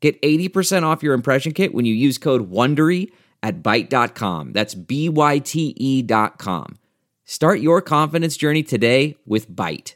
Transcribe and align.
Get 0.00 0.20
80% 0.22 0.84
off 0.84 1.02
your 1.02 1.14
impression 1.14 1.52
kit 1.52 1.74
when 1.74 1.84
you 1.84 1.94
use 1.94 2.18
code 2.18 2.50
WONDERY 2.50 3.10
at 3.42 3.62
Byte.com. 3.62 4.52
That's 4.52 4.74
B-Y-T-E 4.74 6.02
dot 6.02 6.38
com. 6.38 6.78
Start 7.24 7.60
your 7.60 7.82
confidence 7.82 8.36
journey 8.36 8.62
today 8.62 9.16
with 9.26 9.50
Byte. 9.50 9.94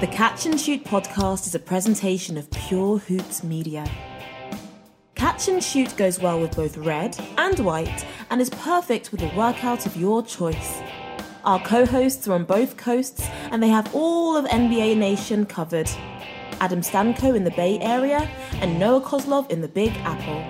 The 0.00 0.10
Catch 0.10 0.44
and 0.46 0.60
Shoot 0.60 0.84
podcast 0.84 1.46
is 1.46 1.54
a 1.54 1.58
presentation 1.58 2.36
of 2.36 2.50
Pure 2.50 2.98
Hoops 2.98 3.42
Media. 3.42 3.90
Catch 5.14 5.48
and 5.48 5.64
Shoot 5.64 5.96
goes 5.96 6.20
well 6.20 6.38
with 6.38 6.54
both 6.54 6.76
red 6.76 7.16
and 7.38 7.58
white 7.60 8.06
and 8.30 8.40
is 8.40 8.50
perfect 8.50 9.12
with 9.12 9.22
a 9.22 9.34
workout 9.34 9.86
of 9.86 9.96
your 9.96 10.22
choice. 10.22 10.82
Our 11.44 11.60
co 11.60 11.84
hosts 11.84 12.26
are 12.26 12.32
on 12.32 12.44
both 12.44 12.78
coasts 12.78 13.28
and 13.50 13.62
they 13.62 13.68
have 13.68 13.94
all 13.94 14.34
of 14.34 14.46
NBA 14.46 14.96
Nation 14.96 15.44
covered. 15.44 15.90
Adam 16.58 16.80
Stanko 16.80 17.36
in 17.36 17.44
the 17.44 17.50
Bay 17.50 17.78
Area 17.80 18.26
and 18.62 18.78
Noah 18.78 19.02
Kozlov 19.02 19.50
in 19.50 19.60
the 19.60 19.68
Big 19.68 19.92
Apple. 20.04 20.42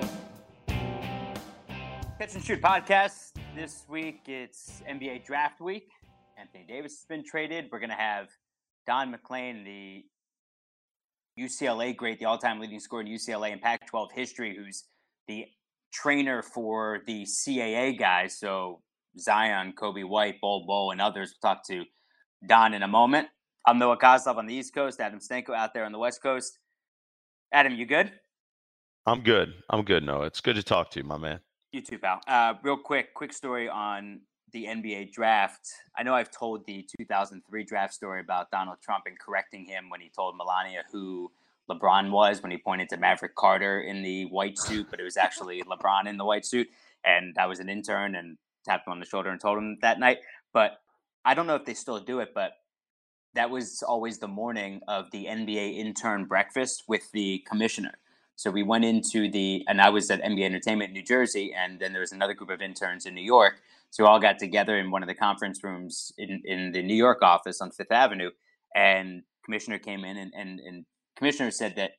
Catch 2.17 2.37
and 2.37 2.45
Shoot 2.45 2.63
podcast. 2.63 3.33
This 3.57 3.83
week 3.89 4.21
it's 4.29 4.85
NBA 4.89 5.25
Draft 5.27 5.61
Week. 5.61 5.91
Anthony 6.39 6.65
Davis 6.69 6.93
has 6.93 7.07
been 7.09 7.25
traded. 7.25 7.71
We're 7.73 7.81
going 7.81 7.91
to 7.91 7.97
have 7.97 8.29
Don 8.87 9.11
MacLean, 9.11 9.65
the 9.65 10.05
UCLA 11.37 11.97
great, 11.97 12.21
the 12.21 12.27
all-time 12.27 12.61
leading 12.61 12.79
scorer 12.79 13.03
in 13.03 13.09
UCLA 13.09 13.51
and 13.51 13.61
Pac-12 13.61 14.13
history, 14.13 14.57
who's 14.57 14.85
the 15.27 15.47
trainer 15.93 16.41
for 16.41 17.01
the 17.09 17.25
CAA 17.25 17.99
guys. 17.99 18.39
So 18.39 18.81
Zion, 19.19 19.73
Coby 19.77 20.05
White, 20.05 20.41
Bol 20.41 20.67
Bol, 20.67 20.91
and 20.91 21.01
others. 21.01 21.35
We'll 21.43 21.55
talk 21.55 21.67
to 21.69 21.85
Don 22.47 22.75
in 22.75 22.83
a 22.83 22.89
moment. 22.89 23.29
I'm 23.67 23.79
Noah 23.79 23.97
Kozlov 23.97 24.37
on 24.37 24.47
the 24.47 24.55
East 24.55 24.75
Coast, 24.75 25.01
Adam 25.01 25.21
Stanko 25.21 25.51
out 25.51 25.73
there 25.73 25.85
on 25.85 25.93
the 25.93 25.99
West 25.99 26.23
Coast. 26.23 26.59
Adam, 27.53 27.75
you 27.75 27.87
good? 27.87 28.13
I'm 29.07 29.23
good. 29.23 29.55
I'm 29.71 29.85
good, 29.85 30.03
Noah. 30.03 30.27
It's 30.27 30.41
good 30.41 30.57
to 30.57 30.63
talk 30.63 30.91
to 30.93 31.01
you, 31.01 31.05
my 31.05 31.17
man. 31.17 31.41
You 31.73 31.81
too, 31.81 31.99
pal. 31.99 32.21
Uh, 32.27 32.55
real 32.63 32.77
quick, 32.77 33.15
quick 33.15 33.33
story 33.33 33.69
on 33.69 34.21
the 34.53 34.65
NBA 34.65 35.13
draft. 35.13 35.69
I 35.97 36.03
know 36.03 36.15
I've 36.15 36.31
told 36.31 36.65
the 36.67 36.87
2003 36.99 37.65
draft 37.65 37.95
story 37.95 38.21
about 38.21 38.51
Donald 38.51 38.79
Trump 38.83 39.05
and 39.07 39.19
correcting 39.19 39.65
him 39.65 39.91
when 39.91 40.01
he 40.01 40.11
told 40.15 40.37
Melania 40.37 40.85
who 40.93 41.31
LeBron 41.71 42.11
was 42.11 42.43
when 42.43 42.53
he 42.53 42.59
pointed 42.59 42.89
to 42.91 42.97
Maverick 42.97 43.35
Carter 43.35 43.81
in 43.81 44.03
the 44.03 44.27
white 44.27 44.59
suit, 44.59 44.87
but 44.91 45.01
it 45.01 45.05
was 45.05 45.17
actually 45.17 45.63
LeBron 45.63 46.07
in 46.07 46.17
the 46.17 46.25
white 46.25 46.45
suit. 46.45 46.69
And 47.05 47.37
I 47.39 47.47
was 47.47 47.59
an 47.59 47.69
intern 47.69 48.15
and 48.15 48.37
tapped 48.65 48.87
him 48.87 48.93
on 48.93 49.01
the 49.01 49.07
shoulder 49.07 49.31
and 49.31 49.41
told 49.41 49.59
him 49.59 49.79
that 49.83 49.99
night. 49.99 50.19
But 50.53 50.81
I 51.25 51.35
don't 51.35 51.47
know 51.47 51.57
if 51.57 51.65
they 51.65 51.75
still 51.75 52.01
do 52.01 52.21
it, 52.21 52.33
but 52.35 52.53
that 53.35 53.51
was 53.51 53.83
always 53.83 54.19
the 54.19 54.29
morning 54.29 54.81
of 54.89 55.11
the 55.11 55.27
NBA 55.27 55.77
intern 55.79 56.25
breakfast 56.25 56.85
with 56.87 57.11
the 57.13 57.45
commissioner. 57.49 57.93
So 58.37 58.51
we 58.51 58.63
went 58.63 58.85
into 58.85 59.31
the, 59.31 59.65
and 59.69 59.81
I 59.81 59.91
was 59.91 60.11
at 60.11 60.23
NBA 60.23 60.45
Entertainment 60.45 60.89
in 60.89 60.95
New 60.95 61.05
Jersey, 61.05 61.55
and 61.57 61.79
then 61.79 61.93
there 61.93 62.01
was 62.01 62.13
another 62.13 62.35
group 62.35 62.51
of 62.51 62.61
interns 62.61 63.07
in 63.07 63.15
New 63.15 63.23
York. 63.23 63.61
So 63.91 64.03
we 64.03 64.09
all 64.09 64.19
got 64.19 64.39
together 64.39 64.77
in 64.77 64.91
one 64.91 65.03
of 65.03 65.09
the 65.09 65.15
conference 65.15 65.63
rooms 65.63 66.13
in, 66.19 66.43
in 66.45 66.73
the 66.73 66.83
New 66.83 66.97
York 66.97 67.23
office 67.23 67.61
on 67.61 67.71
Fifth 67.71 67.93
Avenue, 67.93 68.31
and 68.75 69.23
commissioner 69.45 69.79
came 69.79 70.05
in, 70.05 70.17
and, 70.17 70.33
and, 70.37 70.59
and 70.59 70.85
commissioner 71.17 71.53
said 71.53 71.77
that 71.77 71.93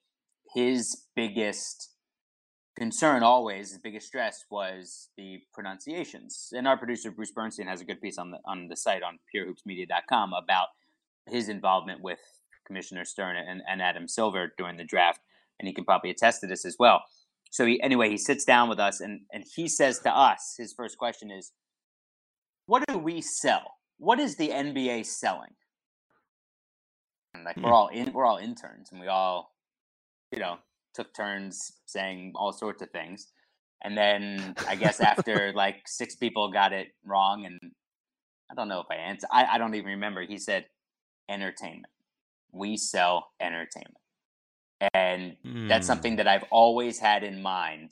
his 0.53 1.05
biggest 1.15 1.94
concern 2.75 3.23
always, 3.23 3.69
his 3.69 3.79
biggest 3.79 4.07
stress 4.07 4.45
was 4.49 5.09
the 5.17 5.41
pronunciations. 5.53 6.49
And 6.51 6.67
our 6.67 6.77
producer 6.77 7.11
Bruce 7.11 7.31
Bernstein 7.31 7.67
has 7.67 7.81
a 7.81 7.85
good 7.85 8.01
piece 8.01 8.17
on 8.17 8.31
the 8.31 8.39
on 8.45 8.67
the 8.67 8.75
site 8.75 9.03
on 9.03 9.19
purehoopsmedia.com 9.33 10.33
about 10.33 10.67
his 11.27 11.49
involvement 11.49 12.01
with 12.01 12.19
Commissioner 12.65 13.05
Stern 13.05 13.35
and, 13.37 13.61
and 13.67 13.81
Adam 13.81 14.07
Silver 14.07 14.53
during 14.57 14.77
the 14.77 14.83
draft, 14.83 15.19
and 15.59 15.67
he 15.67 15.73
can 15.73 15.85
probably 15.85 16.09
attest 16.09 16.41
to 16.41 16.47
this 16.47 16.65
as 16.65 16.75
well. 16.79 17.03
So 17.51 17.65
he, 17.65 17.81
anyway, 17.81 18.09
he 18.09 18.17
sits 18.17 18.43
down 18.43 18.67
with 18.67 18.79
us 18.79 18.99
and, 18.99 19.21
and 19.31 19.45
he 19.55 19.67
says 19.67 19.99
to 19.99 20.09
us, 20.09 20.55
his 20.57 20.73
first 20.73 20.97
question 20.97 21.31
is, 21.31 21.53
what 22.65 22.83
do 22.87 22.97
we 22.97 23.21
sell? 23.21 23.75
What 23.97 24.19
is 24.19 24.35
the 24.35 24.49
NBA 24.49 25.05
selling? 25.05 25.53
And 27.33 27.45
like 27.45 27.55
we're 27.57 27.69
hmm. 27.69 27.73
all 27.73 27.87
in, 27.89 28.11
we're 28.11 28.25
all 28.25 28.37
interns, 28.37 28.91
and 28.91 28.99
we 28.99 29.07
all, 29.07 29.53
you 30.31 30.39
know, 30.39 30.57
took 30.95 31.13
turns 31.13 31.71
saying 31.85 32.33
all 32.35 32.53
sorts 32.53 32.81
of 32.81 32.89
things. 32.91 33.27
And 33.83 33.97
then 33.97 34.55
I 34.67 34.75
guess 34.75 34.99
after 34.99 35.51
like 35.55 35.81
six 35.85 36.15
people 36.15 36.51
got 36.51 36.73
it 36.73 36.87
wrong, 37.05 37.45
and 37.45 37.59
I 38.49 38.55
don't 38.55 38.69
know 38.69 38.79
if 38.79 38.87
I 38.89 38.95
answered, 38.95 39.29
I, 39.31 39.45
I 39.45 39.57
don't 39.57 39.75
even 39.75 39.91
remember. 39.91 40.25
He 40.25 40.37
said, 40.37 40.65
entertainment. 41.29 41.91
We 42.51 42.77
sell 42.77 43.27
entertainment. 43.41 43.97
And 44.93 45.35
mm. 45.45 45.67
that's 45.67 45.87
something 45.87 46.17
that 46.17 46.27
I've 46.27 46.45
always 46.51 46.99
had 46.99 47.23
in 47.23 47.41
mind. 47.41 47.91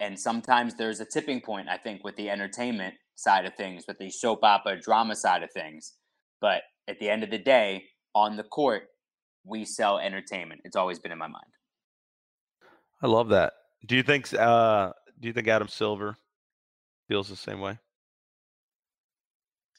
And 0.00 0.18
sometimes 0.18 0.74
there's 0.74 1.00
a 1.00 1.06
tipping 1.06 1.40
point, 1.40 1.68
I 1.68 1.78
think, 1.78 2.04
with 2.04 2.16
the 2.16 2.28
entertainment 2.28 2.94
side 3.14 3.46
of 3.46 3.54
things, 3.54 3.84
with 3.88 3.98
the 3.98 4.10
soap 4.10 4.40
opera 4.42 4.80
drama 4.80 5.16
side 5.16 5.42
of 5.42 5.50
things. 5.52 5.94
But 6.40 6.62
at 6.88 6.98
the 6.98 7.08
end 7.08 7.22
of 7.22 7.30
the 7.30 7.38
day, 7.38 7.84
on 8.14 8.36
the 8.36 8.44
court, 8.44 8.88
we 9.46 9.64
sell 9.64 9.98
entertainment. 9.98 10.62
It's 10.64 10.76
always 10.76 10.98
been 10.98 11.12
in 11.12 11.18
my 11.18 11.28
mind. 11.28 11.46
I 13.02 13.06
love 13.06 13.28
that. 13.28 13.52
Do 13.86 13.96
you 13.96 14.02
think 14.02 14.32
uh 14.34 14.92
do 15.20 15.28
you 15.28 15.32
think 15.32 15.48
Adam 15.48 15.68
Silver 15.68 16.16
feels 17.08 17.28
the 17.28 17.36
same 17.36 17.60
way? 17.60 17.78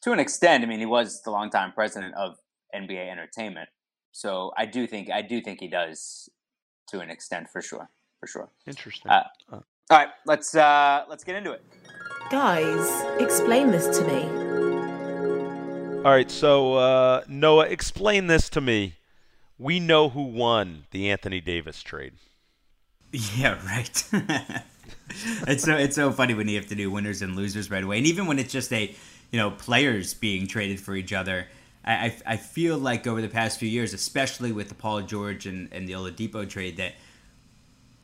To 0.03 0.11
an 0.11 0.19
extent, 0.19 0.63
I 0.63 0.67
mean, 0.67 0.79
he 0.79 0.85
was 0.85 1.21
the 1.23 1.31
longtime 1.31 1.73
president 1.73 2.13
of 2.15 2.35
NBA 2.73 3.11
Entertainment, 3.11 3.69
so 4.11 4.51
I 4.57 4.65
do 4.65 4.87
think 4.87 5.09
I 5.11 5.21
do 5.21 5.41
think 5.41 5.59
he 5.59 5.67
does 5.67 6.29
to 6.89 6.99
an 6.99 7.09
extent 7.09 7.47
for 7.51 7.61
sure, 7.61 7.89
for 8.19 8.27
sure. 8.27 8.49
Interesting. 8.65 9.11
Uh, 9.11 9.23
uh. 9.51 9.59
All 9.89 9.97
right, 9.97 10.09
let's 10.25 10.55
uh 10.55 11.03
let's 11.09 11.23
get 11.23 11.35
into 11.35 11.51
it. 11.51 11.63
Guys, 12.29 13.03
explain 13.19 13.71
this 13.71 13.97
to 13.97 14.05
me. 14.05 14.47
All 16.03 16.11
right, 16.11 16.29
so 16.29 16.75
uh, 16.75 17.23
Noah, 17.27 17.65
explain 17.65 18.27
this 18.27 18.49
to 18.49 18.61
me. 18.61 18.96
We 19.59 19.79
know 19.79 20.09
who 20.09 20.23
won 20.23 20.85
the 20.91 21.09
Anthony 21.09 21.41
Davis 21.41 21.81
trade. 21.81 22.13
Yeah, 23.11 23.57
right. 23.65 24.03
it's 25.47 25.63
so 25.63 25.75
it's 25.75 25.95
so 25.95 26.11
funny 26.11 26.33
when 26.33 26.47
you 26.47 26.57
have 26.57 26.67
to 26.67 26.75
do 26.75 26.91
winners 26.91 27.21
and 27.21 27.35
losers 27.35 27.71
right 27.71 27.83
away, 27.83 27.97
and 27.97 28.05
even 28.05 28.27
when 28.27 28.37
it's 28.37 28.51
just 28.51 28.71
a 28.73 28.93
you 29.31 29.39
know 29.39 29.51
players 29.51 30.13
being 30.13 30.47
traded 30.47 30.79
for 30.79 30.95
each 30.95 31.13
other. 31.13 31.47
I, 31.85 32.13
I, 32.25 32.35
feel 32.35 32.77
like 32.77 33.07
over 33.07 33.21
the 33.21 33.29
past 33.29 33.59
few 33.59 33.69
years, 33.69 33.93
especially 33.93 34.51
with 34.51 34.67
the 34.67 34.75
Paul 34.75 35.03
George 35.03 35.45
and, 35.45 35.69
and 35.71 35.87
the 35.87 35.93
Oladipo 35.93 36.49
trade, 36.49 36.75
that 36.75 36.95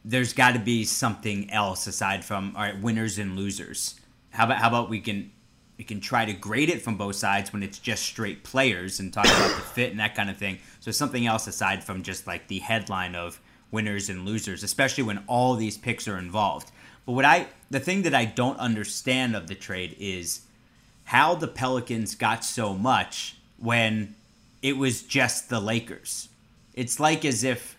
there's 0.05 0.31
got 0.31 0.53
to 0.53 0.59
be 0.59 0.85
something 0.85 1.51
else 1.51 1.85
aside 1.85 2.23
from 2.23 2.55
all 2.55 2.61
right 2.61 2.81
winners 2.81 3.17
and 3.17 3.35
losers. 3.35 3.99
How 4.29 4.45
about 4.45 4.59
how 4.59 4.69
about 4.69 4.89
we 4.89 5.01
can 5.01 5.32
we 5.77 5.83
can 5.83 5.99
try 5.99 6.25
to 6.25 6.33
grade 6.33 6.69
it 6.69 6.81
from 6.81 6.97
both 6.97 7.15
sides 7.15 7.51
when 7.51 7.63
it's 7.63 7.79
just 7.79 8.03
straight 8.03 8.43
players 8.43 8.99
and 8.99 9.11
talk 9.11 9.25
about 9.25 9.55
the 9.55 9.61
fit 9.61 9.91
and 9.91 9.99
that 9.99 10.15
kind 10.15 10.29
of 10.29 10.37
thing. 10.37 10.59
So 10.79 10.91
something 10.91 11.25
else 11.25 11.47
aside 11.47 11.83
from 11.83 12.03
just 12.03 12.27
like 12.27 12.47
the 12.47 12.59
headline 12.59 13.15
of 13.15 13.39
winners 13.71 14.09
and 14.09 14.23
losers, 14.25 14.63
especially 14.63 15.03
when 15.03 15.23
all 15.27 15.55
these 15.55 15.77
picks 15.77 16.07
are 16.07 16.17
involved. 16.17 16.71
But 17.05 17.13
what 17.13 17.25
I 17.25 17.47
the 17.69 17.79
thing 17.79 18.03
that 18.03 18.13
I 18.13 18.25
don't 18.25 18.57
understand 18.59 19.35
of 19.35 19.47
the 19.47 19.55
trade 19.55 19.95
is 19.99 20.41
how 21.05 21.35
the 21.35 21.47
Pelicans 21.47 22.15
got 22.15 22.45
so 22.45 22.73
much 22.73 23.35
when 23.57 24.15
it 24.61 24.77
was 24.77 25.01
just 25.01 25.49
the 25.49 25.59
Lakers. 25.59 26.29
It's 26.75 26.99
like 26.99 27.25
as 27.25 27.43
if 27.43 27.77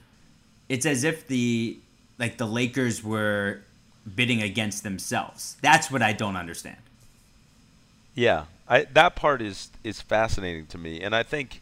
it's 0.69 0.85
as 0.85 1.05
if 1.05 1.27
the 1.29 1.79
like 2.19 2.39
the 2.39 2.47
Lakers 2.47 3.03
were 3.03 3.61
bidding 4.15 4.43
against 4.43 4.83
themselves. 4.83 5.57
That's 5.63 5.91
what 5.91 6.03
I 6.03 6.13
don't 6.13 6.37
understand. 6.37 6.77
Yeah, 8.15 8.45
I, 8.69 8.85
that 8.93 9.17
part 9.17 9.43
is 9.43 9.71
is 9.83 10.01
fascinating 10.01 10.67
to 10.67 10.79
me, 10.79 11.01
and 11.01 11.15
I 11.15 11.23
think 11.23 11.61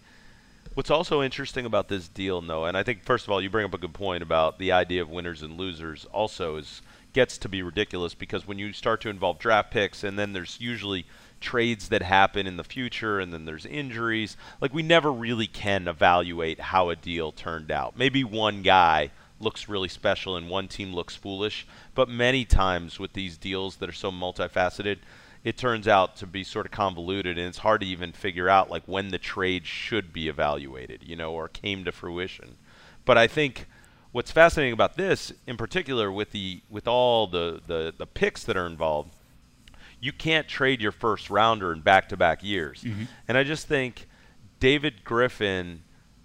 what's 0.75 0.91
also 0.91 1.23
interesting 1.23 1.67
about 1.67 1.89
this 1.89 2.09
deal, 2.09 2.43
Noah, 2.43 2.69
and 2.69 2.77
I 2.77 2.83
think 2.83 3.05
first 3.05 3.27
of 3.27 3.31
all 3.31 3.41
you 3.41 3.51
bring 3.51 3.65
up 3.65 3.75
a 3.75 3.79
good 3.79 3.95
point 3.95 4.23
about 4.23 4.59
the 4.59 4.73
idea 4.73 5.03
of 5.03 5.09
winners 5.09 5.43
and 5.43 5.59
losers. 5.59 6.07
Also, 6.13 6.57
is 6.57 6.83
gets 7.13 7.37
to 7.39 7.49
be 7.49 7.63
ridiculous 7.63 8.15
because 8.15 8.47
when 8.47 8.59
you 8.59 8.73
start 8.73 9.01
to 9.03 9.11
involve 9.11 9.39
draft 9.39 9.71
picks, 9.71 10.05
and 10.05 10.19
then 10.19 10.33
there's 10.33 10.59
usually 10.61 11.07
trades 11.41 11.89
that 11.89 12.03
happen 12.03 12.47
in 12.47 12.57
the 12.57 12.65
future 12.65 13.21
and 13.21 13.33
then 13.33 13.45
there's 13.45 13.67
injuries. 13.67 14.37
Like 14.61 14.73
we 14.73 14.83
never 14.83 15.13
really 15.13 15.47
can 15.47 15.89
evaluate 15.89 16.61
how 16.61 16.89
a 16.89 16.97
deal 16.97 17.33
turned 17.33 17.71
out. 17.71 17.99
Maybe 17.99 18.25
one 18.25 18.63
guy 18.63 19.11
looks 19.41 19.69
really 19.69 19.89
special 19.89 20.37
and 20.37 20.49
one 20.49 20.69
team 20.69 20.95
looks 20.95 21.17
foolish, 21.17 21.67
but 21.95 22.09
many 22.09 22.45
times 22.45 22.99
with 22.99 23.13
these 23.13 23.37
deals 23.37 23.77
that 23.77 23.89
are 23.89 23.93
so 23.93 24.13
multifaceted, 24.13 24.99
it 25.45 25.57
turns 25.57 25.89
out 25.89 26.17
to 26.17 26.27
be 26.27 26.45
sort 26.45 26.67
of 26.67 26.73
convoluted 26.73 27.37
and 27.39 27.49
it's 27.49 27.59
hard 27.59 27.81
to 27.81 27.87
even 27.87 28.13
figure 28.13 28.49
out 28.49 28.71
like 28.71 28.85
when 28.87 29.09
the 29.09 29.19
trade 29.19 29.67
should 29.67 30.13
be 30.13 30.29
evaluated, 30.29 31.03
you 31.05 31.17
know, 31.17 31.33
or 31.33 31.49
came 31.49 31.85
to 31.85 31.93
fruition. 31.93 32.57
But 33.05 33.19
I 33.19 33.27
think 33.27 33.67
what's 34.13 34.31
fascinating 34.31 34.73
about 34.73 34.97
this 34.97 35.33
in 35.47 35.57
particular 35.57 36.13
with 36.13 36.31
the 36.31 36.63
with 36.71 36.87
all 36.87 37.27
the 37.27 37.61
the, 37.67 37.93
the 37.97 38.07
picks 38.07 38.45
that 38.45 38.57
are 38.57 38.67
involved 38.67 39.15
you 40.03 40.13
can't 40.13 40.49
trade 40.49 40.83
your 40.83 40.91
first 40.91 41.31
rounder 41.31 41.73
in 41.73 41.81
back 41.81 42.09
to 42.09 42.17
back 42.17 42.43
years. 42.43 42.83
Mm-hmm. 42.83 43.05
And 43.29 43.39
I 43.39 43.45
just 43.45 43.69
think 43.69 44.09
David 44.59 45.05
Griffin, 45.05 45.85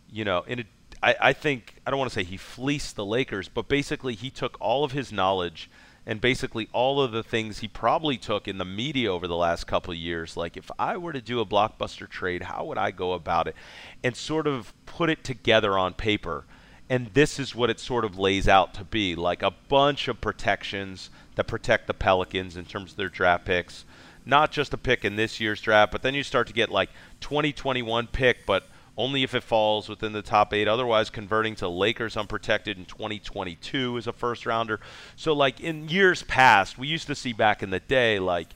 you 0.09 0.25
know, 0.25 0.43
in 0.47 0.61
a, 0.61 0.63
I, 1.03 1.15
I 1.21 1.33
think 1.33 1.75
I 1.85 1.91
don't 1.91 1.99
want 1.99 2.09
to 2.11 2.15
say 2.15 2.23
he 2.23 2.37
fleeced 2.37 2.95
the 2.95 3.05
Lakers, 3.05 3.47
but 3.47 3.67
basically 3.67 4.15
he 4.15 4.31
took 4.31 4.57
all 4.59 4.83
of 4.83 4.93
his 4.93 5.11
knowledge 5.11 5.69
and 6.07 6.19
basically 6.21 6.67
all 6.71 6.99
of 6.99 7.11
the 7.11 7.21
things 7.21 7.59
he 7.59 7.67
probably 7.67 8.17
took 8.17 8.47
in 8.47 8.57
the 8.57 8.65
media 8.65 9.13
over 9.13 9.27
the 9.27 9.35
last 9.35 9.67
couple 9.67 9.91
of 9.91 9.97
years 9.99 10.35
like 10.35 10.57
if 10.57 10.71
i 10.79 10.97
were 10.97 11.13
to 11.13 11.21
do 11.21 11.39
a 11.39 11.45
blockbuster 11.45 12.09
trade 12.09 12.43
how 12.43 12.65
would 12.65 12.77
i 12.77 12.89
go 12.89 13.13
about 13.13 13.47
it 13.47 13.55
and 14.03 14.15
sort 14.15 14.47
of 14.47 14.73
put 14.85 15.09
it 15.09 15.23
together 15.23 15.77
on 15.77 15.93
paper 15.93 16.45
and 16.89 17.07
this 17.13 17.39
is 17.39 17.53
what 17.53 17.69
it 17.69 17.79
sort 17.79 18.05
of 18.05 18.17
lays 18.17 18.47
out 18.47 18.73
to 18.73 18.83
be 18.83 19.15
like 19.15 19.43
a 19.43 19.51
bunch 19.51 20.07
of 20.07 20.21
protections 20.21 21.09
that 21.35 21.45
protect 21.45 21.87
the 21.87 21.93
Pelicans 21.93 22.55
in 22.55 22.65
terms 22.65 22.91
of 22.91 22.97
their 22.97 23.09
draft 23.09 23.45
picks. 23.45 23.83
Not 24.25 24.51
just 24.51 24.73
a 24.73 24.77
pick 24.77 25.03
in 25.03 25.15
this 25.15 25.39
year's 25.39 25.61
draft, 25.61 25.91
but 25.91 26.01
then 26.01 26.15
you 26.15 26.23
start 26.23 26.47
to 26.47 26.53
get 26.53 26.69
like 26.69 26.89
2021 27.21 28.07
pick, 28.07 28.45
but 28.45 28.67
only 28.97 29.23
if 29.23 29.35
it 29.35 29.43
falls 29.43 29.87
within 29.87 30.11
the 30.11 30.21
top 30.21 30.53
eight. 30.53 30.67
Otherwise, 30.67 31.09
converting 31.09 31.55
to 31.55 31.67
Lakers 31.67 32.17
unprotected 32.17 32.77
in 32.77 32.85
2022 32.85 33.97
as 33.97 34.07
a 34.07 34.13
first 34.13 34.45
rounder. 34.45 34.79
So, 35.15 35.33
like 35.33 35.59
in 35.59 35.87
years 35.87 36.23
past, 36.23 36.77
we 36.77 36.87
used 36.87 37.07
to 37.07 37.15
see 37.15 37.33
back 37.33 37.61
in 37.61 37.69
the 37.69 37.79
day, 37.79 38.19
like, 38.19 38.47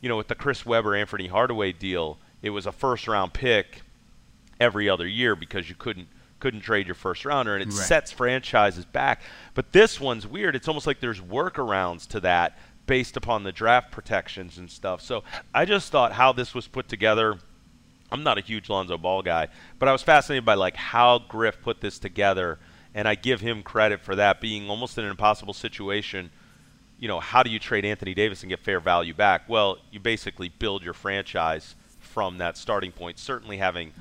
you 0.00 0.08
know, 0.08 0.16
with 0.16 0.28
the 0.28 0.34
Chris 0.34 0.64
Webber, 0.64 0.94
Anthony 0.94 1.26
Hardaway 1.26 1.72
deal, 1.72 2.18
it 2.42 2.50
was 2.50 2.66
a 2.66 2.72
first 2.72 3.08
round 3.08 3.32
pick 3.32 3.82
every 4.60 4.88
other 4.88 5.06
year 5.06 5.34
because 5.34 5.68
you 5.68 5.74
couldn't 5.74 6.08
couldn't 6.40 6.60
trade 6.60 6.86
your 6.86 6.94
first 6.94 7.24
rounder, 7.24 7.54
and 7.54 7.62
it 7.62 7.74
right. 7.74 7.86
sets 7.86 8.12
franchises 8.12 8.84
back. 8.84 9.22
But 9.54 9.72
this 9.72 10.00
one's 10.00 10.24
weird. 10.24 10.54
It's 10.54 10.68
almost 10.68 10.86
like 10.86 11.00
there's 11.00 11.20
workarounds 11.20 12.06
to 12.08 12.20
that 12.20 12.56
based 12.86 13.16
upon 13.16 13.42
the 13.42 13.52
draft 13.52 13.90
protections 13.90 14.56
and 14.58 14.70
stuff. 14.70 15.00
So 15.00 15.24
I 15.52 15.64
just 15.64 15.90
thought 15.90 16.12
how 16.12 16.32
this 16.32 16.54
was 16.54 16.66
put 16.68 16.88
together. 16.88 17.38
I'm 18.10 18.22
not 18.22 18.38
a 18.38 18.40
huge 18.40 18.68
Lonzo 18.68 18.96
Ball 18.98 19.22
guy, 19.22 19.48
but 19.78 19.88
I 19.88 19.92
was 19.92 20.02
fascinated 20.02 20.44
by 20.44 20.54
like 20.54 20.76
how 20.76 21.18
Griff 21.18 21.60
put 21.60 21.80
this 21.80 21.98
together, 21.98 22.58
and 22.94 23.06
I 23.06 23.14
give 23.14 23.40
him 23.40 23.62
credit 23.62 24.00
for 24.00 24.14
that 24.16 24.40
being 24.40 24.70
almost 24.70 24.96
in 24.98 25.04
an 25.04 25.10
impossible 25.10 25.54
situation. 25.54 26.30
You 26.98 27.08
know, 27.08 27.20
how 27.20 27.42
do 27.42 27.50
you 27.50 27.58
trade 27.58 27.84
Anthony 27.84 28.14
Davis 28.14 28.42
and 28.42 28.50
get 28.50 28.60
fair 28.60 28.80
value 28.80 29.14
back? 29.14 29.48
Well, 29.48 29.78
you 29.92 30.00
basically 30.00 30.48
build 30.48 30.82
your 30.82 30.94
franchise 30.94 31.76
from 32.00 32.38
that 32.38 32.56
starting 32.56 32.92
point. 32.92 33.18
Certainly 33.18 33.58
having 33.58 33.92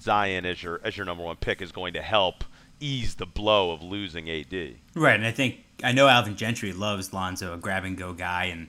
Zion 0.00 0.46
as 0.46 0.62
your 0.62 0.80
as 0.84 0.96
your 0.96 1.06
number 1.06 1.24
one 1.24 1.36
pick 1.36 1.60
is 1.60 1.72
going 1.72 1.94
to 1.94 2.02
help 2.02 2.44
ease 2.80 3.14
the 3.14 3.26
blow 3.26 3.72
of 3.72 3.82
losing 3.82 4.30
AD. 4.30 4.76
Right, 4.94 5.16
and 5.16 5.26
I 5.26 5.32
think 5.32 5.64
I 5.82 5.92
know 5.92 6.08
Alvin 6.08 6.36
Gentry 6.36 6.72
loves 6.72 7.12
Lonzo, 7.12 7.52
a 7.52 7.56
grab 7.56 7.84
and 7.84 7.96
go 7.96 8.12
guy, 8.12 8.44
and 8.44 8.68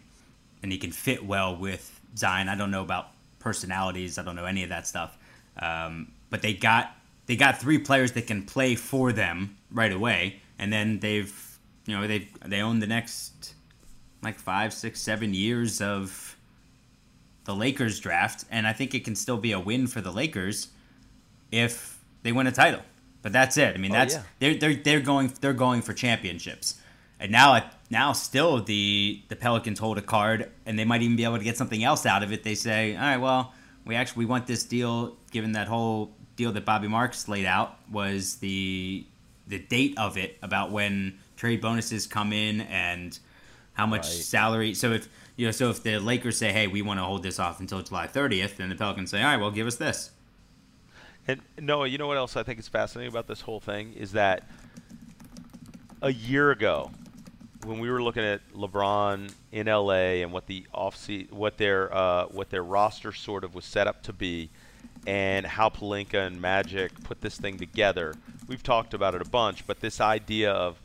and 0.64 0.72
he 0.72 0.78
can 0.78 0.92
fit 0.92 1.26
well 1.26 1.56
with 1.56 2.02
Zion. 2.18 2.50
I 2.50 2.56
don't 2.56 2.72
know 2.72 2.82
about 2.82 3.10
personalities. 3.40 4.18
I 4.18 4.24
don't 4.24 4.36
know 4.36 4.46
any 4.46 4.64
of 4.64 4.70
that 4.70 4.88
stuff. 4.88 5.18
Um, 5.60 6.12
but 6.30 6.42
they 6.42 6.54
got 6.54 6.92
they 7.26 7.36
got 7.36 7.60
three 7.60 7.78
players 7.78 8.14
that 8.14 8.28
can 8.28 8.44
play 8.44 8.76
for 8.76 9.12
them 9.12 9.58
right 9.72 9.92
away, 9.92 10.42
and 10.60 10.72
then 10.72 11.00
they've 11.00 11.60
you 11.86 11.96
know 11.96 12.08
they 12.08 12.30
they 12.46 12.62
own 12.62 12.80
the 12.80 12.88
next 12.88 13.54
like 14.24 14.40
five, 14.40 14.74
six, 14.74 15.00
seven 15.00 15.34
years 15.34 15.82
of 15.82 16.36
the 17.46 17.56
Lakers 17.56 18.00
draft, 18.00 18.46
and 18.52 18.68
I 18.68 18.74
think 18.74 18.94
it 18.94 19.06
can 19.06 19.16
still 19.16 19.38
be 19.38 19.52
a 19.52 19.60
win 19.60 19.88
for 19.88 20.02
the 20.02 20.12
Lakers 20.12 20.68
if 21.52 22.00
they 22.24 22.32
win 22.32 22.48
a 22.48 22.52
title. 22.52 22.82
But 23.22 23.34
that's 23.34 23.58
it. 23.58 23.74
I 23.76 23.78
mean, 23.78 23.92
oh, 23.92 23.96
that's 23.96 24.16
yeah. 24.16 24.24
they're 24.40 24.56
they're 24.56 24.76
they're 24.76 25.00
going 25.00 25.34
they're 25.42 25.54
going 25.54 25.82
for 25.82 25.94
championships. 25.94 26.80
And 27.20 27.32
now 27.32 27.70
now 27.90 28.14
still 28.14 28.62
the 28.64 29.22
the 29.28 29.36
Pelicans 29.36 29.80
hold 29.80 29.98
a 29.98 30.02
card, 30.02 30.52
and 30.66 30.78
they 30.78 30.86
might 30.86 31.02
even 31.02 31.16
be 31.16 31.24
able 31.24 31.38
to 31.38 31.44
get 31.44 31.58
something 31.58 31.84
else 31.84 32.06
out 32.06 32.24
of 32.24 32.32
it. 32.32 32.44
They 32.44 32.56
say, 32.56 32.96
all 32.96 33.02
right, 33.02 33.18
well, 33.18 33.54
we 33.86 33.96
actually 33.96 34.26
we 34.26 34.26
want 34.26 34.48
this 34.48 34.64
deal. 34.64 35.18
Given 35.32 35.54
that 35.54 35.68
whole 35.68 36.12
deal 36.36 36.52
that 36.52 36.66
Bobby 36.66 36.88
Marks 36.88 37.28
laid 37.28 37.46
out 37.46 37.78
was 37.92 38.36
the 38.38 39.06
the 39.48 39.60
date 39.60 39.98
of 39.98 40.18
it 40.18 40.38
about 40.42 40.72
when 40.72 41.18
trade 41.38 41.62
bonuses 41.62 42.06
come 42.06 42.34
in 42.34 42.62
and 42.62 43.18
how 43.74 43.86
much 43.86 44.04
right. 44.04 44.12
salary. 44.12 44.74
So 44.74 44.92
if 44.92 45.10
you 45.36 45.46
know, 45.46 45.52
so 45.52 45.70
if 45.70 45.84
the 45.84 46.00
Lakers 46.00 46.38
say, 46.38 46.52
hey, 46.52 46.68
we 46.68 46.82
want 46.82 47.00
to 47.00 47.04
hold 47.04 47.24
this 47.24 47.40
off 47.40 47.60
until 47.60 47.82
July 47.82 48.08
30th, 48.08 48.58
then 48.58 48.70
the 48.70 48.76
Pelicans 48.76 49.12
say, 49.12 49.22
all 49.22 49.28
right, 49.28 49.38
well, 49.38 49.52
give 49.52 49.68
us 49.68 49.76
this. 49.76 50.12
And 51.28 51.42
Noah, 51.60 51.88
you 51.88 51.98
know 51.98 52.08
what 52.08 52.18
else 52.18 52.36
I 52.36 52.44
think 52.44 52.60
is 52.60 52.68
fascinating 52.68 53.12
about 53.12 53.28
this 53.28 53.42
whole 53.42 53.60
thing 53.60 53.94
is 53.94 54.14
that 54.14 54.50
a 56.02 56.12
year 56.12 56.52
ago, 56.52 56.92
when 57.68 57.80
we 57.80 57.90
were 57.90 58.02
looking 58.02 58.24
at 58.24 58.42
LeBron 58.54 59.32
in 59.52 59.68
LA 59.68 60.22
and 60.24 60.32
what 60.32 60.48
the 60.48 60.66
off 60.74 61.08
what 61.30 61.58
their 61.58 61.94
uh, 61.96 62.26
what 62.26 62.50
their 62.50 62.64
roster 62.64 63.12
sort 63.12 63.44
of 63.44 63.54
was 63.54 63.66
set 63.66 63.88
up 63.88 64.02
to 64.04 64.14
be, 64.14 64.50
and 65.06 65.46
how 65.46 65.70
Pelinka 65.70 66.26
and 66.26 66.42
Magic 66.42 66.92
put 67.04 67.22
this 67.22 67.38
thing 67.38 67.58
together, 67.58 68.16
we've 68.48 68.64
talked 68.64 68.94
about 68.94 69.16
it 69.16 69.22
a 69.22 69.30
bunch. 69.30 69.68
But 69.68 69.82
this 69.82 70.02
idea 70.02 70.52
of 70.52 70.82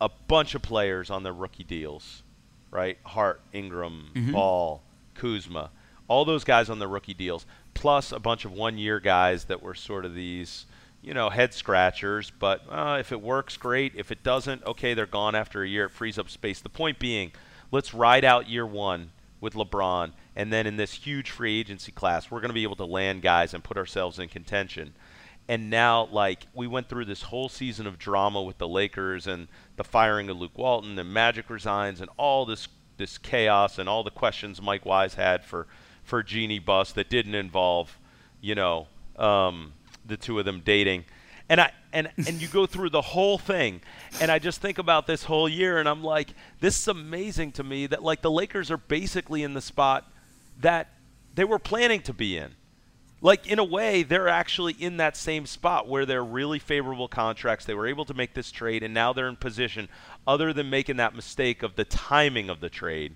a 0.00 0.10
bunch 0.28 0.54
of 0.54 0.62
players 0.62 1.10
on 1.10 1.22
their 1.22 1.32
rookie 1.32 1.64
deals, 1.64 2.22
right? 2.70 2.98
Hart, 3.04 3.40
Ingram, 3.52 4.10
mm-hmm. 4.14 4.32
Ball, 4.32 4.82
Kuzma, 5.14 5.70
all 6.08 6.24
those 6.24 6.44
guys 6.44 6.68
on 6.68 6.78
their 6.78 6.88
rookie 6.88 7.14
deals 7.14 7.46
plus 7.74 8.12
a 8.12 8.18
bunch 8.18 8.44
of 8.44 8.52
one 8.52 8.78
year 8.78 9.00
guys 9.00 9.44
that 9.44 9.62
were 9.62 9.74
sort 9.74 10.04
of 10.04 10.14
these, 10.14 10.66
you 11.02 11.12
know, 11.12 11.28
head 11.28 11.52
scratchers. 11.52 12.30
But 12.30 12.62
uh, 12.70 12.96
if 13.00 13.12
it 13.12 13.20
works, 13.20 13.56
great. 13.56 13.92
If 13.96 14.10
it 14.10 14.22
doesn't, 14.22 14.64
okay, 14.64 14.94
they're 14.94 15.06
gone 15.06 15.34
after 15.34 15.62
a 15.62 15.68
year. 15.68 15.86
It 15.86 15.90
frees 15.90 16.18
up 16.18 16.30
space. 16.30 16.60
The 16.60 16.68
point 16.68 16.98
being, 16.98 17.32
let's 17.70 17.92
ride 17.92 18.24
out 18.24 18.48
year 18.48 18.66
one 18.66 19.10
with 19.40 19.54
LeBron. 19.54 20.12
And 20.36 20.52
then 20.52 20.66
in 20.66 20.76
this 20.76 20.92
huge 20.92 21.30
free 21.30 21.58
agency 21.60 21.92
class, 21.92 22.30
we're 22.30 22.40
going 22.40 22.50
to 22.50 22.54
be 22.54 22.62
able 22.62 22.76
to 22.76 22.86
land 22.86 23.22
guys 23.22 23.52
and 23.52 23.62
put 23.62 23.76
ourselves 23.76 24.18
in 24.18 24.28
contention. 24.28 24.94
And 25.48 25.68
now, 25.68 26.06
like, 26.06 26.46
we 26.54 26.68
went 26.68 26.88
through 26.88 27.06
this 27.06 27.22
whole 27.22 27.48
season 27.48 27.86
of 27.86 27.98
drama 27.98 28.40
with 28.40 28.58
the 28.58 28.68
Lakers 28.68 29.26
and 29.26 29.48
the 29.76 29.84
firing 29.84 30.30
of 30.30 30.38
Luke 30.38 30.56
Walton 30.56 30.96
and 30.98 31.12
Magic 31.12 31.50
resigns 31.50 32.00
and 32.00 32.08
all 32.16 32.46
this 32.46 32.68
this 32.98 33.18
chaos 33.18 33.78
and 33.78 33.88
all 33.88 34.04
the 34.04 34.10
questions 34.10 34.62
Mike 34.62 34.84
Wise 34.84 35.14
had 35.14 35.44
for 35.44 35.66
for 36.04 36.22
Jeanie 36.22 36.60
Buss 36.60 36.92
that 36.92 37.10
didn't 37.10 37.34
involve, 37.34 37.98
you 38.40 38.54
know, 38.54 38.86
um, 39.16 39.72
the 40.04 40.16
two 40.16 40.38
of 40.38 40.44
them 40.44 40.62
dating. 40.64 41.04
And 41.48 41.60
I 41.60 41.72
and 41.92 42.10
and 42.16 42.40
you 42.40 42.48
go 42.48 42.66
through 42.66 42.90
the 42.90 43.02
whole 43.02 43.36
thing, 43.36 43.82
and 44.20 44.30
I 44.30 44.38
just 44.38 44.60
think 44.60 44.78
about 44.78 45.06
this 45.06 45.24
whole 45.24 45.48
year, 45.48 45.78
and 45.78 45.88
I'm 45.88 46.02
like, 46.02 46.34
this 46.60 46.78
is 46.78 46.88
amazing 46.88 47.52
to 47.52 47.64
me 47.64 47.86
that 47.86 48.02
like 48.02 48.22
the 48.22 48.30
Lakers 48.30 48.70
are 48.70 48.76
basically 48.76 49.42
in 49.42 49.54
the 49.54 49.60
spot 49.60 50.10
that 50.60 50.88
they 51.34 51.44
were 51.44 51.58
planning 51.58 52.00
to 52.02 52.12
be 52.12 52.36
in. 52.36 52.54
Like 53.20 53.46
in 53.46 53.58
a 53.58 53.64
way, 53.64 54.02
they're 54.02 54.28
actually 54.28 54.72
in 54.72 54.96
that 54.96 55.16
same 55.16 55.46
spot 55.46 55.88
where 55.88 56.04
they're 56.04 56.24
really 56.24 56.58
favorable 56.58 57.06
contracts. 57.06 57.64
They 57.64 57.74
were 57.74 57.86
able 57.86 58.04
to 58.06 58.14
make 58.14 58.34
this 58.34 58.50
trade, 58.50 58.82
and 58.82 58.92
now 58.92 59.12
they're 59.12 59.28
in 59.28 59.36
position. 59.36 59.88
Other 60.26 60.52
than 60.52 60.70
making 60.70 60.96
that 60.96 61.14
mistake 61.14 61.62
of 61.62 61.76
the 61.76 61.84
timing 61.84 62.50
of 62.50 62.60
the 62.60 62.68
trade, 62.68 63.14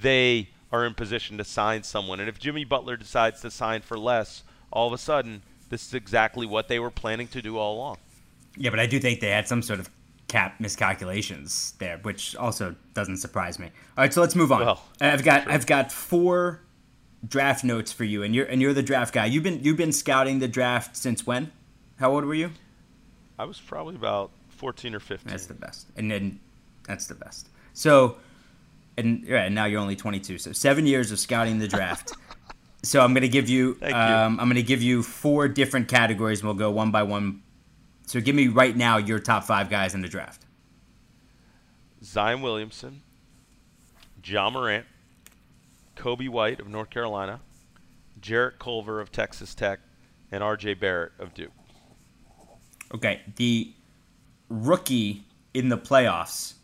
they 0.00 0.50
are 0.70 0.84
in 0.84 0.94
position 0.94 1.38
to 1.38 1.44
sign 1.44 1.82
someone. 1.82 2.20
And 2.20 2.28
if 2.28 2.38
Jimmy 2.38 2.64
Butler 2.64 2.96
decides 2.96 3.40
to 3.40 3.50
sign 3.50 3.82
for 3.82 3.98
less, 3.98 4.44
all 4.70 4.86
of 4.86 4.92
a 4.92 4.98
sudden, 4.98 5.42
this 5.68 5.86
is 5.86 5.94
exactly 5.94 6.46
what 6.46 6.68
they 6.68 6.78
were 6.78 6.90
planning 6.90 7.28
to 7.28 7.42
do 7.42 7.58
all 7.58 7.76
along. 7.76 7.98
Yeah, 8.56 8.70
but 8.70 8.80
I 8.80 8.86
do 8.86 8.98
think 8.98 9.20
they 9.20 9.30
had 9.30 9.48
some 9.48 9.62
sort 9.62 9.80
of 9.80 9.90
cap 10.28 10.60
miscalculations 10.60 11.74
there, 11.78 11.98
which 11.98 12.34
also 12.36 12.74
doesn't 12.94 13.18
surprise 13.18 13.58
me. 13.58 13.66
All 13.66 14.04
right, 14.04 14.12
so 14.12 14.20
let's 14.20 14.34
move 14.34 14.52
on. 14.52 14.60
Well, 14.60 14.82
uh, 15.00 15.06
I've 15.06 15.24
got 15.24 15.44
sure. 15.44 15.52
I've 15.52 15.66
got 15.66 15.92
four 15.92 16.60
draft 17.26 17.64
notes 17.64 17.92
for 17.92 18.04
you, 18.04 18.22
and 18.22 18.34
you're 18.34 18.46
and 18.46 18.60
you're 18.62 18.74
the 18.74 18.82
draft 18.82 19.12
guy. 19.12 19.26
You've 19.26 19.44
been 19.44 19.62
you've 19.62 19.76
been 19.76 19.92
scouting 19.92 20.38
the 20.38 20.48
draft 20.48 20.96
since 20.96 21.26
when? 21.26 21.52
How 21.98 22.12
old 22.12 22.24
were 22.24 22.34
you? 22.34 22.50
I 23.38 23.44
was 23.44 23.60
probably 23.60 23.96
about 23.96 24.30
fourteen 24.48 24.94
or 24.94 25.00
fifteen. 25.00 25.30
That's 25.30 25.46
the 25.46 25.54
best, 25.54 25.86
and 25.96 26.10
then 26.10 26.40
that's 26.86 27.06
the 27.06 27.14
best. 27.14 27.48
So 27.74 28.16
and 28.96 29.24
yeah, 29.24 29.44
and 29.44 29.54
now 29.54 29.66
you're 29.66 29.80
only 29.80 29.96
22. 29.96 30.38
So 30.38 30.52
seven 30.52 30.86
years 30.86 31.12
of 31.12 31.18
scouting 31.18 31.58
the 31.58 31.68
draft. 31.68 32.12
so 32.82 33.00
I'm 33.00 33.14
gonna 33.14 33.28
give 33.28 33.48
you, 33.48 33.76
um, 33.82 33.88
you. 33.90 33.94
I'm 33.94 34.48
gonna 34.48 34.62
give 34.62 34.82
you 34.82 35.02
four 35.02 35.48
different 35.48 35.88
categories, 35.88 36.40
and 36.40 36.48
we'll 36.48 36.54
go 36.54 36.70
one 36.70 36.90
by 36.90 37.02
one. 37.02 37.42
So 38.06 38.20
give 38.20 38.34
me 38.34 38.48
right 38.48 38.76
now 38.76 38.98
your 38.98 39.18
top 39.18 39.44
five 39.44 39.68
guys 39.68 39.94
in 39.94 40.02
the 40.02 40.08
draft. 40.08 40.44
Zion 42.02 42.40
Williamson, 42.40 43.02
John 44.22 44.52
Morant, 44.52 44.86
Coby 45.96 46.28
White 46.28 46.60
of 46.60 46.68
North 46.68 46.90
Carolina, 46.90 47.40
Jarrett 48.20 48.58
Culver 48.58 49.00
of 49.00 49.10
Texas 49.10 49.54
Tech, 49.54 49.80
and 50.30 50.42
R.J. 50.42 50.74
Barrett 50.74 51.12
of 51.18 51.34
Duke. 51.34 51.52
Okay, 52.94 53.22
the 53.36 53.74
rookie 54.48 55.24
in 55.54 55.68
the 55.68 55.78
playoffs 55.78 56.54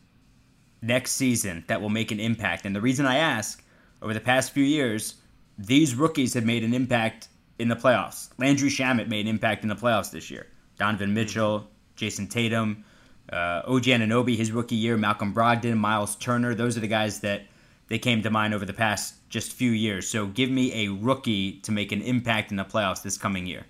next 0.83 1.13
season 1.13 1.65
that 1.69 1.81
will 1.81 1.89
make 1.89 2.11
an 2.11 2.21
impact. 2.21 2.67
And 2.67 2.75
the 2.75 2.81
reason 2.81 3.07
I 3.07 3.17
ask, 3.17 3.65
over 4.01 4.13
the 4.13 4.21
past 4.21 4.53
few 4.53 4.65
years, 4.65 5.15
these 5.59 5.95
rookies 5.95 6.35
have 6.35 6.45
made 6.45 6.65
an 6.65 6.75
impact 6.75 7.29
in 7.59 7.69
the 7.69 7.77
playoffs. 7.77 8.31
Landry 8.39 8.69
Shamet 8.69 9.09
made 9.09 9.27
an 9.27 9.29
impact 9.29 9.63
in 9.63 9.69
the 9.69 9.77
playoffs 9.77 10.11
this 10.11 10.31
year. 10.31 10.47
Donovan 10.79 11.15
Mitchell, 11.15 11.69
Jayson 11.97 12.29
Tatum, 12.29 12.85
uh, 13.33 13.63
OG 13.67 13.85
Anunoby, 13.85 14.37
his 14.37 14.51
rookie 14.53 14.75
year, 14.75 14.97
Malcolm 14.97 15.33
Brogdon, 15.33 15.77
Miles 15.77 16.17
Turner. 16.17 16.55
Those 16.55 16.77
are 16.77 16.81
the 16.81 16.89
guys 16.89 17.21
that 17.21 17.43
they 17.89 17.99
came 17.99 18.23
to 18.23 18.31
mind 18.31 18.55
over 18.55 18.65
the 18.65 18.73
past 18.73 19.15
just 19.29 19.53
few 19.53 19.71
years. 19.71 20.09
So 20.09 20.27
give 20.27 20.51
me 20.51 20.87
a 20.87 20.93
rookie 20.93 21.61
to 21.61 21.73
make 21.73 21.93
an 21.93 22.03
impact 22.03 22.51
in 22.51 22.57
the 22.57 22.65
playoffs 22.65 23.03
this 23.03 23.19
coming 23.19 23.47
year. 23.47 23.65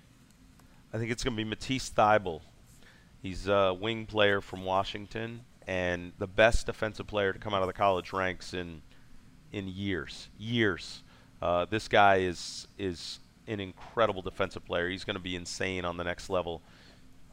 I 0.93 0.97
think 0.97 1.11
it's 1.11 1.23
going 1.23 1.35
to 1.35 1.43
be 1.43 1.49
Matisse 1.49 1.89
Thybulle. 1.89 2.41
He's 3.21 3.47
a 3.47 3.73
wing 3.73 4.05
player 4.05 4.41
from 4.41 4.63
Washington 4.63 5.41
and 5.65 6.11
the 6.17 6.27
best 6.27 6.65
defensive 6.65 7.07
player 7.07 7.31
to 7.31 7.39
come 7.39 7.53
out 7.53 7.61
of 7.61 7.67
the 7.67 7.73
college 7.73 8.11
ranks 8.13 8.53
in 8.53 8.81
in 9.51 9.67
years. 9.67 10.29
Years. 10.37 11.03
Uh, 11.43 11.65
this 11.65 11.89
guy 11.89 12.19
is 12.19 12.69
is 12.77 13.19
an 13.47 13.59
incredible 13.59 14.21
defensive 14.21 14.63
player. 14.65 14.89
He's 14.89 15.03
going 15.03 15.17
to 15.17 15.21
be 15.21 15.35
insane 15.35 15.83
on 15.83 15.97
the 15.97 16.05
next 16.05 16.29
level. 16.29 16.61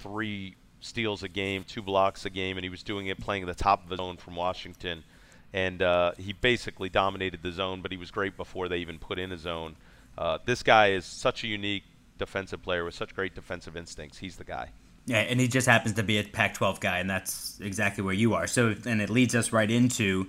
Three 0.00 0.56
steals 0.80 1.22
a 1.22 1.28
game, 1.28 1.62
two 1.62 1.80
blocks 1.80 2.26
a 2.26 2.30
game, 2.30 2.56
and 2.56 2.64
he 2.64 2.70
was 2.70 2.82
doing 2.82 3.06
it 3.06 3.20
playing 3.20 3.46
the 3.46 3.54
top 3.54 3.84
of 3.84 3.88
the 3.88 3.96
zone 3.96 4.16
from 4.16 4.34
Washington. 4.34 5.04
And 5.52 5.80
uh, 5.80 6.12
he 6.18 6.32
basically 6.32 6.88
dominated 6.88 7.40
the 7.40 7.52
zone, 7.52 7.82
but 7.82 7.92
he 7.92 7.96
was 7.96 8.10
great 8.10 8.36
before 8.36 8.68
they 8.68 8.78
even 8.78 8.98
put 8.98 9.20
in 9.20 9.30
a 9.30 9.38
zone. 9.38 9.76
Uh, 10.18 10.38
this 10.44 10.64
guy 10.64 10.90
is 10.90 11.04
such 11.04 11.44
a 11.44 11.46
unique 11.46 11.84
defensive 12.18 12.62
player 12.62 12.84
with 12.84 12.94
such 12.94 13.14
great 13.14 13.36
defensive 13.36 13.76
instincts. 13.76 14.18
He's 14.18 14.34
the 14.34 14.44
guy. 14.44 14.70
Yeah, 15.06 15.18
and 15.18 15.38
he 15.38 15.46
just 15.46 15.68
happens 15.68 15.94
to 15.94 16.02
be 16.02 16.18
a 16.18 16.24
Pac-12 16.24 16.80
guy, 16.80 16.98
and 16.98 17.08
that's 17.08 17.60
exactly 17.60 18.02
where 18.02 18.14
you 18.14 18.34
are. 18.34 18.48
So, 18.48 18.74
and 18.86 19.00
it 19.00 19.08
leads 19.08 19.36
us 19.36 19.52
right 19.52 19.70
into 19.70 20.26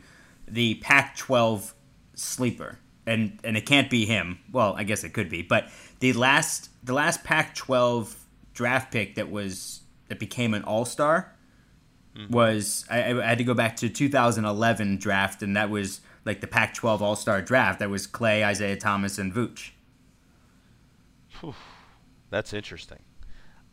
the 0.48 0.76
Pac-12 0.76 1.74
sleeper, 2.14 2.78
and 3.06 3.40
and 3.44 3.58
it 3.58 3.66
can't 3.66 3.90
be 3.90 4.06
him. 4.06 4.40
Well, 4.52 4.74
I 4.78 4.84
guess 4.84 5.04
it 5.04 5.14
could 5.14 5.30
be, 5.30 5.42
but 5.42 5.70
the 6.00 6.14
last 6.14 6.70
the 6.84 6.94
last 6.94 7.24
Pac-12 7.24 8.16
draft 8.54 8.92
pick 8.92 9.16
that 9.16 9.32
was 9.32 9.82
that 10.08 10.20
became 10.20 10.54
an 10.54 10.64
All 10.64 10.86
Star 10.86 11.34
mm-hmm. 12.16 12.32
was 12.32 12.86
I, 12.90 13.12
I, 13.12 13.26
had 13.26 13.38
to 13.38 13.44
go 13.44 13.54
back 13.54 13.76
to 13.78 13.90
2011 13.90 14.98
draft, 14.98 15.44
and 15.44 15.56
that 15.56 15.70
was 15.70 16.02
like 16.26 16.42
the 16.42 16.48
Pac-12 16.48 17.02
All 17.02 17.16
Star 17.16 17.42
draft. 17.42 17.80
That 17.80 17.90
was 17.90 18.08
Clay, 18.08 18.44
Isaiah 18.44 18.78
Thomas, 18.78 19.18
and 19.18 19.34
Vooch. 19.34 19.72
That's 22.30 22.54
interesting. 22.54 23.00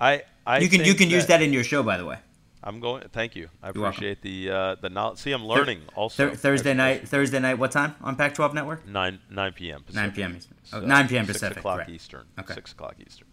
I, 0.01 0.23
I 0.47 0.59
you 0.59 0.69
can 0.69 0.85
you 0.85 0.95
can 0.95 1.09
that 1.09 1.15
use 1.15 1.27
that 1.27 1.43
in 1.43 1.53
your 1.53 1.65
show, 1.65 1.83
by 1.83 1.97
the 1.97 2.05
way. 2.05 2.19
I'm 2.63 2.81
going. 2.81 3.05
Thank 3.13 3.37
you. 3.37 3.49
I 3.63 3.69
You're 3.69 3.87
appreciate 3.87 4.19
welcome. 4.25 4.43
the 4.47 4.51
uh, 4.51 4.75
the 4.81 4.89
knowledge. 4.89 5.19
See, 5.19 5.33
I'm 5.33 5.45
learning 5.45 5.81
Thur- 5.81 5.95
also. 5.95 6.35
Thursday 6.35 6.75
night. 6.75 7.09
Thursday 7.09 7.39
night. 7.39 7.59
What 7.59 7.71
time 7.71 7.95
on 8.03 8.17
Pac-12 8.17 8.55
Network? 8.55 8.87
Nine 8.87 9.21
nine 9.31 9.53
p.m. 9.53 9.83
Pacific. 9.85 9.95
Nine 9.95 10.13
p.m. 10.13 10.39
Oh, 10.73 10.81
9 10.81 11.09
p.m. 11.09 11.27
Pacific. 11.27 11.49
Six 11.49 11.57
o'clock 11.59 11.79
right. 11.79 11.89
Eastern. 11.89 12.25
Okay. 12.39 12.55
Six 12.55 12.73
o'clock 12.73 12.97
Eastern. 13.05 13.29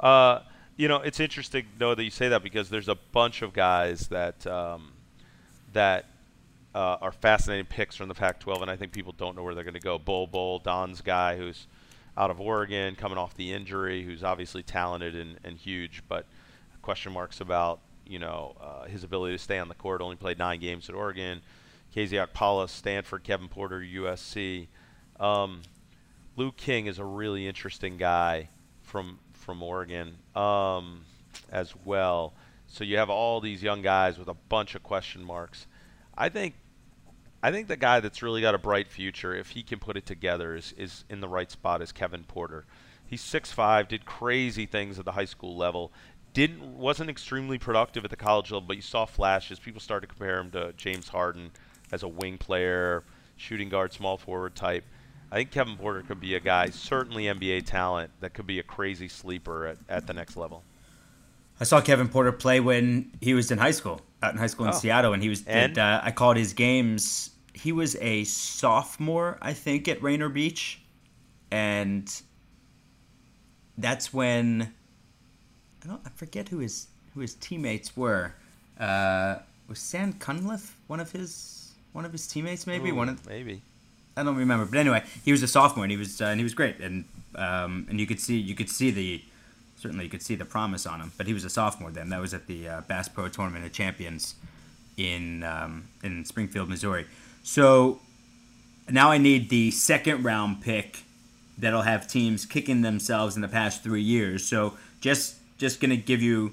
Uh, 0.00 0.40
you 0.76 0.88
know, 0.88 0.96
it's 0.96 1.20
interesting 1.20 1.66
though 1.78 1.94
that 1.94 2.02
you 2.02 2.10
say 2.10 2.28
that 2.28 2.42
because 2.42 2.68
there's 2.68 2.88
a 2.88 2.96
bunch 3.12 3.42
of 3.42 3.52
guys 3.52 4.08
that 4.08 4.44
um, 4.46 4.92
that 5.72 6.06
uh, 6.74 6.96
are 7.00 7.12
fascinating 7.12 7.66
picks 7.66 7.94
from 7.94 8.08
the 8.08 8.14
Pac-12, 8.14 8.62
and 8.62 8.70
I 8.70 8.76
think 8.76 8.92
people 8.92 9.14
don't 9.16 9.36
know 9.36 9.44
where 9.44 9.54
they're 9.54 9.64
going 9.64 9.74
to 9.74 9.80
go. 9.80 9.98
Bol 9.98 10.26
Bol, 10.26 10.58
Don's 10.58 11.00
guy, 11.00 11.36
who's 11.36 11.68
out 12.16 12.30
of 12.30 12.40
Oregon, 12.40 12.96
coming 12.96 13.18
off 13.18 13.34
the 13.34 13.52
injury, 13.52 14.02
who's 14.02 14.24
obviously 14.24 14.62
talented 14.62 15.14
and, 15.14 15.38
and 15.44 15.56
huge, 15.56 16.02
but 16.08 16.26
question 16.82 17.12
marks 17.12 17.40
about 17.40 17.80
you 18.06 18.18
know 18.18 18.56
uh, 18.60 18.84
his 18.84 19.04
ability 19.04 19.34
to 19.34 19.42
stay 19.42 19.58
on 19.58 19.68
the 19.68 19.74
court. 19.74 20.00
Only 20.00 20.16
played 20.16 20.38
nine 20.38 20.60
games 20.60 20.88
at 20.88 20.94
Oregon. 20.94 21.42
KZ 21.94 22.26
Okpala, 22.26 22.68
Stanford, 22.68 23.22
Kevin 23.22 23.48
Porter, 23.48 23.80
USC. 23.80 24.66
Um, 25.20 25.62
King 26.56 26.86
is 26.86 26.98
a 26.98 27.04
really 27.04 27.46
interesting 27.46 27.96
guy 27.96 28.48
from 28.82 29.18
from 29.32 29.62
Oregon 29.62 30.16
um, 30.34 31.04
as 31.50 31.74
well. 31.84 32.34
So 32.66 32.82
you 32.82 32.96
have 32.96 33.10
all 33.10 33.40
these 33.40 33.62
young 33.62 33.82
guys 33.82 34.18
with 34.18 34.28
a 34.28 34.34
bunch 34.34 34.74
of 34.74 34.82
question 34.82 35.22
marks. 35.22 35.66
I 36.16 36.28
think 36.28 36.54
I 37.44 37.52
think 37.52 37.68
the 37.68 37.76
guy 37.76 38.00
that's 38.00 38.22
really 38.22 38.40
got 38.40 38.54
a 38.54 38.58
bright 38.58 38.88
future, 38.88 39.34
if 39.34 39.50
he 39.50 39.62
can 39.62 39.78
put 39.78 39.98
it 39.98 40.06
together, 40.06 40.56
is, 40.56 40.72
is 40.78 41.04
in 41.10 41.20
the 41.20 41.28
right 41.28 41.50
spot 41.50 41.82
is 41.82 41.92
Kevin 41.92 42.24
Porter. 42.24 42.64
He's 43.06 43.20
6'5", 43.20 43.86
did 43.86 44.06
crazy 44.06 44.64
things 44.64 44.98
at 44.98 45.04
the 45.04 45.12
high 45.12 45.26
school 45.26 45.54
level. 45.54 45.92
Didn't 46.34 46.76
wasn't 46.76 47.10
extremely 47.10 47.58
productive 47.58 48.04
at 48.04 48.10
the 48.10 48.16
college 48.16 48.50
level, 48.50 48.66
but 48.66 48.76
you 48.76 48.82
saw 48.82 49.06
flashes. 49.06 49.58
People 49.58 49.80
started 49.80 50.08
to 50.08 50.14
compare 50.14 50.38
him 50.38 50.50
to 50.50 50.72
James 50.76 51.08
Harden 51.08 51.50
as 51.92 52.02
a 52.02 52.08
wing 52.08 52.38
player, 52.38 53.04
shooting 53.36 53.68
guard, 53.68 53.92
small 53.92 54.18
forward 54.18 54.54
type. 54.54 54.84
I 55.30 55.36
think 55.36 55.52
Kevin 55.52 55.76
Porter 55.76 56.02
could 56.02 56.20
be 56.20 56.34
a 56.34 56.40
guy, 56.40 56.70
certainly 56.70 57.24
NBA 57.24 57.66
talent, 57.66 58.10
that 58.20 58.34
could 58.34 58.46
be 58.46 58.58
a 58.58 58.62
crazy 58.62 59.08
sleeper 59.08 59.66
at, 59.66 59.78
at 59.88 60.06
the 60.06 60.12
next 60.12 60.36
level. 60.36 60.62
I 61.60 61.64
saw 61.64 61.80
Kevin 61.80 62.08
Porter 62.08 62.32
play 62.32 62.60
when 62.60 63.12
he 63.20 63.34
was 63.34 63.50
in 63.50 63.58
high 63.58 63.70
school, 63.70 64.00
out 64.22 64.32
in 64.32 64.38
high 64.38 64.48
school 64.48 64.66
in 64.66 64.72
oh. 64.72 64.76
Seattle, 64.76 65.12
and 65.12 65.22
he 65.22 65.28
was. 65.28 65.44
And? 65.46 65.74
Did, 65.74 65.80
uh, 65.80 66.00
I 66.02 66.10
called 66.10 66.36
his 66.36 66.52
games. 66.52 67.30
He 67.52 67.70
was 67.70 67.96
a 68.00 68.24
sophomore, 68.24 69.38
I 69.40 69.52
think, 69.52 69.86
at 69.86 70.02
Rainier 70.02 70.28
Beach, 70.28 70.80
and 71.50 72.10
that's 73.78 74.12
when 74.12 74.74
I 75.84 75.88
don't. 75.88 76.00
I 76.04 76.10
forget 76.14 76.48
who 76.48 76.58
his 76.58 76.86
who 77.14 77.20
his 77.20 77.34
teammates 77.34 77.96
were. 77.96 78.34
Uh, 78.78 79.36
was 79.68 79.78
Sam 79.78 80.12
Cunliffe 80.14 80.76
one 80.86 81.00
of 81.00 81.12
his 81.12 81.72
one 81.92 82.04
of 82.04 82.12
his 82.12 82.26
teammates? 82.26 82.66
Maybe 82.66 82.90
Ooh, 82.90 82.94
one 82.94 83.08
of 83.08 83.26
maybe. 83.26 83.62
I 84.16 84.22
don't 84.22 84.36
remember, 84.36 84.64
but 84.64 84.78
anyway, 84.78 85.02
he 85.24 85.32
was 85.32 85.42
a 85.42 85.48
sophomore 85.48 85.84
and 85.84 85.90
he 85.90 85.96
was 85.96 86.20
uh, 86.20 86.26
and 86.26 86.38
he 86.38 86.44
was 86.44 86.54
great, 86.54 86.78
and 86.80 87.04
um, 87.36 87.86
and 87.88 87.98
you 88.00 88.06
could 88.06 88.20
see 88.20 88.36
you 88.36 88.54
could 88.54 88.70
see 88.70 88.90
the 88.90 89.22
certainly 89.76 90.04
you 90.04 90.10
could 90.10 90.22
see 90.22 90.34
the 90.34 90.44
promise 90.44 90.86
on 90.86 91.00
him. 91.00 91.12
But 91.16 91.26
he 91.26 91.34
was 91.34 91.44
a 91.44 91.50
sophomore 91.50 91.90
then. 91.90 92.10
That 92.10 92.20
was 92.20 92.32
at 92.32 92.46
the 92.46 92.68
uh, 92.68 92.80
Bass 92.82 93.08
Pro 93.08 93.28
Tournament 93.28 93.64
of 93.64 93.72
Champions 93.72 94.36
in 94.96 95.42
um, 95.42 95.88
in 96.02 96.24
Springfield, 96.24 96.68
Missouri. 96.68 97.06
So 97.42 98.00
now 98.88 99.10
I 99.10 99.18
need 99.18 99.50
the 99.50 99.70
second 99.70 100.24
round 100.24 100.62
pick 100.62 101.02
that'll 101.58 101.82
have 101.82 102.08
teams 102.08 102.46
kicking 102.46 102.82
themselves 102.82 103.36
in 103.36 103.42
the 103.42 103.48
past 103.48 103.82
three 103.82 104.02
years. 104.02 104.44
So 104.44 104.76
just 105.00 105.36
just 105.58 105.80
gonna 105.80 105.96
give 105.96 106.22
you 106.22 106.52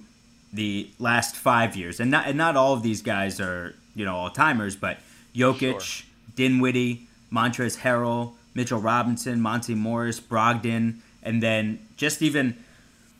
the 0.53 0.89
last 0.99 1.35
five 1.35 1.75
years, 1.75 1.99
and 1.99 2.11
not 2.11 2.27
and 2.27 2.37
not 2.37 2.55
all 2.55 2.73
of 2.73 2.83
these 2.83 3.01
guys 3.01 3.39
are 3.39 3.75
you 3.95 4.05
know 4.05 4.15
all 4.15 4.29
timers, 4.29 4.75
but 4.75 4.99
Jokic, 5.35 5.81
sure. 5.81 6.07
Dinwiddie, 6.35 7.07
Montrezl 7.31 7.79
Harrell, 7.79 8.33
Mitchell 8.53 8.81
Robinson, 8.81 9.41
Monte 9.41 9.75
Morris, 9.75 10.19
Brogdon, 10.19 10.97
and 11.23 11.41
then 11.41 11.79
just 11.97 12.21
even 12.21 12.57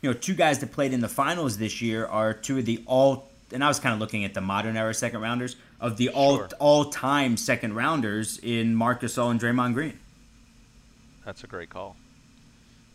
you 0.00 0.10
know 0.10 0.14
two 0.14 0.34
guys 0.34 0.58
that 0.60 0.72
played 0.72 0.92
in 0.92 1.00
the 1.00 1.08
finals 1.08 1.58
this 1.58 1.80
year 1.80 2.06
are 2.06 2.34
two 2.34 2.58
of 2.58 2.66
the 2.66 2.82
all. 2.86 3.28
And 3.52 3.62
I 3.62 3.68
was 3.68 3.78
kind 3.78 3.92
of 3.92 4.00
looking 4.00 4.24
at 4.24 4.32
the 4.32 4.40
modern 4.40 4.78
era 4.78 4.94
second 4.94 5.20
rounders 5.20 5.56
of 5.78 5.98
the 5.98 6.08
all 6.10 6.38
sure. 6.38 6.48
all 6.58 6.86
time 6.86 7.36
second 7.36 7.74
rounders 7.74 8.38
in 8.38 8.74
Marc 8.74 9.02
Gasol 9.02 9.30
and 9.30 9.40
Draymond 9.40 9.74
Green. 9.74 9.98
That's 11.24 11.44
a 11.44 11.46
great 11.46 11.68
call. 11.68 11.96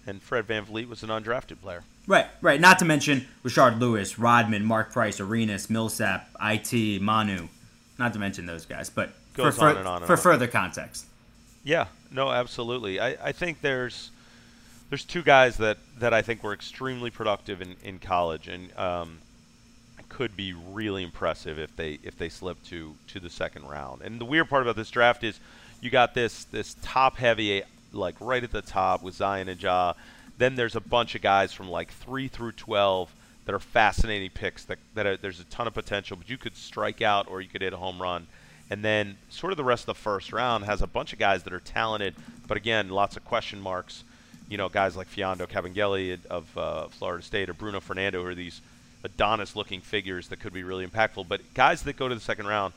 And 0.05 0.21
Fred 0.21 0.47
VanVleet 0.47 0.87
was 0.87 1.03
an 1.03 1.09
undrafted 1.09 1.61
player. 1.61 1.83
Right, 2.07 2.25
right. 2.41 2.59
Not 2.59 2.79
to 2.79 2.85
mention 2.85 3.27
Rashard 3.43 3.79
Lewis, 3.79 4.17
Rodman, 4.17 4.63
Mark 4.63 4.93
Price, 4.93 5.19
Arenas, 5.19 5.69
Millsap, 5.69 6.29
It, 6.41 7.01
Manu. 7.01 7.49
Not 7.99 8.13
to 8.13 8.19
mention 8.19 8.45
those 8.45 8.65
guys, 8.65 8.89
but 8.89 9.11
Goes 9.33 9.57
for, 9.57 9.69
on 9.69 9.77
and 9.77 9.87
on 9.87 9.97
and 9.97 10.05
for 10.05 10.13
on. 10.13 10.19
further 10.19 10.47
context. 10.47 11.05
Yeah, 11.63 11.87
no, 12.11 12.31
absolutely. 12.31 12.99
I, 12.99 13.17
I 13.21 13.31
think 13.33 13.61
there's 13.61 14.11
there's 14.89 15.03
two 15.03 15.21
guys 15.21 15.57
that, 15.57 15.77
that 15.99 16.13
I 16.13 16.21
think 16.21 16.43
were 16.43 16.53
extremely 16.53 17.09
productive 17.09 17.61
in, 17.61 17.75
in 17.83 17.99
college 17.99 18.47
and 18.47 18.75
um, 18.77 19.17
could 20.07 20.37
be 20.37 20.53
really 20.53 21.03
impressive 21.03 21.59
if 21.59 21.75
they 21.75 21.99
if 22.03 22.17
they 22.17 22.29
slip 22.29 22.63
to 22.65 22.95
to 23.07 23.19
the 23.19 23.29
second 23.29 23.67
round. 23.67 24.01
And 24.01 24.19
the 24.19 24.25
weird 24.25 24.49
part 24.49 24.63
about 24.63 24.77
this 24.77 24.89
draft 24.89 25.23
is 25.23 25.39
you 25.81 25.89
got 25.89 26.13
this 26.13 26.45
this 26.45 26.75
top 26.81 27.17
heavy 27.17 27.63
like 27.91 28.15
right 28.19 28.43
at 28.43 28.51
the 28.51 28.61
top 28.61 29.03
with 29.03 29.15
Zion 29.15 29.49
and 29.49 29.61
Ja 29.61 29.93
then 30.37 30.55
there's 30.55 30.75
a 30.75 30.81
bunch 30.81 31.15
of 31.15 31.21
guys 31.21 31.53
from 31.53 31.69
like 31.69 31.91
three 31.91 32.27
through 32.27 32.53
twelve 32.53 33.13
that 33.45 33.55
are 33.55 33.59
fascinating 33.59 34.29
picks. 34.29 34.65
That 34.65 34.79
that 34.93 35.05
are, 35.05 35.17
there's 35.17 35.39
a 35.39 35.45
ton 35.45 35.67
of 35.67 35.73
potential, 35.73 36.17
but 36.17 36.29
you 36.29 36.37
could 36.37 36.55
strike 36.55 37.01
out 37.01 37.27
or 37.29 37.41
you 37.41 37.49
could 37.49 37.61
hit 37.61 37.73
a 37.73 37.77
home 37.77 38.01
run. 38.01 38.27
And 38.69 38.83
then 38.83 39.17
sort 39.29 39.53
of 39.53 39.57
the 39.57 39.63
rest 39.63 39.83
of 39.83 39.87
the 39.87 40.01
first 40.01 40.33
round 40.33 40.65
has 40.65 40.81
a 40.81 40.87
bunch 40.87 41.13
of 41.13 41.19
guys 41.19 41.43
that 41.43 41.53
are 41.53 41.61
talented, 41.61 42.15
but 42.47 42.57
again, 42.57 42.89
lots 42.89 43.15
of 43.15 43.23
question 43.23 43.61
marks. 43.61 44.03
You 44.49 44.57
know, 44.57 44.69
guys 44.69 44.95
like 44.95 45.09
Mfiondu 45.09 45.47
Kabengele 45.47 46.25
of 46.25 46.57
uh, 46.57 46.87
Florida 46.87 47.23
State 47.23 47.49
or 47.49 47.53
Bruno 47.53 47.79
Fernando, 47.79 48.21
who 48.21 48.27
are 48.27 48.35
these 48.35 48.61
Adonis-looking 49.03 49.81
figures 49.81 50.27
that 50.29 50.39
could 50.39 50.53
be 50.53 50.63
really 50.63 50.85
impactful. 50.85 51.27
But 51.27 51.41
guys 51.53 51.83
that 51.83 51.97
go 51.97 52.07
to 52.07 52.15
the 52.15 52.21
second 52.21 52.47
round, 52.47 52.73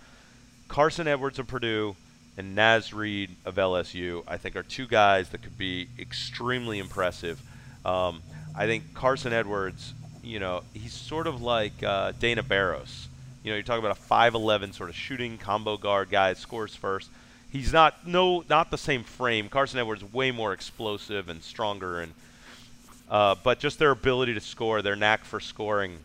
Carson 0.69 1.09
Edwards 1.09 1.39
of 1.39 1.47
Purdue, 1.49 1.97
and 2.37 2.55
Naz 2.55 2.93
Reid 2.93 3.31
of 3.45 3.57
LSU, 3.57 4.23
I 4.27 4.37
think, 4.37 4.57
are 4.57 4.63
two 4.63 4.87
guys 4.87 5.31
that 5.31 5.43
could 5.43 5.59
be 5.59 5.89
extremely 5.99 6.79
impressive. 6.79 7.43
Um, 7.85 8.23
I 8.55 8.67
think 8.67 8.95
Carson 8.95 9.33
Edwards, 9.33 9.95
you 10.23 10.39
know, 10.39 10.63
he's 10.75 10.93
sort 10.93 11.27
of 11.27 11.41
like 11.41 11.83
uh, 11.83 12.13
Dana 12.19 12.43
Barros. 12.43 13.09
You 13.43 13.51
know, 13.51 13.57
you're 13.57 13.65
talking 13.65 13.85
about 13.85 13.97
a 13.97 14.01
5'11 14.01 14.75
sort 14.75 14.91
of 14.91 14.97
shooting 14.97 15.39
combo 15.39 15.77
guard 15.77 16.11
guy 16.11 16.35
scores 16.35 16.75
first. 16.75 17.09
He's 17.51 17.73
not 17.73 18.07
no 18.07 18.45
not 18.49 18.71
the 18.71 18.79
same 18.79 19.03
frame. 19.03 19.49
Carson 19.49 19.81
Edwards 19.81 20.05
way 20.05 20.31
more 20.31 20.53
explosive 20.53 21.29
and 21.29 21.43
stronger, 21.43 22.01
and 22.01 22.13
uh, 23.11 23.35
but 23.43 23.59
just 23.59 23.79
their 23.81 23.91
ability 23.91 24.35
to 24.35 24.41
score, 24.41 24.83
their 24.83 24.95
knack 24.95 25.25
for 25.25 25.41
scoring. 25.41 25.99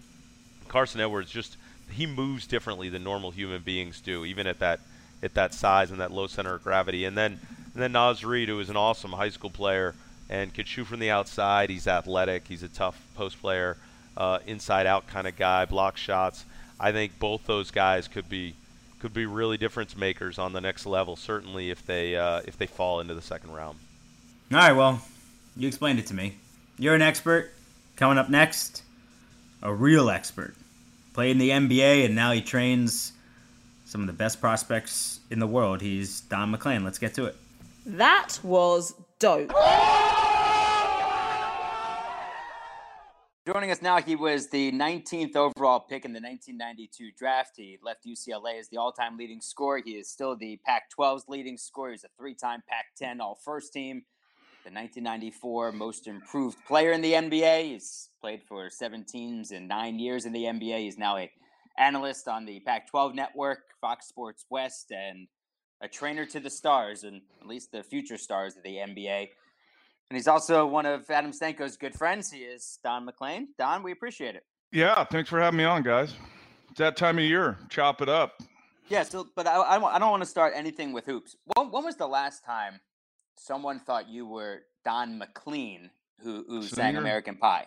Carson 0.68 1.02
Edwards 1.02 1.30
just 1.30 1.58
he 1.92 2.08
moves 2.08 2.48
differently 2.48 2.90
than 2.90 3.04
normal 3.04 3.30
human 3.30 3.62
beings 3.62 4.02
do, 4.02 4.26
even 4.26 4.48
at 4.48 4.60
that 4.60 4.80
at 5.22 5.36
that 5.36 5.54
size 5.54 5.92
and 5.92 6.00
that 6.00 6.12
low 6.12 6.26
center 6.26 6.56
of 6.56 6.64
gravity. 6.64 7.06
And 7.06 7.16
then 7.16 7.40
and 7.74 7.84
then 7.84 7.92
Naz 7.92 8.24
Reid, 8.26 8.50
who 8.50 8.60
is 8.60 8.70
an 8.70 8.78
awesome 8.78 9.12
high 9.12 9.30
school 9.30 9.52
player 9.52 9.94
and 10.30 10.54
could 10.54 10.68
shoot 10.68 10.86
from 10.86 11.00
the 11.00 11.10
outside. 11.10 11.70
He's 11.70 11.88
athletic. 11.88 12.48
He's 12.48 12.64
a 12.64 12.68
tough 12.68 13.00
post 13.16 13.40
player, 13.42 13.78
uh, 14.18 14.40
inside 14.46 14.86
out 14.86 15.08
kind 15.08 15.28
of 15.28 15.36
guy, 15.36 15.66
block 15.66 15.98
shots. 15.98 16.46
I 16.80 16.92
think 16.92 17.18
both 17.20 17.46
those 17.46 17.72
guys 17.72 18.08
could 18.08 18.30
be 18.30 18.56
could 19.00 19.14
be 19.14 19.26
really 19.26 19.58
difference 19.58 19.96
makers 19.96 20.40
on 20.40 20.54
the 20.54 20.62
next 20.62 20.86
level. 20.86 21.16
Certainly, 21.16 21.70
if 21.70 21.86
they 21.86 22.16
uh, 22.16 22.42
if 22.46 22.58
they 22.58 22.68
fall 22.68 23.00
into 23.00 23.14
the 23.14 23.22
second 23.22 23.52
round. 23.52 23.78
All 24.52 24.58
right. 24.58 24.74
Well, 24.74 25.02
you 25.56 25.68
explained 25.68 26.00
it 26.00 26.08
to 26.08 26.14
me. 26.14 26.36
You're 26.78 26.96
an 26.96 27.02
expert. 27.02 27.52
Coming 27.96 28.18
up 28.18 28.30
next, 28.30 28.84
a 29.62 29.74
real 29.74 30.10
expert. 30.10 30.54
Played 31.14 31.32
in 31.32 31.38
the 31.38 31.50
NBA 31.50 32.06
and 32.06 32.14
now 32.14 32.34
he 32.34 32.42
trains 32.42 33.14
some 33.86 34.02
of 34.02 34.08
the 34.08 34.14
best 34.14 34.42
prospects 34.42 35.22
in 35.30 35.40
the 35.40 35.48
world. 35.48 35.82
He's 35.82 36.22
Don 36.22 36.52
MacLean. 36.52 36.84
Let's 36.84 37.00
get 37.00 37.14
to 37.14 37.26
it. 37.26 37.36
That 37.86 38.40
was 38.44 38.94
dope. 39.20 39.52
Joining 43.46 43.70
us 43.70 43.80
now, 43.80 44.02
he 44.02 44.16
was 44.16 44.50
the 44.50 44.72
19th 44.72 45.36
overall 45.36 45.80
pick 45.80 46.04
in 46.04 46.14
the 46.14 46.20
1992 46.20 47.12
draft. 47.16 47.52
He 47.56 47.78
left 47.84 48.04
UCLA 48.04 48.58
as 48.60 48.70
the 48.70 48.78
all 48.78 48.92
time 48.92 49.20
leading 49.20 49.40
scorer. 49.40 49.84
He 49.86 49.92
is 49.92 50.10
still 50.10 50.36
the 50.36 50.60
Pac 50.66 50.86
12's 50.98 51.26
leading 51.28 51.56
scorer. 51.56 51.92
He's 51.92 52.04
a 52.04 52.08
three 52.18 52.34
time 52.34 52.64
Pac 52.68 52.86
10 52.98 53.22
all 53.22 53.38
first 53.46 53.72
team, 53.72 54.02
the 54.64 54.72
1994 54.72 55.74
most 55.74 56.08
improved 56.08 56.58
player 56.66 56.92
in 56.92 57.02
the 57.02 57.14
NBA. 57.14 57.66
He's 57.66 58.10
played 58.20 58.42
for 58.42 58.72
seven 58.72 59.04
teams 59.04 59.52
in 59.52 59.68
nine 59.68 60.00
years 60.00 60.26
in 60.26 60.34
the 60.34 60.46
NBA. 60.46 60.80
He's 60.80 60.98
now 60.98 61.16
a 61.18 61.30
analyst 61.78 62.28
on 62.28 62.46
the 62.46 62.62
Pac 62.62 62.90
12 62.90 63.14
network, 63.14 63.60
Fox 63.80 64.08
Sports 64.08 64.48
West, 64.50 64.92
and 64.92 65.28
a 65.84 65.88
trainer 65.88 66.26
to 66.26 66.40
the 66.40 66.50
stars, 66.50 67.04
and 67.04 67.22
at 67.42 67.48
least 67.48 67.72
the 67.72 67.84
future 67.84 68.18
stars 68.18 68.58
of 68.58 68.64
the 68.64 68.78
NBA. 68.78 69.30
And 70.10 70.18
he's 70.18 70.28
also 70.28 70.66
one 70.66 70.86
of 70.86 71.10
Adam 71.10 71.32
Stanko's 71.32 71.78
good 71.78 71.96
friends. 71.96 72.32
He 72.32 72.40
is 72.40 72.80
Don 72.84 73.06
MacLean. 73.06 73.50
Don, 73.58 73.82
we 73.82 73.92
appreciate 73.92 74.36
it. 74.36 74.44
Yeah, 74.72 75.04
thanks 75.06 75.30
for 75.30 75.40
having 75.40 75.58
me 75.58 75.64
on, 75.64 75.84
guys. 75.84 76.14
It's 76.70 76.80
that 76.80 76.98
time 76.98 77.18
of 77.18 77.24
year. 77.24 77.58
Chop 77.70 78.02
it 78.02 78.10
up. 78.10 78.34
Yeah, 78.88 79.04
so, 79.04 79.28
but 79.36 79.48
I, 79.48 79.56
I, 79.56 79.96
I 79.96 80.00
don't 80.00 80.12
want 80.12 80.22
to 80.22 80.30
start 80.30 80.54
anything 80.56 80.94
with 80.94 81.06
hoops. 81.06 81.36
When, 81.56 81.72
when, 81.72 81.84
was 81.84 81.96
the 81.96 82.08
last 82.08 82.44
time 82.44 82.80
someone 83.36 83.80
thought 83.80 84.08
you 84.08 84.28
were 84.28 84.62
Don 84.84 85.18
McLean, 85.18 85.90
who, 86.22 86.46
who 86.48 86.62
sang 86.62 86.98
American 86.98 87.36
Pie? 87.36 87.66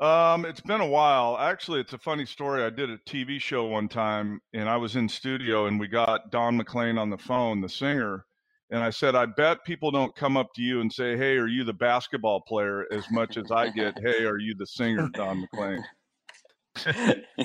Um, 0.00 0.44
it's 0.44 0.60
been 0.60 0.80
a 0.80 0.86
while. 0.86 1.38
Actually, 1.38 1.80
it's 1.80 1.92
a 1.92 1.98
funny 1.98 2.26
story. 2.26 2.64
I 2.64 2.70
did 2.70 2.90
a 2.90 2.98
TV 2.98 3.40
show 3.40 3.66
one 3.66 3.86
time, 3.86 4.40
and 4.52 4.68
I 4.68 4.76
was 4.76 4.96
in 4.96 5.08
studio, 5.08 5.66
and 5.66 5.78
we 5.78 5.86
got 5.86 6.32
Don 6.32 6.56
McLean 6.56 6.98
on 6.98 7.10
the 7.10 7.18
phone, 7.18 7.60
the 7.60 7.68
singer, 7.68 8.26
and 8.74 8.82
I 8.82 8.90
said, 8.90 9.14
I 9.14 9.26
bet 9.26 9.64
people 9.64 9.92
don't 9.92 10.14
come 10.16 10.36
up 10.36 10.52
to 10.54 10.62
you 10.62 10.80
and 10.80 10.92
say, 10.92 11.16
Hey, 11.16 11.36
are 11.36 11.46
you 11.46 11.62
the 11.62 11.72
basketball 11.72 12.40
player 12.40 12.86
as 12.92 13.04
much 13.10 13.36
as 13.36 13.50
I 13.52 13.70
get, 13.70 13.96
Hey, 14.02 14.24
are 14.24 14.38
you 14.38 14.54
the 14.58 14.66
singer, 14.66 15.08
Don 15.14 15.40
McLean? 15.40 15.84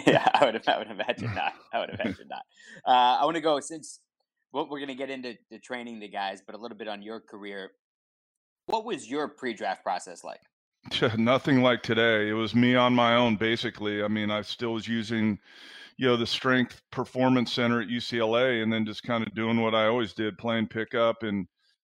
yeah, 0.08 0.28
I 0.34 0.46
would, 0.46 0.68
I 0.68 0.78
would 0.80 0.90
imagine 0.90 1.36
not. 1.36 1.54
I 1.72 1.80
would 1.80 1.92
imagine 1.92 2.28
not. 2.30 2.42
Uh, 2.84 3.22
I 3.22 3.26
want 3.26 3.36
to 3.36 3.42
go 3.42 3.60
since 3.60 4.00
well, 4.52 4.68
we're 4.68 4.80
going 4.80 4.88
to 4.88 4.96
get 4.96 5.12
into 5.12 5.36
the 5.52 5.60
training 5.60 6.00
the 6.00 6.08
guys, 6.08 6.42
but 6.44 6.56
a 6.56 6.58
little 6.58 6.78
bit 6.78 6.88
on 6.88 7.04
your 7.04 7.20
career. 7.20 7.72
What 8.66 8.84
was 8.84 9.08
your 9.08 9.28
pre-draft 9.28 9.84
process 9.84 10.24
like? 10.24 10.42
Nothing 11.18 11.62
like 11.62 11.84
today. 11.84 12.30
It 12.30 12.34
was 12.34 12.56
me 12.56 12.76
on 12.76 12.96
my 12.96 13.16
own, 13.16 13.36
basically. 13.36 14.02
I 14.02 14.08
mean, 14.08 14.32
I 14.32 14.42
still 14.42 14.74
was 14.74 14.88
using 14.88 15.38
you 16.00 16.08
know 16.08 16.16
the 16.16 16.26
strength 16.26 16.82
performance 16.94 17.52
center 17.52 17.82
at 17.82 17.90
UCLA 17.90 18.64
and 18.64 18.72
then 18.72 18.86
just 18.86 19.04
kind 19.04 19.22
of 19.22 19.36
doing 19.36 19.60
what 19.60 19.76
I 19.76 19.88
always 19.88 20.14
did 20.14 20.38
playing 20.38 20.68
pickup 20.68 21.24
and 21.24 21.46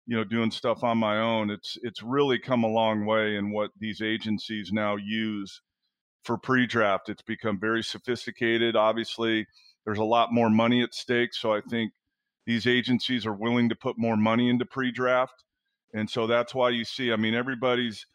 you 0.08 0.17
know 0.17 0.24
doing 0.24 0.50
stuff 0.50 0.84
on 0.84 0.98
my 0.98 1.19
own. 1.19 1.52
It's 1.52 1.78
it's 1.84 2.02
really 2.02 2.39
come 2.39 2.63
a 2.63 2.67
long 2.67 3.06
way 3.06 3.36
in 3.36 3.52
what 3.52 3.69
these 3.80 4.02
agencies 4.02 4.72
now 4.74 4.95
use 4.95 5.62
for 6.24 6.39
pre-draft. 6.39 7.10
It's 7.10 7.22
become 7.22 7.60
very 7.60 7.84
sophisticated. 7.84 8.76
Obviously 8.76 9.45
there's 9.86 10.00
a 10.00 10.04
lot 10.04 10.34
more 10.34 10.50
money 10.50 10.82
at 10.82 10.95
stake 10.95 11.36
so 11.36 11.54
I 11.54 11.62
think 11.69 11.91
these 12.48 12.65
agencies 12.65 13.28
are 13.28 13.36
willing 13.36 13.69
to 13.69 13.76
put 13.76 14.00
more 14.00 14.17
money 14.17 14.50
into 14.50 14.65
pre-draft 14.65 15.43
and 15.93 16.10
so 16.10 16.26
that's 16.26 16.56
why 16.56 16.72
you 16.72 16.84
see 16.84 17.13
I 17.13 17.15
mean 17.15 17.36
everybody's 17.36 18.08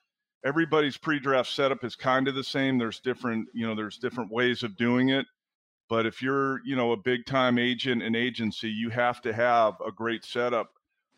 everybody's 0.44 0.96
pre-draft 0.96 1.50
setup 1.50 1.84
is 1.84 1.94
kind 1.94 2.26
of 2.26 2.34
the 2.34 2.42
same. 2.42 2.78
There's 2.78 2.98
different 2.98 3.46
you 3.54 3.64
know 3.64 3.76
there's 3.76 3.98
different 3.98 4.32
ways 4.32 4.64
of 4.64 4.76
doing 4.76 5.10
it 5.10 5.26
but 5.88 6.06
if 6.06 6.22
you're, 6.22 6.60
you 6.64 6.76
know, 6.76 6.92
a 6.92 6.96
big 6.96 7.26
time 7.26 7.58
agent 7.58 8.02
and 8.02 8.16
agency, 8.16 8.68
you 8.68 8.90
have 8.90 9.20
to 9.22 9.32
have 9.32 9.74
a 9.86 9.92
great 9.92 10.24
setup 10.24 10.70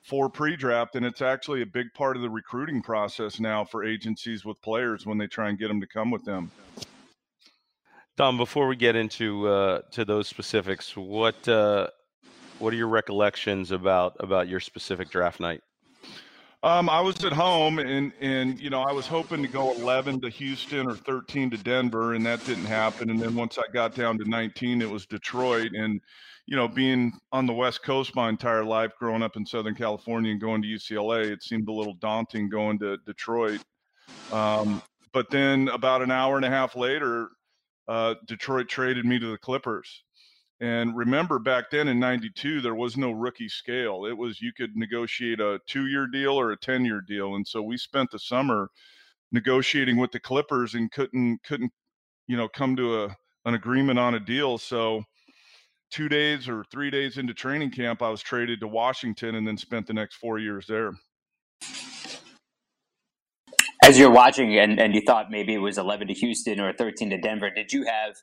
for 0.02 0.29
pre-draft, 0.29 0.94
and 0.94 1.05
it's 1.05 1.20
actually 1.20 1.62
a 1.62 1.66
big 1.66 1.92
part 1.92 2.16
of 2.16 2.22
the 2.22 2.31
recruiting 2.31 2.81
process 2.81 3.40
now 3.40 3.64
for 3.64 3.85
agencies 3.85 4.44
with 4.44 4.61
players 4.62 5.05
when 5.05 5.18
they 5.18 5.26
try 5.26 5.48
and 5.48 5.59
get 5.59 5.68
them 5.68 5.81
to 5.81 5.87
come 5.87 6.11
with 6.11 6.24
them. 6.24 6.50
Don, 8.16 8.37
before 8.37 8.66
we 8.66 8.76
get 8.76 8.96
into 8.96 9.46
uh, 9.48 9.81
to 9.90 10.05
those 10.05 10.29
specifics, 10.29 10.96
what 10.96 11.46
uh, 11.48 11.88
what 12.59 12.72
are 12.72 12.76
your 12.76 12.88
recollections 12.88 13.72
about 13.72 14.16
about 14.20 14.48
your 14.48 14.61
specific 14.61 15.11
draft 15.11 15.38
night? 15.40 15.61
Um, 16.66 16.90
I 16.90 17.00
was 17.00 17.24
at 17.24 17.33
home, 17.33 17.79
and 17.79 18.12
and 18.20 18.59
you 18.59 18.70
know 18.70 18.83
I 18.83 18.90
was 18.90 19.07
hoping 19.07 19.40
to 19.40 19.46
go 19.46 19.72
11 19.74 20.20
to 20.22 20.29
Houston 20.29 20.88
or 20.88 20.96
13 20.96 21.48
to 21.50 21.57
Denver, 21.57 22.14
and 22.14 22.26
that 22.26 22.44
didn't 22.44 22.64
happen. 22.64 23.09
And 23.09 23.20
then 23.20 23.37
once 23.37 23.57
I 23.57 23.62
got 23.72 23.94
down 23.94 24.18
to 24.18 24.29
19, 24.29 24.83
it 24.83 24.90
was 24.90 25.07
Detroit. 25.07 25.70
And 25.74 26.00
you 26.46 26.57
know, 26.57 26.66
being 26.66 27.12
on 27.31 27.46
the 27.46 27.52
West 27.52 27.85
Coast 27.85 28.16
my 28.16 28.29
entire 28.29 28.64
life, 28.64 28.90
growing 28.98 29.22
up 29.22 29.37
in 29.37 29.46
Southern 29.46 29.76
California 29.76 30.33
and 30.33 30.40
going 30.40 30.61
to 30.61 30.66
UCLA, 30.66 31.31
it 31.31 31.44
seemed 31.44 31.68
a 31.68 31.72
little 31.72 31.94
daunting 31.94 32.48
going 32.48 32.81
to 32.81 32.96
Detroit. 33.07 33.61
Um, 34.33 34.83
but 35.12 35.31
then 35.31 35.68
about 35.68 36.02
an 36.02 36.11
hour 36.11 36.35
and 36.35 36.44
a 36.44 36.50
half 36.50 36.74
later, 36.74 37.29
uh, 37.87 38.14
Detroit 38.26 38.68
traded 38.68 39.05
me 39.05 39.20
to 39.20 39.31
the 39.31 39.38
Clippers. 39.38 40.02
And 40.61 40.97
remember, 40.97 41.38
back 41.38 41.71
then 41.71 41.88
in 41.88 42.01
'92, 42.01 42.62
there 42.62 42.75
was 42.75 42.97
no 42.97 43.11
rookie 43.11 43.49
scale. 43.49 44.07
It 44.07 44.16
was 44.16 44.40
you 44.40 44.53
could 44.53 44.75
negotiate 44.75 45.40
a 45.40 45.61
two-year 45.66 46.07
deal 46.07 46.38
or 46.38 46.51
a 46.51 46.57
ten-year 46.57 47.03
deal, 47.07 47.35
and 47.35 47.47
so 47.47 47.62
we 47.62 47.77
spent 47.77 48.11
the 48.11 48.19
summer 48.19 48.71
negotiating 49.33 49.99
with 49.99 50.12
the 50.12 50.21
Clippers 50.21 50.75
and 50.75 50.90
couldn't 50.90 51.42
couldn't 51.42 51.73
you 52.27 52.37
know 52.37 52.49
come 52.49 52.75
to 52.77 53.05
a 53.05 53.16
an 53.45 53.55
agreement 53.55 53.99
on 53.99 54.14
a 54.14 54.21
deal. 54.21 54.57
So 54.57 55.05
two 55.90 56.09
days 56.09 56.49
or 56.49 56.64
three 56.64 56.90
days 56.90 57.19
into 57.19 57.35
training 57.35 57.71
camp, 57.71 58.03
I 58.03 58.09
was 58.09 58.23
traded 58.23 58.61
to 58.61 58.69
Washington 58.69 59.35
and 59.35 59.47
then 59.47 59.57
spent 59.57 59.87
the 59.87 59.95
next 59.95 60.16
four 60.16 60.38
years 60.38 60.66
there. 60.66 60.92
As 63.85 63.99
you're 63.99 64.11
watching 64.11 64.59
and, 64.59 64.81
and 64.81 64.95
you 64.95 65.01
thought 65.07 65.31
maybe 65.31 65.55
it 65.55 65.59
was 65.59 65.79
11 65.79 66.09
to 66.09 66.14
Houston 66.14 66.59
or 66.59 66.73
13 66.73 67.11
to 67.11 67.19
Denver, 67.19 67.51
did 67.51 67.73
you 67.73 67.85
have 67.85 68.16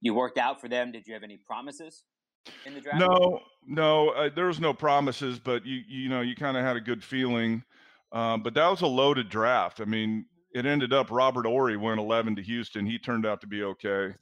you 0.00 0.14
worked 0.14 0.38
out 0.38 0.60
for 0.60 0.68
them. 0.68 0.92
Did 0.92 1.06
you 1.06 1.14
have 1.14 1.22
any 1.22 1.36
promises 1.36 2.04
in 2.66 2.74
the 2.74 2.80
draft? 2.80 2.98
No, 2.98 3.40
no, 3.66 4.10
uh, 4.10 4.30
there 4.34 4.46
was 4.46 4.60
no 4.60 4.72
promises, 4.72 5.38
but 5.38 5.64
you 5.66 5.82
you 5.88 6.08
know 6.08 6.20
you 6.20 6.34
kind 6.34 6.56
of 6.56 6.64
had 6.64 6.76
a 6.76 6.80
good 6.80 7.02
feeling. 7.02 7.62
Um, 8.12 8.42
but 8.42 8.54
that 8.54 8.68
was 8.68 8.80
a 8.80 8.86
loaded 8.86 9.28
draft. 9.28 9.80
I 9.80 9.84
mean, 9.84 10.26
it 10.52 10.66
ended 10.66 10.92
up 10.92 11.10
Robert 11.10 11.46
Horry 11.46 11.76
went 11.76 12.00
11 12.00 12.36
to 12.36 12.42
Houston. 12.42 12.84
He 12.84 12.98
turned 12.98 13.24
out 13.24 13.40
to 13.40 13.46
be 13.46 13.62
okay. 13.62 14.14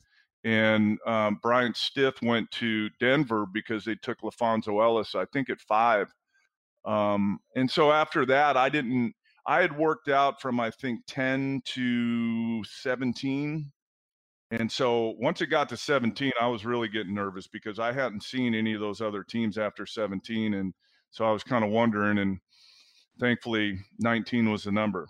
And 0.45 0.99
um, 1.07 1.38
Bryant 1.43 1.77
Stith 1.77 2.21
went 2.23 2.51
to 2.53 2.91
Denver 3.01 3.47
because 3.47 3.85
they 3.85 3.97
took 3.97 4.21
LaPhonso 4.21 4.83
Ellis, 4.83 5.14
I 5.14 5.25
think, 5.33 5.51
at 5.51 5.61
five. 5.61 6.12
Um, 6.85 7.41
and 7.57 7.71
so 7.71 7.91
after 7.91 8.25
that, 8.27 8.57
I 8.57 8.69
didn't. 8.69 9.14
I 9.47 9.62
had 9.62 9.77
worked 9.77 10.09
out 10.09 10.43
from 10.43 10.61
I 10.61 10.71
think 10.71 11.01
10 11.07 11.62
to 11.64 12.62
17 12.64 13.73
and 14.51 14.71
so 14.71 15.15
once 15.19 15.41
it 15.41 15.49
got 15.49 15.69
to 15.69 15.77
17, 15.77 16.33
I 16.41 16.47
was 16.47 16.65
really 16.65 16.89
getting 16.89 17.15
nervous 17.15 17.47
because 17.47 17.79
I 17.79 17.93
hadn't 17.93 18.23
seen 18.23 18.55
any 18.55 18.75
of 18.75 18.81
those 18.81 19.01
other 19.01 19.23
teams 19.23 19.59
after 19.59 19.85
17. 19.85 20.55
And 20.55 20.73
so 21.11 21.25
I 21.25 21.33
was 21.33 21.43
kind 21.43 21.65
of 21.65 21.71
wondering. 21.71 22.19
And 22.19 22.39
thankfully, 23.21 23.79
19 23.99 24.51
was 24.51 24.65
the 24.65 24.73
number. 24.73 25.07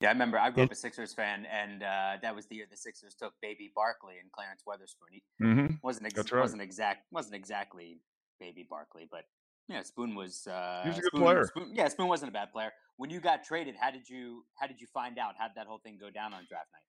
Yeah, 0.00 0.08
I 0.08 0.12
remember 0.12 0.38
I 0.38 0.50
grew 0.50 0.64
up 0.64 0.72
a 0.72 0.74
Sixers 0.74 1.12
fan, 1.12 1.46
and 1.46 1.82
uh, 1.82 2.16
that 2.22 2.34
was 2.34 2.46
the 2.46 2.56
year 2.56 2.64
the 2.70 2.76
Sixers 2.76 3.14
took 3.14 3.34
Baby 3.42 3.70
Barkley 3.74 4.14
and 4.18 4.32
Clarence 4.32 4.62
Weatherspoon. 4.66 5.12
He 5.12 5.22
mm-hmm. 5.42 5.74
wasn't 5.82 6.06
ex- 6.06 6.32
right. 6.32 6.40
wasn't 6.40 6.62
exact 6.62 7.04
wasn't 7.10 7.34
exactly 7.34 7.98
Baby 8.38 8.66
Barkley, 8.68 9.06
but 9.10 9.24
Yeah, 9.70 9.82
Spoon 9.82 10.14
was. 10.14 10.46
Uh, 10.46 10.80
he 10.82 10.88
was 10.88 10.98
a 10.98 11.02
good 11.02 11.08
Spoon, 11.08 11.22
player. 11.22 11.46
Spoon, 11.46 11.70
yeah, 11.72 11.88
Spoon 11.88 12.08
wasn't 12.08 12.30
a 12.30 12.32
bad 12.32 12.52
player. 12.52 12.72
When 12.96 13.08
you 13.08 13.20
got 13.20 13.44
traded, 13.44 13.76
how 13.78 13.90
did 13.90 14.08
you 14.08 14.44
how 14.56 14.66
did 14.66 14.80
you 14.80 14.86
find 14.92 15.18
out? 15.18 15.34
How 15.38 15.46
did 15.46 15.56
that 15.56 15.66
whole 15.66 15.78
thing 15.78 15.96
go 16.00 16.10
down 16.10 16.34
on 16.34 16.44
draft 16.48 16.66
night? 16.72 16.82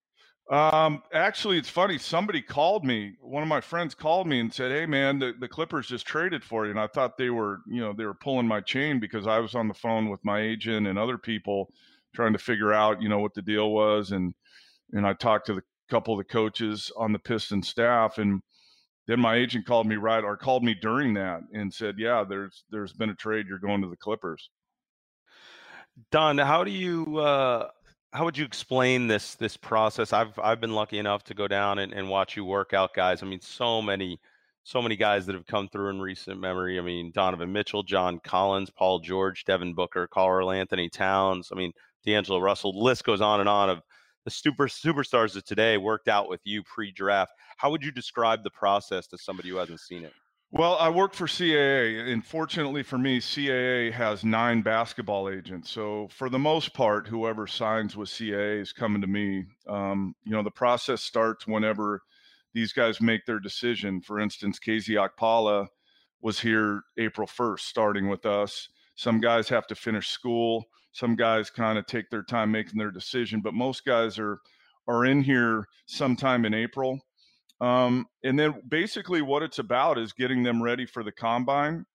Um, 0.50 1.04
actually, 1.13 1.58
it's 1.58 1.70
funny. 1.70 1.98
Somebody 1.98 2.41
called 2.41 2.84
me. 2.84 3.13
One 3.22 3.44
of 3.44 3.50
my 3.50 3.62
friends 3.62 3.94
called 3.94 4.28
me 4.28 4.39
and 4.39 4.54
said, 4.54 4.72
"Hey, 4.72 4.86
man, 4.86 5.20
the, 5.20 5.34
the 5.39 5.48
Clippers 5.48 5.88
just 5.88 6.06
traded 6.06 6.44
for 6.44 6.65
you." 6.65 6.72
And 6.72 6.80
I 6.80 6.88
thought 6.88 7.17
they 7.17 7.30
were, 7.30 7.60
you 7.67 7.82
know, 7.82 7.94
they 7.94 8.06
were 8.06 8.15
pulling 8.15 8.48
my 8.48 8.60
chain 8.62 9.00
because 9.00 9.28
I 9.28 9.39
was 9.39 9.54
on 9.56 9.67
the 9.67 9.74
phone 9.74 10.10
with 10.10 10.20
my 10.26 10.41
agent 10.41 10.88
and 10.88 10.98
other 10.98 11.17
people 11.17 11.70
trying 12.13 12.34
to 12.34 12.39
figure 12.39 12.74
out, 12.74 13.02
you 13.02 13.08
know, 13.08 13.20
what 13.20 13.34
the 13.36 13.41
deal 13.41 13.72
was. 13.72 14.12
And 14.12 14.34
and 14.91 15.06
I 15.06 15.13
talked 15.13 15.46
to 15.46 15.54
the 15.54 15.62
couple 15.89 16.13
of 16.13 16.17
the 16.17 16.34
coaches 16.34 16.91
on 16.98 17.13
the 17.13 17.20
Piston 17.20 17.62
staff, 17.62 18.17
and 18.17 18.41
then 19.08 19.20
my 19.20 19.36
agent 19.36 19.66
called 19.66 19.88
me 19.88 19.96
right 19.96 20.24
or 20.24 20.38
called 20.38 20.64
me 20.64 20.74
during 20.74 21.14
that 21.16 21.42
and 21.54 21.74
said, 21.74 21.96
"Yeah, 21.98 22.24
there's 22.28 22.64
there's 22.70 22.94
been 22.94 23.10
a 23.10 23.16
trade. 23.16 23.48
You're 23.48 23.60
going 23.60 23.82
to 23.82 23.90
the 23.90 23.98
Clippers." 23.98 24.50
Don, 26.12 26.38
how 26.38 26.64
do 26.64 26.72
you 26.72 27.18
uh, 27.18 27.70
how 28.14 28.26
would 28.26 28.38
you 28.38 28.46
explain 28.46 29.08
this 29.08 29.36
this 29.36 29.58
process? 29.58 30.14
I've 30.14 30.38
I've 30.40 30.62
been 30.62 30.74
lucky 30.76 31.00
enough 31.00 31.24
to 31.26 31.34
go 31.34 31.48
down 31.48 31.80
and, 31.80 31.94
and 31.94 32.10
watch 32.10 32.36
you 32.36 32.46
work 32.46 32.74
out, 32.74 32.94
guys. 32.94 33.24
I 33.24 33.26
mean, 33.26 33.42
so 33.42 33.82
many 33.82 34.20
so 34.64 34.82
many 34.82 34.96
guys 34.96 35.26
that 35.26 35.36
have 35.36 35.48
come 35.48 35.68
through 35.70 35.90
in 35.90 36.00
recent 36.02 36.40
memory. 36.40 36.78
I 36.78 36.82
mean, 36.82 37.12
Donovan 37.14 37.52
Mitchell, 37.52 37.84
John 37.84 38.20
Collins, 38.24 38.70
Paul 38.70 39.00
George, 39.00 39.44
Devin 39.46 39.74
Booker, 39.74 40.08
Karl 40.08 40.52
Anthony 40.52 40.90
Towns. 40.90 41.50
I 41.52 41.56
mean, 41.56 41.72
D'Angelo 42.06 42.40
Russell. 42.40 42.74
The 42.74 42.80
list 42.80 43.04
goes 43.04 43.22
on 43.22 43.40
and 43.40 43.50
on 43.50 43.70
of 43.70 43.82
the 44.26 44.32
super 44.32 44.68
superstars 44.68 45.36
of 45.36 45.46
today 45.46 45.78
worked 45.78 46.08
out 46.08 46.30
with 46.30 46.42
you 46.44 46.64
pre-draft. 46.64 47.32
How 47.58 47.72
would 47.72 47.84
you 47.84 47.92
describe 47.92 48.44
the 48.44 48.50
process 48.52 49.08
to 49.08 49.18
somebody 49.18 49.50
who 49.50 49.58
hasn't 49.58 49.80
seen 49.80 50.04
it? 50.04 50.14
Well, 50.54 50.76
I 50.76 50.90
work 50.90 51.14
for 51.14 51.28
CAA, 51.28 52.12
and 52.12 52.26
fortunately 52.26 52.84
for 52.84 52.98
me, 52.98 53.22
CAA 53.22 53.90
has 53.94 54.26
nine 54.26 54.62
basketball 54.62 55.30
agents. 55.30 55.72
So 55.72 56.10
for 56.12 56.30
the 56.30 56.40
most 56.40 56.74
part, 56.74 57.08
whoever 57.08 57.48
signs 57.48 57.96
with 57.96 58.10
CAA 58.10 58.60
is 58.60 58.74
coming 58.74 59.02
to 59.02 59.08
me. 59.08 59.46
Um, 59.68 60.14
you 60.26 60.34
know, 60.34 60.44
the 60.44 60.52
process 60.52 61.02
starts 61.02 61.48
whenever 61.48 62.02
these 62.54 62.74
guys 62.74 63.00
make 63.00 63.26
their 63.26 63.40
decision. 63.40 64.02
For 64.02 64.20
instance, 64.20 64.60
KZ 64.60 65.10
Okpala 65.10 65.68
was 66.22 66.38
here 66.38 66.84
April 66.98 67.28
1st, 67.28 67.62
starting 67.62 68.10
with 68.10 68.26
us. 68.26 68.68
Some 68.96 69.22
guys 69.22 69.48
have 69.48 69.68
to 69.68 69.76
finish 69.76 70.10
school. 70.10 70.66
Some 70.92 71.16
guys 71.16 71.50
kind 71.50 71.78
of 71.78 71.86
take 71.86 72.10
their 72.10 72.24
time 72.24 72.52
making 72.52 72.78
their 72.78 72.92
decision, 72.92 73.42
but 73.42 73.54
most 73.54 73.86
guys 73.86 74.20
are 74.20 74.40
are 74.88 75.06
in 75.06 75.22
here 75.22 75.68
sometime 75.86 76.46
in 76.46 76.54
April. 76.54 77.00
Um, 77.62 78.08
and 78.24 78.38
then 78.38 78.56
basically 78.68 79.22
what 79.22 79.44
it's 79.44 79.60
about 79.60 80.00
is 80.00 80.14
getting 80.14 80.42
them 80.44 80.62
ready 80.62 80.86
for 80.86 81.04
the 81.04 81.12
combine. 81.12 81.86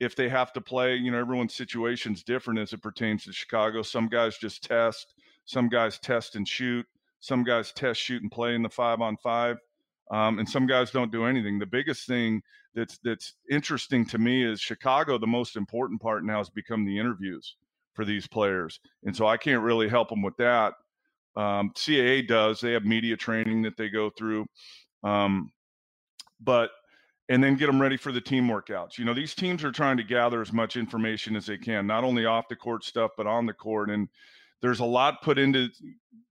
If 0.00 0.16
they 0.16 0.28
have 0.28 0.52
to 0.54 0.60
play, 0.60 0.96
you 0.96 1.12
know, 1.12 1.18
everyone's 1.18 1.54
situation's 1.54 2.24
different 2.24 2.58
as 2.58 2.72
it 2.72 2.82
pertains 2.82 3.24
to 3.24 3.32
Chicago. 3.32 3.82
Some 3.82 4.08
guys 4.08 4.38
just 4.38 4.64
test, 4.64 5.14
some 5.44 5.68
guys 5.68 5.98
test 5.98 6.34
and 6.34 6.48
shoot, 6.48 6.86
some 7.20 7.44
guys 7.44 7.72
test, 7.72 8.00
shoot, 8.00 8.22
and 8.22 8.32
play 8.32 8.54
in 8.54 8.62
the 8.62 8.68
five 8.68 9.00
on 9.00 9.16
five. 9.18 9.58
Um, 10.10 10.38
and 10.38 10.48
some 10.48 10.66
guys 10.66 10.90
don't 10.90 11.12
do 11.12 11.26
anything. 11.26 11.58
The 11.58 11.66
biggest 11.66 12.06
thing 12.06 12.42
that's 12.74 12.98
that's 13.04 13.34
interesting 13.50 14.04
to 14.06 14.18
me 14.18 14.44
is 14.44 14.60
Chicago. 14.60 15.16
The 15.18 15.26
most 15.26 15.56
important 15.56 16.00
part 16.00 16.24
now 16.24 16.38
has 16.38 16.50
become 16.50 16.84
the 16.84 16.98
interviews 16.98 17.56
for 17.94 18.04
these 18.04 18.26
players, 18.26 18.80
and 19.04 19.16
so 19.16 19.26
I 19.26 19.36
can't 19.36 19.62
really 19.62 19.88
help 19.88 20.08
them 20.08 20.22
with 20.22 20.36
that. 20.38 20.74
Um, 21.36 21.70
CAA 21.74 22.26
does; 22.26 22.60
they 22.60 22.72
have 22.72 22.84
media 22.84 23.16
training 23.16 23.62
that 23.62 23.76
they 23.76 23.88
go 23.88 24.10
through. 24.10 24.46
Um, 25.02 25.50
but 26.40 26.70
and 27.28 27.42
then 27.42 27.56
get 27.56 27.66
them 27.66 27.80
ready 27.80 27.96
for 27.96 28.12
the 28.12 28.20
team 28.20 28.48
workouts. 28.48 28.98
You 28.98 29.04
know, 29.04 29.14
these 29.14 29.34
teams 29.34 29.64
are 29.64 29.72
trying 29.72 29.96
to 29.96 30.04
gather 30.04 30.42
as 30.42 30.52
much 30.52 30.76
information 30.76 31.36
as 31.36 31.46
they 31.46 31.56
can, 31.56 31.86
not 31.86 32.04
only 32.04 32.26
off 32.26 32.48
the 32.48 32.56
court 32.56 32.84
stuff, 32.84 33.12
but 33.16 33.26
on 33.26 33.46
the 33.46 33.54
court. 33.54 33.88
And 33.88 34.08
there's 34.60 34.80
a 34.80 34.84
lot 34.84 35.22
put 35.22 35.38
into 35.38 35.68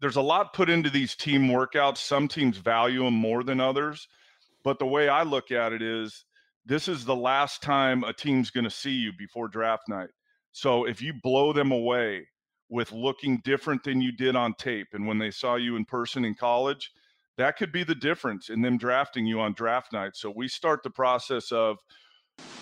there's 0.01 0.15
a 0.15 0.21
lot 0.21 0.53
put 0.53 0.69
into 0.69 0.89
these 0.89 1.15
team 1.15 1.47
workouts. 1.47 1.97
Some 1.97 2.27
teams 2.27 2.57
value 2.57 3.03
them 3.03 3.13
more 3.13 3.43
than 3.43 3.59
others. 3.59 4.07
But 4.63 4.79
the 4.79 4.85
way 4.85 5.09
I 5.09 5.23
look 5.23 5.51
at 5.51 5.73
it 5.73 5.81
is 5.81 6.25
this 6.65 6.87
is 6.87 7.05
the 7.05 7.15
last 7.15 7.61
time 7.61 8.03
a 8.03 8.13
team's 8.13 8.49
going 8.49 8.63
to 8.63 8.69
see 8.69 8.91
you 8.91 9.11
before 9.17 9.47
draft 9.47 9.83
night. 9.89 10.09
So 10.53 10.85
if 10.85 11.01
you 11.01 11.13
blow 11.21 11.51
them 11.51 11.71
away 11.71 12.27
with 12.69 12.91
looking 12.91 13.41
different 13.43 13.83
than 13.83 14.01
you 14.01 14.11
did 14.11 14.35
on 14.35 14.53
tape 14.53 14.87
and 14.93 15.05
when 15.05 15.19
they 15.19 15.31
saw 15.31 15.55
you 15.55 15.75
in 15.75 15.85
person 15.85 16.23
in 16.23 16.35
college, 16.35 16.91
that 17.37 17.57
could 17.57 17.71
be 17.71 17.83
the 17.83 17.95
difference 17.95 18.49
in 18.49 18.61
them 18.61 18.77
drafting 18.77 19.25
you 19.25 19.41
on 19.41 19.53
draft 19.53 19.91
night. 19.91 20.11
So 20.15 20.31
we 20.35 20.47
start 20.47 20.83
the 20.83 20.89
process 20.89 21.51
of, 21.51 21.77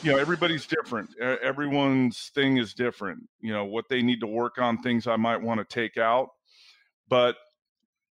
you 0.04 0.12
know, 0.12 0.18
everybody's 0.18 0.66
different. 0.66 1.10
Everyone's 1.20 2.32
thing 2.34 2.58
is 2.58 2.74
different. 2.74 3.20
You 3.42 3.54
know, 3.54 3.66
what 3.66 3.86
they 3.90 4.02
need 4.02 4.22
to 4.22 4.28
work 4.28 4.58
on, 4.58 4.82
things 4.82 5.08
I 5.08 5.18
might 5.18 5.42
want 5.42 5.60
to 5.60 5.66
take 5.66 5.98
out. 5.98 6.30
But 7.10 7.36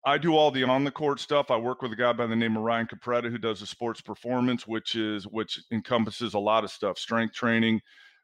I 0.06 0.18
do 0.18 0.36
all 0.36 0.52
the 0.52 0.64
on 0.64 0.84
the 0.84 0.92
court 0.92 1.20
stuff. 1.20 1.50
I 1.50 1.58
work 1.58 1.82
with 1.82 1.92
a 1.92 1.96
guy 1.96 2.14
by 2.14 2.28
the 2.28 2.36
name 2.36 2.58
of 2.58 2.64
Ryan 2.64 2.88
Capretta 2.88 3.32
who 3.32 3.38
does 3.38 3.60
the 3.60 3.66
sports 3.66 4.02
performance, 4.02 4.68
which 4.68 4.96
is 4.96 5.26
which 5.26 5.60
encompasses 5.72 6.34
a 6.34 6.40
lot 6.40 6.64
of 6.64 6.72
stuff: 6.72 6.98
strength 6.98 7.34
training, 7.34 7.82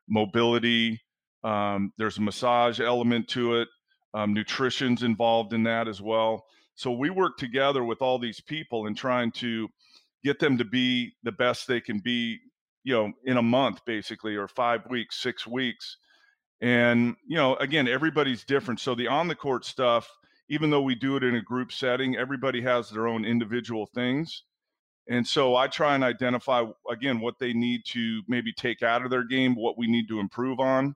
mobility. 0.08 1.02
Um, 1.44 1.94
there's 1.98 2.18
a 2.18 2.22
massage 2.22 2.80
element 2.80 3.28
to 3.30 3.62
it. 3.62 3.68
Um, 4.14 4.34
nutrition's 4.34 5.04
involved 5.04 5.54
in 5.54 5.64
that 5.64 5.88
as 5.88 6.02
well. 6.02 6.46
So 6.76 6.92
we 6.92 7.10
work 7.10 7.38
together 7.38 7.84
with 7.84 8.02
all 8.02 8.20
these 8.20 8.42
people 8.42 8.88
and 8.88 8.98
trying 8.98 9.32
to 9.34 9.68
get 10.24 10.40
them 10.40 10.58
to 10.58 10.66
be 10.66 11.14
the 11.24 11.32
best 11.32 11.68
they 11.68 11.82
can 11.82 12.00
be, 12.00 12.40
you 12.84 12.94
know, 12.94 13.12
in 13.26 13.38
a 13.38 13.42
month 13.42 13.84
basically, 13.86 14.36
or 14.36 14.48
five 14.48 14.82
weeks, 14.90 15.22
six 15.22 15.46
weeks. 15.46 15.98
And, 16.62 17.16
you 17.28 17.38
know, 17.38 17.56
again, 17.56 17.88
everybody's 17.88 18.44
different. 18.44 18.80
So 18.80 18.96
the 18.96 19.08
on 19.08 19.28
the 19.28 19.36
court 19.36 19.66
stuff, 19.66 20.10
even 20.50 20.70
though 20.70 20.82
we 20.82 20.96
do 20.96 21.16
it 21.16 21.24
in 21.24 21.36
a 21.36 21.42
group 21.42 21.72
setting, 21.72 22.18
everybody 22.18 22.62
has 22.62 22.90
their 22.90 23.08
own 23.08 23.24
individual 23.24 23.86
things. 23.86 24.44
And 25.08 25.26
so 25.26 25.56
I 25.56 25.68
try 25.68 25.96
and 25.96 26.04
identify, 26.04 26.66
again, 26.90 27.20
what 27.20 27.40
they 27.40 27.54
need 27.54 27.82
to 27.88 28.22
maybe 28.28 28.54
take 28.54 28.84
out 28.84 29.04
of 29.04 29.10
their 29.10 29.24
game, 29.24 29.56
what 29.56 29.78
we 29.78 29.88
need 29.88 30.08
to 30.08 30.20
improve 30.20 30.60
on. 30.60 30.96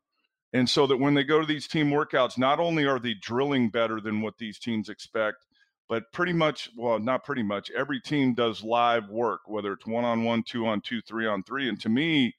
And 0.53 0.69
so 0.69 0.85
that 0.87 0.97
when 0.97 1.15
they 1.15 1.23
go 1.23 1.39
to 1.39 1.45
these 1.45 1.67
team 1.67 1.89
workouts, 1.89 2.37
not 2.37 2.59
only 2.59 2.85
are 2.85 2.99
they 2.99 3.15
drilling 3.15 3.69
better 3.69 3.99
than 3.99 4.21
what 4.21 4.37
these 4.37 4.59
teams 4.59 4.87
expect, 4.87 5.45
but 5.89 6.11
pretty 6.13 6.33
much 6.33 6.69
well 6.77 6.97
not 6.97 7.25
pretty 7.25 7.43
much 7.43 7.69
every 7.71 7.99
team 7.99 8.33
does 8.33 8.63
live 8.63 9.09
work 9.09 9.41
whether 9.47 9.73
it's 9.73 9.85
one 9.85 10.05
on 10.05 10.23
one 10.23 10.41
two 10.41 10.65
on 10.65 10.79
two 10.79 11.01
three 11.01 11.27
on 11.27 11.43
three 11.43 11.67
and 11.67 11.79
to 11.79 11.89
me 11.89 12.33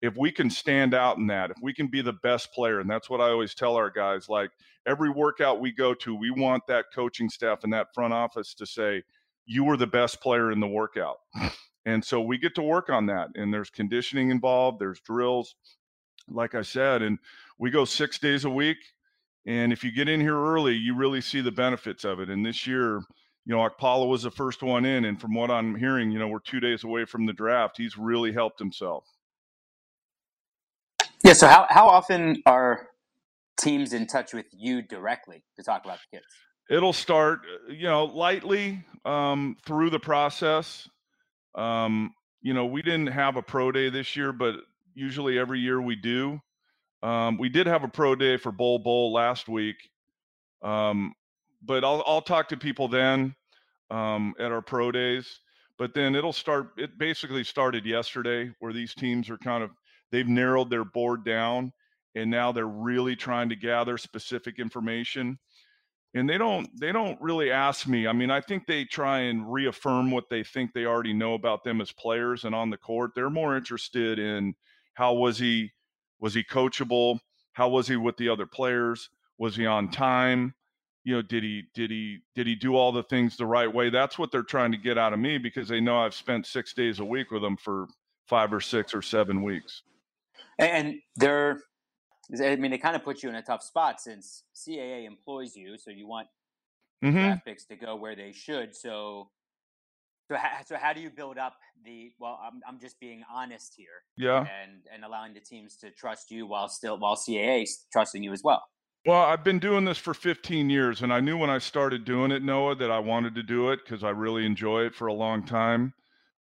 if 0.00 0.16
we 0.16 0.32
can 0.32 0.48
stand 0.48 0.94
out 0.94 1.18
in 1.18 1.26
that 1.26 1.50
if 1.50 1.58
we 1.62 1.74
can 1.74 1.88
be 1.88 2.00
the 2.00 2.14
best 2.14 2.50
player 2.54 2.80
and 2.80 2.90
that's 2.90 3.10
what 3.10 3.20
i 3.20 3.28
always 3.28 3.54
tell 3.54 3.76
our 3.76 3.90
guys 3.90 4.30
like 4.30 4.50
every 4.86 5.10
workout 5.10 5.60
we 5.60 5.70
go 5.70 5.92
to 5.92 6.16
we 6.16 6.30
want 6.30 6.66
that 6.66 6.86
coaching 6.92 7.28
staff 7.28 7.64
and 7.64 7.72
that 7.72 7.88
front 7.94 8.14
office 8.14 8.54
to 8.54 8.64
say 8.64 9.02
you 9.46 9.64
were 9.64 9.76
the 9.76 9.86
best 9.86 10.20
player 10.20 10.50
in 10.50 10.60
the 10.60 10.66
workout. 10.66 11.18
And 11.84 12.04
so 12.04 12.20
we 12.20 12.36
get 12.36 12.56
to 12.56 12.62
work 12.62 12.90
on 12.90 13.06
that 13.06 13.28
and 13.36 13.54
there's 13.54 13.70
conditioning 13.70 14.30
involved 14.30 14.80
there's 14.80 15.00
drills 15.00 15.54
like 16.30 16.54
i 16.54 16.62
said 16.62 17.02
and 17.02 17.18
we 17.58 17.70
go 17.70 17.84
six 17.84 18.18
days 18.18 18.44
a 18.44 18.50
week 18.50 18.78
and 19.46 19.72
if 19.72 19.84
you 19.84 19.92
get 19.92 20.08
in 20.08 20.20
here 20.20 20.36
early, 20.36 20.74
you 20.74 20.94
really 20.96 21.20
see 21.20 21.40
the 21.40 21.52
benefits 21.52 22.04
of 22.04 22.18
it. 22.18 22.28
And 22.28 22.44
this 22.44 22.66
year, 22.66 23.00
you 23.44 23.54
know, 23.54 23.58
Okpala 23.58 24.08
was 24.08 24.24
the 24.24 24.30
first 24.30 24.62
one 24.62 24.84
in. 24.84 25.04
And 25.04 25.20
from 25.20 25.34
what 25.34 25.52
I'm 25.52 25.76
hearing, 25.76 26.10
you 26.10 26.18
know, 26.18 26.26
we're 26.26 26.40
two 26.40 26.58
days 26.58 26.82
away 26.82 27.04
from 27.04 27.26
the 27.26 27.32
draft. 27.32 27.76
He's 27.76 27.96
really 27.96 28.32
helped 28.32 28.58
himself. 28.58 29.04
Yeah. 31.24 31.32
So, 31.32 31.46
how, 31.46 31.66
how 31.70 31.88
often 31.88 32.42
are 32.44 32.88
teams 33.56 33.92
in 33.92 34.06
touch 34.06 34.34
with 34.34 34.46
you 34.52 34.82
directly 34.82 35.44
to 35.56 35.62
talk 35.62 35.84
about 35.84 35.98
the 36.10 36.18
kids? 36.18 36.26
It'll 36.68 36.92
start, 36.92 37.40
uh, 37.68 37.72
you 37.72 37.84
know, 37.84 38.04
lightly 38.04 38.84
um, 39.04 39.56
through 39.64 39.90
the 39.90 40.00
process. 40.00 40.88
Um, 41.54 42.12
you 42.42 42.52
know, 42.52 42.66
we 42.66 42.82
didn't 42.82 43.06
have 43.06 43.36
a 43.36 43.42
pro 43.42 43.70
day 43.70 43.90
this 43.90 44.16
year, 44.16 44.32
but 44.32 44.56
usually 44.96 45.38
every 45.38 45.60
year 45.60 45.80
we 45.80 45.94
do. 45.94 46.40
Um, 47.02 47.38
we 47.38 47.48
did 47.48 47.66
have 47.68 47.84
a 47.84 47.88
pro 47.88 48.16
day 48.16 48.36
for 48.36 48.50
Bol 48.50 48.80
Bol 48.80 49.12
last 49.12 49.48
week, 49.48 49.76
um, 50.62 51.12
but 51.62 51.84
I'll 51.84 52.02
I'll 52.06 52.22
talk 52.22 52.48
to 52.48 52.56
people 52.56 52.88
then 52.88 53.34
um, 53.90 54.34
at 54.40 54.50
our 54.50 54.62
pro 54.62 54.90
days. 54.90 55.40
But 55.78 55.92
then 55.94 56.14
it'll 56.14 56.32
start. 56.32 56.70
It 56.78 56.98
basically 56.98 57.44
started 57.44 57.84
yesterday, 57.84 58.50
where 58.60 58.72
these 58.72 58.94
teams 58.94 59.28
are 59.28 59.36
kind 59.38 59.62
of 59.62 59.70
they've 60.10 60.26
narrowed 60.26 60.70
their 60.70 60.84
board 60.84 61.24
down, 61.24 61.70
and 62.14 62.30
now 62.30 62.50
they're 62.50 62.66
really 62.66 63.14
trying 63.14 63.50
to 63.50 63.56
gather 63.56 63.98
specific 63.98 64.58
information. 64.58 65.38
And 66.14 66.28
they 66.28 66.38
don't 66.38 66.68
they 66.80 66.92
don't 66.92 67.20
really 67.20 67.50
ask 67.50 67.86
me. 67.86 68.06
I 68.06 68.14
mean, 68.14 68.30
I 68.30 68.40
think 68.40 68.66
they 68.66 68.86
try 68.86 69.18
and 69.18 69.52
reaffirm 69.52 70.10
what 70.10 70.30
they 70.30 70.42
think 70.42 70.72
they 70.72 70.86
already 70.86 71.12
know 71.12 71.34
about 71.34 71.62
them 71.62 71.82
as 71.82 71.92
players 71.92 72.44
and 72.44 72.54
on 72.54 72.70
the 72.70 72.78
court. 72.78 73.10
They're 73.14 73.28
more 73.28 73.54
interested 73.54 74.18
in 74.18 74.54
how 74.96 75.14
was 75.14 75.38
he 75.38 75.72
was 76.20 76.34
he 76.34 76.42
coachable? 76.42 77.20
How 77.52 77.68
was 77.68 77.88
he 77.88 77.96
with 77.96 78.16
the 78.16 78.28
other 78.30 78.46
players? 78.46 79.10
Was 79.38 79.56
he 79.56 79.66
on 79.66 79.90
time? 79.90 80.54
You 81.04 81.16
know, 81.16 81.22
did 81.22 81.44
he 81.44 81.64
did 81.74 81.90
he 81.90 82.20
did 82.34 82.46
he 82.46 82.56
do 82.56 82.76
all 82.76 82.92
the 82.92 83.04
things 83.04 83.36
the 83.36 83.46
right 83.46 83.72
way? 83.72 83.90
That's 83.90 84.18
what 84.18 84.32
they're 84.32 84.42
trying 84.42 84.72
to 84.72 84.78
get 84.78 84.98
out 84.98 85.12
of 85.12 85.20
me 85.20 85.38
because 85.38 85.68
they 85.68 85.80
know 85.80 85.98
I've 85.98 86.14
spent 86.14 86.46
six 86.46 86.74
days 86.74 86.98
a 87.00 87.04
week 87.04 87.30
with 87.30 87.42
them 87.42 87.56
for 87.58 87.88
five 88.26 88.52
or 88.52 88.60
six 88.60 88.94
or 88.94 89.02
seven 89.02 89.42
weeks. 89.42 89.82
And 90.58 91.00
they're, 91.16 91.60
I 92.42 92.56
mean, 92.56 92.70
they 92.70 92.78
kind 92.78 92.96
of 92.96 93.04
put 93.04 93.22
you 93.22 93.28
in 93.28 93.34
a 93.36 93.42
tough 93.42 93.62
spot 93.62 94.00
since 94.00 94.44
CAA 94.54 95.06
employs 95.06 95.56
you, 95.56 95.78
so 95.78 95.90
you 95.90 96.06
want 96.06 96.28
hmm 97.02 97.36
draft 97.36 97.44
picks 97.44 97.66
to 97.66 97.76
go 97.76 97.96
where 97.96 98.16
they 98.16 98.32
should. 98.32 98.74
So, 98.74 99.30
so 100.28 100.36
how, 100.36 100.62
so 100.64 100.76
how 100.76 100.92
do 100.92 101.00
you 101.00 101.10
build 101.10 101.38
up 101.38 101.54
the? 101.84 102.12
Well, 102.18 102.38
I'm 102.42 102.60
I'm 102.66 102.80
just 102.80 102.98
being 103.00 103.22
honest 103.32 103.74
here, 103.76 104.02
Yeah. 104.16 104.40
and 104.62 104.82
and 104.92 105.04
allowing 105.04 105.34
the 105.34 105.40
teams 105.40 105.76
to 105.78 105.90
trust 105.90 106.30
you 106.30 106.46
while 106.46 106.68
still 106.68 106.98
while 106.98 107.16
CAA 107.16 107.66
trusting 107.92 108.22
you 108.22 108.32
as 108.32 108.42
well. 108.42 108.62
Well, 109.06 109.22
I've 109.22 109.44
been 109.44 109.60
doing 109.60 109.84
this 109.84 109.98
for 109.98 110.14
15 110.14 110.68
years, 110.68 111.02
and 111.02 111.12
I 111.12 111.20
knew 111.20 111.38
when 111.38 111.48
I 111.50 111.58
started 111.58 112.04
doing 112.04 112.32
it, 112.32 112.42
Noah, 112.42 112.74
that 112.74 112.90
I 112.90 112.98
wanted 112.98 113.36
to 113.36 113.42
do 113.44 113.70
it 113.70 113.78
because 113.84 114.02
I 114.02 114.10
really 114.10 114.44
enjoy 114.44 114.82
it 114.84 114.96
for 114.96 115.06
a 115.06 115.12
long 115.12 115.44
time. 115.46 115.94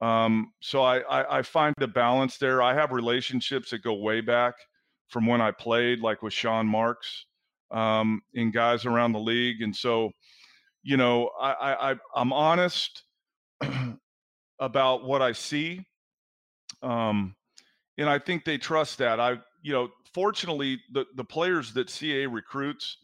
Um, 0.01 0.53
so 0.61 0.83
I, 0.83 0.99
I, 1.03 1.39
I 1.39 1.43
find 1.43 1.75
a 1.81 1.87
balance 1.87 2.37
there. 2.37 2.61
I 2.61 2.75
have 2.75 2.91
relationships 2.91 3.71
that 3.71 3.85
go 3.85 3.95
way 3.95 4.21
back 4.21 4.55
from 5.09 5.25
when 5.25 5.41
I 5.41 5.53
played, 5.53 6.01
like 6.01 6.21
with 6.21 6.33
Sean 6.33 6.67
Marks, 6.67 7.27
um, 7.71 8.23
and 8.35 8.53
guys 8.53 8.87
around 8.87 9.13
the 9.13 9.21
league. 9.21 9.63
And 9.63 9.75
so, 9.75 10.11
you 10.83 10.97
know, 10.97 11.31
I, 11.41 11.53
I, 11.53 11.91
I 11.93 11.97
I'm 12.17 12.33
honest 12.33 13.05
about 14.61 15.05
what 15.05 15.23
I 15.23 15.33
see. 15.33 15.85
Um, 16.83 17.35
and 17.97 18.09
I 18.09 18.19
think 18.19 18.45
they 18.45 18.59
trust 18.59 18.99
that. 18.99 19.21
I, 19.21 19.39
you 19.63 19.73
know, 19.73 19.89
fortunately, 20.15 20.81
the 20.93 21.05
the 21.17 21.25
players 21.25 21.73
that 21.75 21.89
CAA 21.89 22.33
recruits 22.33 22.97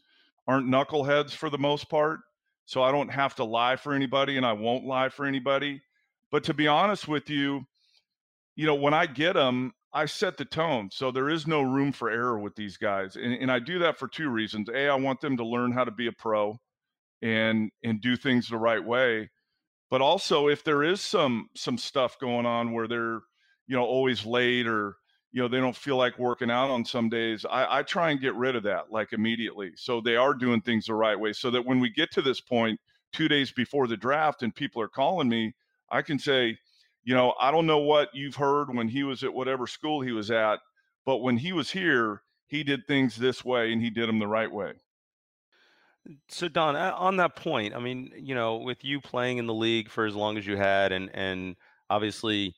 aren't 0.47 0.67
knuckleheads 0.67 1.31
for 1.31 1.49
the 1.49 1.57
most 1.57 1.89
part, 1.89 2.19
so 2.65 2.81
I 2.81 2.91
don't 2.91 3.09
have 3.09 3.35
to 3.35 3.43
lie 3.43 3.75
for 3.75 3.93
anybody, 3.93 4.37
and 4.37 4.45
I 4.45 4.53
won't 4.53 4.85
lie 4.85 5.09
for 5.09 5.25
anybody. 5.25 5.81
But 6.31 6.43
to 6.45 6.53
be 6.53 6.67
honest 6.67 7.07
with 7.07 7.29
you, 7.29 7.61
you 8.55 8.65
know, 8.65 8.75
when 8.75 8.93
I 8.93 9.05
get 9.05 9.33
them, 9.33 9.73
I 9.93 10.05
set 10.05 10.37
the 10.37 10.45
tone, 10.45 10.89
so 10.91 11.11
there 11.11 11.29
is 11.29 11.45
no 11.47 11.61
room 11.61 11.91
for 11.91 12.09
error 12.09 12.39
with 12.39 12.55
these 12.55 12.77
guys, 12.77 13.15
and, 13.17 13.33
and 13.33 13.51
I 13.51 13.59
do 13.59 13.79
that 13.79 13.97
for 13.97 14.07
two 14.07 14.29
reasons. 14.29 14.69
A, 14.69 14.87
I 14.87 14.95
want 14.95 15.19
them 15.19 15.37
to 15.37 15.45
learn 15.45 15.73
how 15.73 15.83
to 15.83 15.91
be 15.91 16.07
a 16.07 16.13
pro, 16.13 16.57
and 17.21 17.69
and 17.83 18.01
do 18.01 18.15
things 18.15 18.47
the 18.47 18.57
right 18.57 18.83
way 18.83 19.29
but 19.95 20.01
also 20.01 20.49
if 20.49 20.61
there 20.61 20.83
is 20.83 20.99
some 20.99 21.47
some 21.55 21.77
stuff 21.77 22.19
going 22.19 22.45
on 22.45 22.73
where 22.73 22.85
they're 22.85 23.21
you 23.65 23.77
know 23.77 23.85
always 23.85 24.25
late 24.25 24.67
or 24.67 24.97
you 25.31 25.41
know 25.41 25.47
they 25.47 25.61
don't 25.61 25.77
feel 25.77 25.95
like 25.95 26.19
working 26.19 26.51
out 26.51 26.69
on 26.69 26.83
some 26.83 27.07
days 27.07 27.45
i 27.49 27.79
i 27.79 27.81
try 27.81 28.11
and 28.11 28.19
get 28.19 28.35
rid 28.35 28.57
of 28.57 28.63
that 28.63 28.91
like 28.91 29.13
immediately 29.13 29.71
so 29.77 30.01
they 30.01 30.17
are 30.17 30.33
doing 30.33 30.59
things 30.59 30.87
the 30.87 30.93
right 30.93 31.17
way 31.17 31.31
so 31.31 31.49
that 31.49 31.65
when 31.65 31.79
we 31.79 31.89
get 31.89 32.11
to 32.11 32.21
this 32.21 32.41
point 32.41 32.77
two 33.13 33.29
days 33.29 33.53
before 33.53 33.87
the 33.87 33.95
draft 33.95 34.43
and 34.43 34.53
people 34.53 34.81
are 34.81 34.89
calling 34.89 35.29
me 35.29 35.53
i 35.89 36.01
can 36.01 36.19
say 36.19 36.57
you 37.05 37.15
know 37.15 37.33
i 37.39 37.49
don't 37.49 37.65
know 37.65 37.79
what 37.79 38.09
you've 38.13 38.35
heard 38.35 38.65
when 38.75 38.89
he 38.89 39.03
was 39.03 39.23
at 39.23 39.33
whatever 39.33 39.65
school 39.65 40.01
he 40.01 40.11
was 40.11 40.29
at 40.29 40.59
but 41.05 41.19
when 41.19 41.37
he 41.37 41.53
was 41.53 41.71
here 41.71 42.21
he 42.47 42.65
did 42.65 42.85
things 42.85 43.15
this 43.15 43.45
way 43.45 43.71
and 43.71 43.81
he 43.81 43.89
did 43.89 44.09
them 44.09 44.19
the 44.19 44.27
right 44.27 44.51
way 44.51 44.73
So 46.27 46.47
Don, 46.47 46.75
on 46.75 47.17
that 47.17 47.35
point, 47.35 47.75
I 47.75 47.79
mean, 47.79 48.11
you 48.17 48.35
know, 48.35 48.57
with 48.57 48.83
you 48.83 49.01
playing 49.01 49.37
in 49.39 49.47
the 49.47 49.53
league 49.53 49.89
for 49.89 50.05
as 50.05 50.15
long 50.15 50.37
as 50.37 50.45
you 50.45 50.57
had, 50.57 50.91
and 50.91 51.09
and 51.13 51.55
obviously 51.89 52.55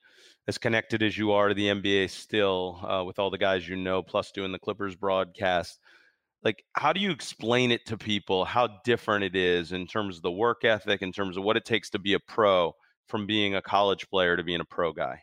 as 0.48 0.58
connected 0.58 1.04
as 1.04 1.18
you 1.18 1.32
are 1.32 1.50
to 1.50 1.54
the 1.54 1.68
NBA 1.68 2.10
still, 2.10 2.80
uh, 2.88 3.04
with 3.04 3.20
all 3.20 3.30
the 3.30 3.38
guys 3.38 3.68
you 3.68 3.76
know, 3.76 4.02
plus 4.02 4.32
doing 4.32 4.52
the 4.52 4.60
Clippers 4.60 4.96
broadcast, 4.96 5.80
like 6.44 6.64
how 6.74 6.94
do 6.94 7.00
you 7.00 7.12
explain 7.12 7.72
it 7.72 7.86
to 7.86 7.98
people 7.98 8.46
how 8.46 8.68
different 8.86 9.24
it 9.24 9.36
is 9.36 9.72
in 9.74 9.88
terms 9.88 10.18
of 10.18 10.24
the 10.24 10.32
work 10.32 10.64
ethic, 10.64 11.02
in 11.02 11.12
terms 11.12 11.38
of 11.38 11.44
what 11.44 11.58
it 11.58 11.66
takes 11.66 11.90
to 11.90 12.00
be 12.00 12.14
a 12.14 12.20
pro, 12.20 12.74
from 13.08 13.26
being 13.26 13.56
a 13.56 13.62
college 13.62 14.10
player 14.10 14.38
to 14.38 14.44
being 14.44 14.62
a 14.62 14.66
pro 14.66 14.94
guy? 14.94 15.22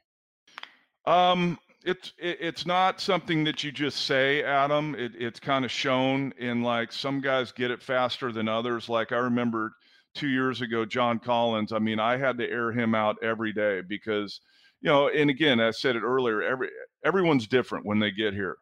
Um, 1.06 1.58
it's 1.84 2.12
it, 2.18 2.38
it's 2.40 2.66
not 2.66 3.00
something 3.00 3.44
that 3.44 3.62
you 3.62 3.70
just 3.70 4.06
say, 4.06 4.42
Adam. 4.42 4.94
It, 4.94 5.12
it's 5.16 5.38
kind 5.38 5.64
of 5.64 5.70
shown 5.70 6.32
in 6.38 6.62
like 6.62 6.90
some 6.92 7.20
guys 7.20 7.52
get 7.52 7.70
it 7.70 7.82
faster 7.82 8.32
than 8.32 8.48
others. 8.48 8.88
Like 8.88 9.12
I 9.12 9.18
remember 9.18 9.72
two 10.14 10.28
years 10.28 10.62
ago, 10.62 10.84
John 10.84 11.18
Collins. 11.18 11.72
I 11.72 11.78
mean, 11.78 12.00
I 12.00 12.16
had 12.16 12.38
to 12.38 12.48
air 12.48 12.72
him 12.72 12.94
out 12.94 13.16
every 13.22 13.52
day 13.52 13.82
because, 13.86 14.40
you 14.80 14.88
know, 14.88 15.08
and 15.08 15.28
again, 15.28 15.60
I 15.60 15.70
said 15.72 15.96
it 15.96 16.02
earlier. 16.02 16.42
Every 16.42 16.70
everyone's 17.04 17.46
different 17.46 17.86
when 17.86 17.98
they 17.98 18.10
get 18.10 18.32
here. 18.32 18.56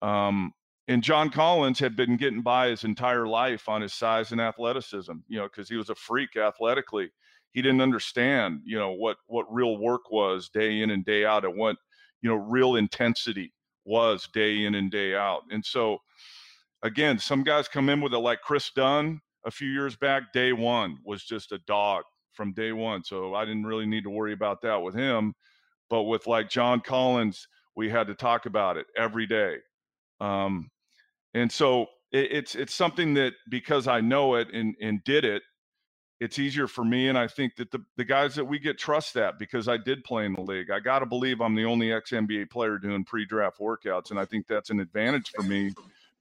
Um, 0.00 0.52
and 0.88 1.02
John 1.02 1.30
Collins 1.30 1.78
had 1.78 1.94
been 1.94 2.16
getting 2.16 2.42
by 2.42 2.68
his 2.68 2.84
entire 2.84 3.26
life 3.26 3.68
on 3.68 3.82
his 3.82 3.92
size 3.92 4.32
and 4.32 4.40
athleticism. 4.40 5.12
You 5.28 5.38
know, 5.38 5.44
because 5.44 5.68
he 5.68 5.76
was 5.76 5.90
a 5.90 5.94
freak 5.94 6.36
athletically. 6.36 7.10
He 7.52 7.60
didn't 7.60 7.82
understand, 7.82 8.60
you 8.64 8.78
know, 8.78 8.92
what 8.92 9.18
what 9.26 9.52
real 9.52 9.76
work 9.76 10.10
was 10.10 10.48
day 10.48 10.80
in 10.80 10.90
and 10.90 11.04
day 11.04 11.26
out, 11.26 11.44
and 11.44 11.56
what 11.56 11.76
you 12.22 12.30
know 12.30 12.36
real 12.36 12.76
intensity 12.76 13.52
was 13.84 14.28
day 14.32 14.64
in 14.64 14.76
and 14.76 14.90
day 14.90 15.14
out. 15.14 15.42
And 15.50 15.64
so 15.64 15.98
again 16.82 17.18
some 17.18 17.42
guys 17.42 17.68
come 17.68 17.88
in 17.88 18.00
with 18.00 18.12
it 18.12 18.18
like 18.18 18.40
kris 18.42 18.70
dunn 18.74 19.20
a 19.44 19.50
few 19.50 19.68
years 19.68 19.96
back 19.96 20.32
day 20.32 20.52
one 20.52 20.98
was 21.04 21.24
just 21.24 21.52
a 21.52 21.58
dog 21.66 22.02
from 22.32 22.52
day 22.52 22.72
one 22.72 23.02
so 23.04 23.34
i 23.34 23.44
didn't 23.44 23.64
really 23.64 23.86
need 23.86 24.04
to 24.04 24.10
worry 24.10 24.32
about 24.32 24.60
that 24.62 24.76
with 24.82 24.94
him. 24.94 25.34
But 25.90 26.04
with 26.04 26.26
like 26.26 26.48
john 26.48 26.80
collins 26.80 27.46
we 27.76 27.88
had 27.88 28.06
to 28.06 28.14
talk 28.14 28.46
about 28.46 28.76
it 28.76 28.86
every 28.96 29.26
day. 29.26 29.56
Um, 30.20 30.70
and 31.34 31.50
so 31.50 31.86
it, 32.12 32.32
it's 32.32 32.54
it's 32.54 32.74
something 32.74 33.14
that 33.14 33.34
because 33.48 33.86
i 33.88 34.00
know 34.00 34.34
it 34.34 34.48
and 34.52 34.74
and 34.80 35.02
did 35.04 35.24
it 35.24 35.42
it's 36.20 36.38
easier 36.38 36.66
for 36.66 36.84
me. 36.84 37.08
And 37.08 37.18
I 37.18 37.26
think 37.26 37.56
that 37.56 37.70
the, 37.70 37.84
the 37.96 38.04
guys 38.04 38.36
that 38.36 38.44
we 38.44 38.58
get 38.58 38.78
trust 38.78 39.14
that 39.14 39.38
because 39.38 39.68
I 39.68 39.76
did 39.76 40.04
play 40.04 40.24
in 40.24 40.34
the 40.34 40.40
league. 40.40 40.70
I 40.70 40.80
got 40.80 41.00
to 41.00 41.06
believe 41.06 41.40
I'm 41.40 41.54
the 41.54 41.64
only 41.64 41.92
ex 41.92 42.10
NBA 42.10 42.50
player 42.50 42.78
doing 42.78 43.04
pre 43.04 43.24
draft 43.24 43.58
workouts. 43.58 44.10
And 44.10 44.20
I 44.20 44.24
think 44.24 44.46
that's 44.46 44.70
an 44.70 44.80
advantage 44.80 45.30
for 45.34 45.42
me 45.42 45.72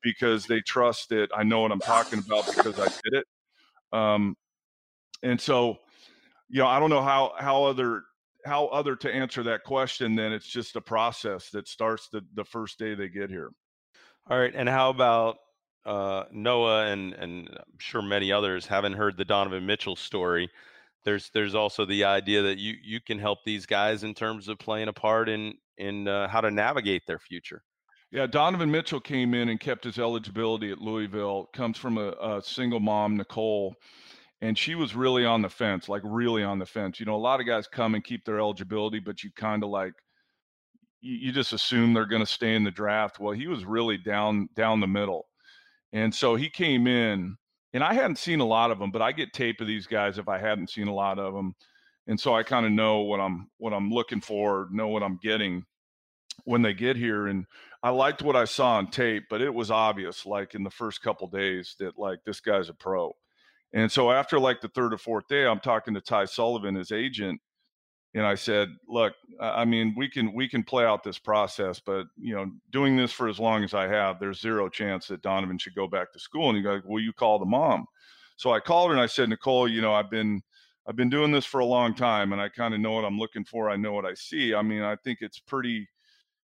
because 0.01 0.47
they 0.47 0.62
trust 0.62 1.10
that 1.10 1.30
I 1.36 1.43
know 1.43 1.62
what 1.62 1.71
I'm 1.71 1.80
talking 1.80 2.19
about 2.19 2.47
because 2.47 2.80
I 2.80 2.86
did 2.86 3.13
it. 3.13 3.27
Um, 3.93 4.36
and 5.21 5.39
so, 5.39 5.77
you 6.49 6.60
know, 6.60 6.67
I 6.67 6.80
don't 6.80 6.89
know 6.89 7.04
how, 7.04 7.34
how 7.38 7.65
other, 7.65 8.01
how 8.43 8.67
other 8.67 8.95
to 8.95 9.13
answer 9.13 9.43
that 9.43 9.63
question, 9.63 10.15
then 10.15 10.34
it's 10.34 10.47
just 10.47 10.75
a 10.75 10.82
process 10.82 11.49
that 11.51 11.67
starts 11.67 12.10
the, 12.10 12.21
the 12.34 12.43
first 12.43 12.80
day 12.80 12.95
they 12.95 13.10
get 13.10 13.30
here. 13.30 13.51
All 14.30 14.39
right, 14.39 14.54
and 14.56 14.69
how 14.69 14.89
about 14.89 15.38
uh, 15.86 16.24
Noah 16.32 16.88
and 16.88 17.13
and 17.13 17.50
I'm 17.50 17.80
sure 17.80 18.02
many 18.02 18.32
others 18.32 18.67
haven't 18.67 18.94
heard 18.94 19.17
the 19.17 19.26
Donovan 19.26 19.65
Mitchell 19.65 19.96
story. 19.96 20.50
There's 21.04 21.32
there's 21.34 21.56
also 21.56 21.86
the 21.86 22.04
idea 22.04 22.41
that 22.44 22.58
you 22.58 22.76
you 22.84 23.00
can 23.02 23.20
help 23.20 23.39
these 23.46 23.65
guys 23.65 24.04
in 24.04 24.13
terms 24.13 24.48
of 24.48 24.60
playing 24.60 24.88
a 24.88 24.94
part 24.94 25.30
in 25.30 25.54
in 25.78 26.08
uh, 26.08 26.28
how 26.28 26.41
to 26.41 26.52
navigate 26.52 27.04
their 27.08 27.20
future. 27.20 27.63
Yeah, 28.12 28.28
Donovan 28.28 28.70
Mitchell 28.70 29.00
came 29.00 29.34
in 29.34 29.50
and 29.50 29.60
kept 29.60 29.86
his 29.86 29.98
eligibility 29.98 30.72
at 30.72 30.80
Louisville. 30.80 31.48
Comes 31.54 31.78
from 31.78 31.98
a, 31.98 32.10
a 32.22 32.41
single 32.44 32.82
mom, 32.82 33.15
Nicole, 33.15 33.74
and 34.41 34.58
she 34.58 34.76
was 34.76 34.96
really 34.96 35.26
on 35.26 35.41
the 35.41 35.50
fence, 35.50 35.88
like 35.88 36.02
really 36.04 36.44
on 36.44 36.60
the 36.60 36.65
fence. 36.65 37.00
You 37.00 37.06
know, 37.06 37.15
a 37.15 37.17
lot 37.17 37.39
of 37.39 37.46
guys 37.46 37.67
come 37.67 37.96
and 37.96 38.04
keep 38.04 38.26
their 38.26 38.39
eligibility, 38.39 39.00
but 39.00 39.24
you 39.24 39.32
kind 39.36 39.63
of 39.63 39.70
like 39.70 39.94
you, 41.00 41.15
you 41.15 41.32
just 41.32 41.54
assume 41.54 41.94
they're 41.94 42.06
going 42.06 42.22
to 42.22 42.32
stay 42.32 42.54
in 42.56 42.63
the 42.65 42.72
draft. 42.72 43.20
Well, 43.20 43.34
he 43.34 43.48
was 43.48 43.65
really 43.65 43.98
down 43.98 44.50
down 44.56 44.82
the 44.82 44.88
middle, 44.88 45.28
and 45.93 46.13
so 46.13 46.36
he 46.36 46.49
came 46.49 46.88
in, 46.88 47.36
and 47.73 47.84
I 47.84 47.93
hadn't 47.93 48.17
seen 48.17 48.39
a 48.39 48.45
lot 48.45 48.71
of 48.71 48.80
them, 48.80 48.91
but 48.91 49.01
I 49.01 49.12
get 49.12 49.34
tape 49.34 49.62
of 49.62 49.67
these 49.67 49.88
guys 49.88 50.17
if 50.17 50.27
I 50.27 50.38
hadn't 50.38 50.69
seen 50.69 50.88
a 50.88 50.93
lot 50.93 51.19
of 51.19 51.34
them, 51.34 51.56
and 52.08 52.19
so 52.19 52.36
I 52.36 52.43
kind 52.43 52.65
of 52.65 52.71
know 52.71 52.99
what 52.99 53.19
I'm 53.19 53.47
what 53.58 53.73
I'm 53.73 53.89
looking 53.89 54.21
for, 54.21 54.67
know 54.71 54.88
what 54.88 55.04
I'm 55.04 55.19
getting 55.21 55.63
when 56.45 56.62
they 56.62 56.73
get 56.73 56.95
here. 56.95 57.27
And 57.27 57.45
I 57.84 57.89
liked 57.89 58.21
what 58.21 58.36
I 58.36 58.45
saw 58.45 58.77
on 58.77 58.88
tape, 58.88 59.23
but 59.30 59.41
it 59.41 59.54
was 59.54 59.71
obvious, 59.71 60.25
like 60.25 60.56
in 60.56 60.63
the 60.63 60.69
first 60.69 61.01
couple 61.01 61.27
days, 61.27 61.75
that 61.80 61.97
like 61.97 62.19
this 62.25 62.39
guy's 62.39 62.69
a 62.69 62.73
pro. 62.73 63.13
And 63.73 63.91
so 63.91 64.12
after 64.12 64.39
like 64.39 64.62
the 64.62 64.67
third 64.69 64.93
or 64.93 64.97
fourth 64.97 65.27
day, 65.27 65.45
I'm 65.45 65.60
talking 65.60 65.93
to 65.93 66.01
Ty 66.01 66.25
Sullivan, 66.25 66.75
his 66.75 66.91
agent, 66.91 67.39
and 68.13 68.26
I 68.26 68.36
said, 68.36 68.69
"Look, 68.88 69.13
I 69.39 69.63
mean, 69.65 69.93
we 69.97 70.10
can 70.10 70.34
we 70.34 70.47
can 70.50 70.63
play 70.63 70.86
out 70.86 71.04
this 71.04 71.19
process, 71.19 71.80
but 71.80 72.08
you 72.17 72.36
know, 72.36 72.52
doing 72.71 72.97
this 72.97 73.12
for 73.12 73.28
as 73.30 73.39
long 73.39 73.63
as 73.63 73.74
I 73.74 73.88
have, 73.88 74.19
there's 74.19 74.41
zero 74.41 74.69
chance 74.69 75.08
that 75.08 75.21
Donovan 75.21 75.58
should 75.58 75.76
go 75.76 75.88
back 75.88 76.12
to 76.13 76.19
school." 76.19 76.50
And 76.50 76.58
he 76.58 76.63
goes, 76.63 76.82
"Will 76.86 77.02
you 77.02 77.13
call 77.13 77.39
the 77.39 77.45
mom?" 77.45 77.86
So 78.38 78.52
I 78.52 78.60
called 78.60 78.89
her 78.89 78.95
and 78.95 79.02
I 79.02 79.08
said, 79.08 79.30
"Nicole, 79.30 79.67
you 79.67 79.82
know, 79.82 79.93
I've 79.93 80.10
been 80.12 80.41
I've 80.88 80.95
been 80.95 81.10
doing 81.10 81.32
this 81.32 81.45
for 81.45 81.60
a 81.60 81.65
long 81.65 81.93
time, 81.95 82.34
and 82.34 82.41
I 82.41 82.50
kind 82.50 82.74
of 82.74 82.80
know 82.82 82.91
what 82.91 83.06
I'm 83.06 83.17
looking 83.19 83.45
for. 83.45 83.69
I 83.69 83.78
know 83.78 83.93
what 83.93 84.06
I 84.06 84.13
see. 84.15 84.54
I 84.54 84.62
mean, 84.62 84.82
I 84.82 84.95
think 84.97 85.19
it's 85.21 85.39
pretty." 85.39 85.88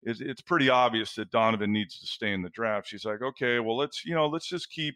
It's, 0.07 0.21
it's 0.21 0.41
pretty 0.41 0.69
obvious 0.69 1.15
that 1.15 1.31
Donovan 1.31 1.73
needs 1.73 1.99
to 1.99 2.05
stay 2.05 2.31
in 2.31 2.43
the 2.43 2.51
draft. 2.51 2.87
She's 2.87 3.05
like, 3.05 3.23
okay, 3.23 3.59
well, 3.59 3.75
let's, 3.75 4.05
you 4.05 4.13
know, 4.13 4.27
let's 4.27 4.47
just 4.47 4.69
keep, 4.69 4.93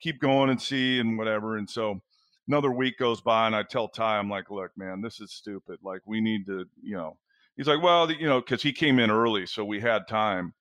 keep 0.00 0.20
going 0.20 0.50
and 0.50 0.62
see 0.62 1.00
and 1.00 1.18
whatever. 1.18 1.56
And 1.56 1.68
so 1.68 2.00
another 2.48 2.70
week 2.70 2.98
goes 2.98 3.20
by 3.20 3.46
and 3.46 3.56
I 3.56 3.62
tell 3.62 3.88
Ty, 3.88 4.18
I'm 4.18 4.30
like, 4.30 4.50
look, 4.50 4.70
man, 4.76 5.00
this 5.00 5.20
is 5.20 5.32
stupid. 5.32 5.78
Like 5.82 6.02
we 6.04 6.20
need 6.20 6.46
to, 6.46 6.66
you 6.82 6.96
know, 6.96 7.16
he's 7.56 7.68
like, 7.68 7.82
well, 7.82 8.10
you 8.10 8.26
know, 8.26 8.40
cause 8.42 8.62
he 8.62 8.72
came 8.72 8.98
in 8.98 9.10
early. 9.10 9.46
So 9.46 9.64
we 9.64 9.80
had 9.80 10.08
time. 10.08 10.54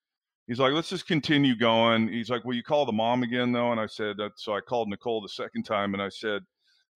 He's 0.47 0.59
like, 0.59 0.73
let's 0.73 0.89
just 0.89 1.07
continue 1.07 1.55
going. 1.55 2.07
He's 2.07 2.29
like, 2.29 2.43
will 2.43 2.55
you 2.55 2.63
call 2.63 2.85
the 2.85 2.91
mom 2.91 3.23
again 3.23 3.51
though? 3.51 3.71
And 3.71 3.79
I 3.79 3.87
said, 3.87 4.19
uh, 4.19 4.29
so 4.35 4.55
I 4.55 4.61
called 4.61 4.89
Nicole 4.89 5.21
the 5.21 5.29
second 5.29 5.63
time 5.63 5.93
and 5.93 6.03
I 6.03 6.09
said, 6.09 6.43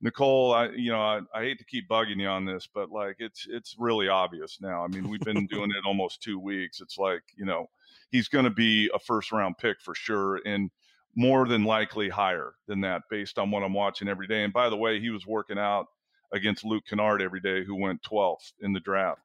Nicole, 0.01 0.53
I 0.53 0.69
you 0.69 0.91
know 0.91 1.01
I, 1.01 1.21
I 1.33 1.41
hate 1.41 1.57
to 1.59 1.65
keep 1.65 1.87
bugging 1.87 2.19
you 2.19 2.27
on 2.27 2.45
this, 2.45 2.67
but 2.71 2.91
like 2.91 3.15
it's 3.19 3.47
it's 3.49 3.75
really 3.79 4.07
obvious 4.07 4.59
now. 4.61 4.83
I 4.83 4.87
mean, 4.87 5.09
we've 5.09 5.21
been 5.21 5.47
doing 5.47 5.71
it 5.71 5.85
almost 5.85 6.21
two 6.21 6.37
weeks. 6.37 6.81
It's 6.81 6.97
like 6.97 7.23
you 7.35 7.45
know 7.45 7.69
he's 8.11 8.27
going 8.27 8.45
to 8.45 8.51
be 8.51 8.89
a 8.93 8.99
first 8.99 9.31
round 9.31 9.57
pick 9.57 9.81
for 9.81 9.95
sure, 9.95 10.41
and 10.45 10.69
more 11.15 11.47
than 11.47 11.63
likely 11.63 12.09
higher 12.09 12.53
than 12.67 12.81
that 12.81 13.03
based 13.09 13.39
on 13.39 13.51
what 13.51 13.63
I'm 13.63 13.73
watching 13.73 14.07
every 14.07 14.27
day. 14.27 14.43
And 14.43 14.53
by 14.53 14.69
the 14.69 14.77
way, 14.77 14.99
he 14.99 15.09
was 15.09 15.25
working 15.25 15.57
out 15.57 15.87
against 16.33 16.65
Luke 16.65 16.83
Kennard 16.89 17.21
every 17.21 17.39
day, 17.39 17.63
who 17.63 17.75
went 17.75 18.01
12th 18.03 18.53
in 18.61 18.73
the 18.73 18.79
draft. 18.79 19.21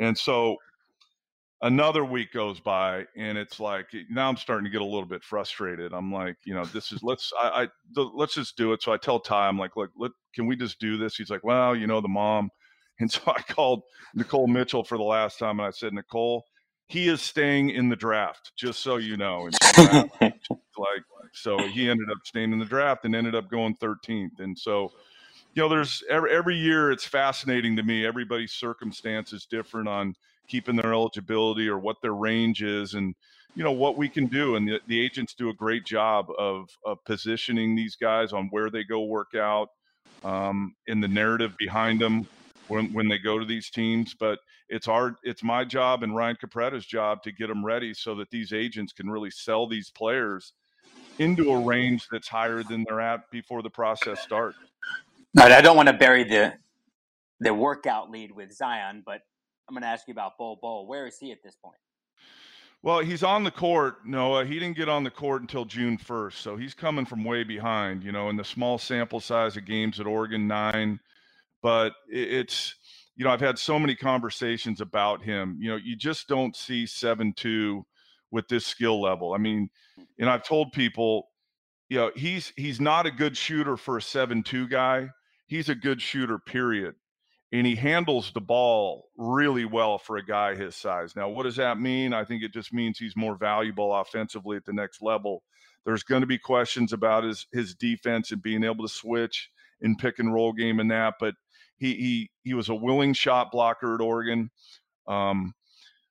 And 0.00 0.16
so 0.16 0.56
another 1.62 2.04
week 2.04 2.32
goes 2.32 2.60
by 2.60 3.04
and 3.16 3.36
it's 3.36 3.58
like 3.58 3.86
eh, 3.94 4.02
now 4.10 4.28
i'm 4.28 4.36
starting 4.36 4.64
to 4.64 4.70
get 4.70 4.80
a 4.80 4.84
little 4.84 5.04
bit 5.04 5.24
frustrated 5.24 5.92
i'm 5.92 6.12
like 6.12 6.36
you 6.44 6.54
know 6.54 6.64
this 6.66 6.92
is 6.92 7.02
let's 7.02 7.32
i, 7.40 7.62
I 7.62 7.68
the, 7.94 8.02
let's 8.02 8.34
just 8.34 8.56
do 8.56 8.72
it 8.72 8.82
so 8.82 8.92
i 8.92 8.96
tell 8.96 9.18
ty 9.18 9.48
i'm 9.48 9.58
like 9.58 9.76
look 9.76 9.90
let, 9.96 10.12
can 10.34 10.46
we 10.46 10.56
just 10.56 10.78
do 10.78 10.96
this 10.96 11.16
he's 11.16 11.30
like 11.30 11.42
well 11.42 11.74
you 11.74 11.86
know 11.86 12.00
the 12.00 12.08
mom 12.08 12.50
and 13.00 13.10
so 13.10 13.20
i 13.26 13.40
called 13.42 13.82
nicole 14.14 14.46
mitchell 14.46 14.84
for 14.84 14.96
the 14.98 15.04
last 15.04 15.38
time 15.38 15.58
and 15.58 15.66
i 15.66 15.70
said 15.70 15.92
nicole 15.92 16.44
he 16.86 17.08
is 17.08 17.20
staying 17.20 17.70
in 17.70 17.88
the 17.88 17.96
draft 17.96 18.52
just 18.56 18.80
so 18.80 18.96
you 18.96 19.16
know 19.16 19.48
and 19.80 20.10
like 20.20 21.02
so 21.38 21.58
he 21.68 21.88
ended 21.88 22.10
up 22.10 22.18
staying 22.24 22.52
in 22.52 22.58
the 22.58 22.64
draft 22.64 23.04
and 23.04 23.14
ended 23.14 23.34
up 23.34 23.50
going 23.50 23.74
13th 23.76 24.40
and 24.40 24.58
so 24.58 24.92
you 25.54 25.62
know 25.62 25.68
there's 25.68 26.02
every, 26.08 26.30
every 26.30 26.56
year 26.56 26.92
it's 26.92 27.04
fascinating 27.04 27.74
to 27.76 27.82
me. 27.82 28.06
Everybody's 28.06 28.52
circumstance 28.52 29.32
is 29.32 29.46
different 29.46 29.88
on 29.88 30.14
keeping 30.46 30.76
their 30.76 30.92
eligibility 30.92 31.68
or 31.68 31.78
what 31.78 32.00
their 32.00 32.14
range 32.14 32.62
is 32.62 32.94
and 32.94 33.14
you 33.54 33.64
know 33.64 33.72
what 33.72 33.96
we 33.96 34.08
can 34.08 34.26
do. 34.26 34.56
And 34.56 34.68
the, 34.68 34.80
the 34.86 35.00
agents 35.00 35.34
do 35.34 35.48
a 35.48 35.54
great 35.54 35.84
job 35.84 36.28
of, 36.38 36.70
of 36.84 37.04
positioning 37.04 37.74
these 37.74 37.96
guys 37.96 38.32
on 38.32 38.48
where 38.50 38.70
they 38.70 38.84
go 38.84 39.02
work 39.02 39.34
out 39.34 39.70
um, 40.22 40.74
in 40.86 41.00
the 41.00 41.08
narrative 41.08 41.56
behind 41.58 42.00
them 42.00 42.28
when, 42.68 42.92
when 42.92 43.08
they 43.08 43.18
go 43.18 43.38
to 43.38 43.44
these 43.44 43.68
teams. 43.68 44.14
But 44.14 44.38
it's 44.68 44.86
our 44.86 45.16
it's 45.24 45.42
my 45.42 45.64
job 45.64 46.02
and 46.02 46.14
ryan 46.14 46.36
capretta's 46.36 46.84
job 46.84 47.22
to 47.22 47.32
get 47.32 47.48
them 47.48 47.64
ready 47.64 47.94
so 47.94 48.14
that 48.14 48.30
these 48.30 48.52
agents 48.52 48.92
can 48.92 49.08
really 49.08 49.30
sell 49.30 49.66
these 49.66 49.90
players 49.90 50.52
into 51.20 51.52
a 51.52 51.60
range 51.60 52.06
that's 52.10 52.28
higher 52.28 52.62
than 52.62 52.84
they're 52.88 53.00
at 53.00 53.30
before 53.30 53.62
the 53.62 53.70
process 53.70 54.20
starts 54.20 54.56
right 55.36 55.52
i 55.52 55.60
don't 55.60 55.76
want 55.76 55.88
to 55.88 55.94
bury 55.94 56.24
the 56.24 56.52
the 57.40 57.52
workout 57.52 58.10
lead 58.10 58.32
with 58.32 58.52
zion 58.52 59.02
but 59.04 59.22
I'm 59.68 59.74
going 59.74 59.82
to 59.82 59.88
ask 59.88 60.08
you 60.08 60.12
about 60.12 60.38
Bol 60.38 60.58
Bol. 60.60 60.86
Where 60.86 61.06
is 61.06 61.18
he 61.18 61.30
at 61.30 61.42
this 61.42 61.54
point? 61.62 61.76
Well, 62.82 63.00
he's 63.00 63.22
on 63.22 63.44
the 63.44 63.50
court, 63.50 64.06
Noah. 64.06 64.46
He 64.46 64.54
didn't 64.58 64.76
get 64.76 64.88
on 64.88 65.04
the 65.04 65.10
court 65.10 65.42
until 65.42 65.64
June 65.64 65.98
1st, 65.98 66.34
so 66.34 66.56
he's 66.56 66.74
coming 66.74 67.04
from 67.04 67.24
way 67.24 67.42
behind. 67.44 68.02
You 68.02 68.12
know, 68.12 68.30
in 68.30 68.36
the 68.36 68.44
small 68.44 68.78
sample 68.78 69.20
size 69.20 69.56
of 69.56 69.66
games 69.66 70.00
at 70.00 70.06
Oregon 70.06 70.46
nine, 70.46 71.00
but 71.60 71.92
it's 72.08 72.74
you 73.16 73.24
know 73.24 73.30
I've 73.30 73.40
had 73.40 73.58
so 73.58 73.78
many 73.78 73.96
conversations 73.96 74.80
about 74.80 75.22
him. 75.22 75.58
You 75.60 75.70
know, 75.70 75.76
you 75.76 75.96
just 75.96 76.28
don't 76.28 76.54
see 76.56 76.86
seven 76.86 77.32
two 77.36 77.84
with 78.30 78.46
this 78.48 78.64
skill 78.64 79.02
level. 79.02 79.34
I 79.34 79.38
mean, 79.38 79.68
and 80.18 80.28
I've 80.28 80.42
told 80.42 80.72
people, 80.72 81.28
you 81.88 81.98
know, 81.98 82.10
he's 82.14 82.52
he's 82.56 82.80
not 82.80 83.06
a 83.06 83.10
good 83.10 83.36
shooter 83.36 83.76
for 83.76 83.96
a 83.96 84.02
seven 84.02 84.42
two 84.42 84.68
guy. 84.68 85.10
He's 85.46 85.68
a 85.68 85.74
good 85.74 86.02
shooter, 86.02 86.38
period 86.38 86.94
and 87.52 87.66
he 87.66 87.74
handles 87.74 88.30
the 88.32 88.40
ball 88.40 89.08
really 89.16 89.64
well 89.64 89.98
for 89.98 90.16
a 90.16 90.24
guy 90.24 90.54
his 90.54 90.76
size. 90.76 91.16
Now, 91.16 91.28
what 91.28 91.44
does 91.44 91.56
that 91.56 91.80
mean? 91.80 92.12
I 92.12 92.24
think 92.24 92.42
it 92.42 92.52
just 92.52 92.72
means 92.72 92.98
he's 92.98 93.16
more 93.16 93.36
valuable 93.36 93.94
offensively 93.94 94.56
at 94.56 94.64
the 94.66 94.72
next 94.72 95.00
level. 95.00 95.42
There's 95.84 96.02
going 96.02 96.20
to 96.20 96.26
be 96.26 96.38
questions 96.38 96.92
about 96.92 97.24
his 97.24 97.46
his 97.52 97.74
defense 97.74 98.32
and 98.32 98.42
being 98.42 98.64
able 98.64 98.86
to 98.86 98.92
switch 98.92 99.50
in 99.80 99.96
pick 99.96 100.18
and 100.18 100.32
roll 100.32 100.52
game 100.52 100.80
and 100.80 100.90
that, 100.90 101.14
but 101.18 101.34
he 101.78 101.94
he 101.94 102.30
he 102.42 102.54
was 102.54 102.68
a 102.68 102.74
willing 102.74 103.14
shot 103.14 103.50
blocker 103.50 103.94
at 103.94 104.00
Oregon. 104.00 104.50
Um, 105.06 105.54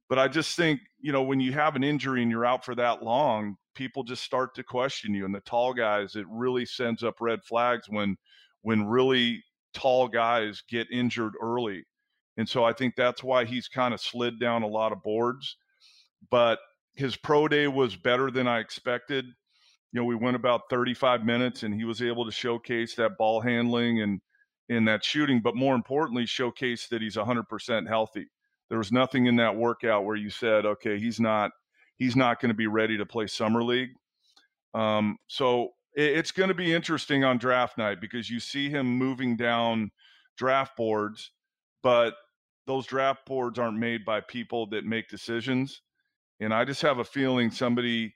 but 0.10 0.18
I 0.18 0.28
just 0.28 0.56
think 0.56 0.80
you 1.00 1.12
know 1.12 1.22
when 1.22 1.40
you 1.40 1.54
have 1.54 1.76
an 1.76 1.84
injury 1.84 2.22
and 2.22 2.32
you're 2.32 2.46
out 2.46 2.66
for 2.66 2.76
that 2.76 3.04
long, 3.04 3.56
people 3.76 4.04
just 4.04 4.24
start 4.24 4.56
to 4.56 4.64
question 4.64 5.14
you. 5.14 5.26
And 5.26 5.34
the 5.34 5.42
tall 5.42 5.74
guys, 5.74 6.16
it 6.16 6.26
really 6.30 6.66
sends 6.66 7.04
up 7.04 7.16
red 7.20 7.40
flags 7.44 7.88
when 7.90 8.18
when 8.62 8.86
really 8.86 9.44
tall 9.74 10.08
guys 10.08 10.64
get 10.70 10.92
injured 10.92 11.34
early. 11.42 11.84
And 12.38 12.48
so 12.48 12.64
I 12.64 12.74
think 12.74 12.96
that's 12.96 13.24
why 13.24 13.46
he's 13.46 13.68
kind 13.68 13.94
of 13.94 14.02
slid 14.02 14.40
down 14.40 14.64
a 14.64 14.68
lot 14.68 14.92
of 14.92 15.04
boards. 15.04 15.58
But 16.30 16.60
his 16.96 17.16
pro 17.16 17.48
day 17.48 17.68
was 17.68 17.96
better 17.96 18.32
than 18.32 18.48
I 18.48 18.60
expected. 18.60 19.26
You 19.92 20.02
know, 20.02 20.06
we 20.06 20.16
went 20.16 20.36
about 20.36 20.64
35 20.70 21.24
minutes 21.24 21.64
and 21.64 21.74
he 21.74 21.86
was 21.86 22.02
able 22.02 22.26
to 22.26 22.32
showcase 22.32 22.96
that 22.96 23.18
ball 23.18 23.42
handling 23.42 24.02
and 24.02 24.20
in 24.70 24.86
that 24.86 25.04
shooting, 25.04 25.42
but 25.42 25.56
more 25.56 25.76
importantly, 25.76 26.26
showcase 26.26 26.88
that 26.90 27.02
he's 27.02 27.16
100% 27.16 27.88
healthy. 27.88 28.28
There 28.70 28.78
was 28.78 28.92
nothing 28.92 29.28
in 29.28 29.38
that 29.38 29.56
workout 29.56 30.06
where 30.06 30.16
you 30.16 30.30
said, 30.30 30.66
okay, 30.66 31.00
he's 31.00 31.20
not 31.20 31.52
he's 31.98 32.16
not 32.16 32.40
going 32.40 32.50
to 32.50 32.56
be 32.56 32.68
ready 32.68 32.98
to 32.98 33.06
play 33.06 33.28
summer 33.28 33.64
league. 33.64 33.92
Um, 34.74 35.18
so 35.28 35.70
it's 35.94 36.32
going 36.32 36.50
to 36.50 36.56
be 36.56 36.74
interesting 36.74 37.24
on 37.24 37.40
draft 37.40 37.78
night 37.78 38.00
because 38.00 38.30
you 38.30 38.40
see 38.40 38.70
him 38.70 38.86
moving 38.86 39.36
down 39.36 39.90
draft 40.38 40.78
boards, 40.78 41.32
but 41.82 42.14
those 42.68 42.86
draft 42.86 43.26
boards 43.26 43.58
aren't 43.58 43.80
made 43.80 44.06
by 44.06 44.22
people 44.22 44.68
that 44.68 44.86
make 44.86 45.10
decisions. 45.10 45.82
And 46.40 46.54
I 46.54 46.66
just 46.66 46.84
have 46.84 47.00
a 47.00 47.04
feeling 47.04 47.50
somebody 47.50 48.14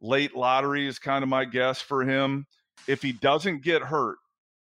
late 0.00 0.34
lottery 0.34 0.88
is 0.88 0.98
kind 0.98 1.22
of 1.22 1.28
my 1.28 1.44
guess 1.44 1.80
for 1.80 2.02
him. 2.02 2.46
If 2.88 3.02
he 3.02 3.12
doesn't 3.12 3.62
get 3.62 3.82
hurt, 3.82 4.16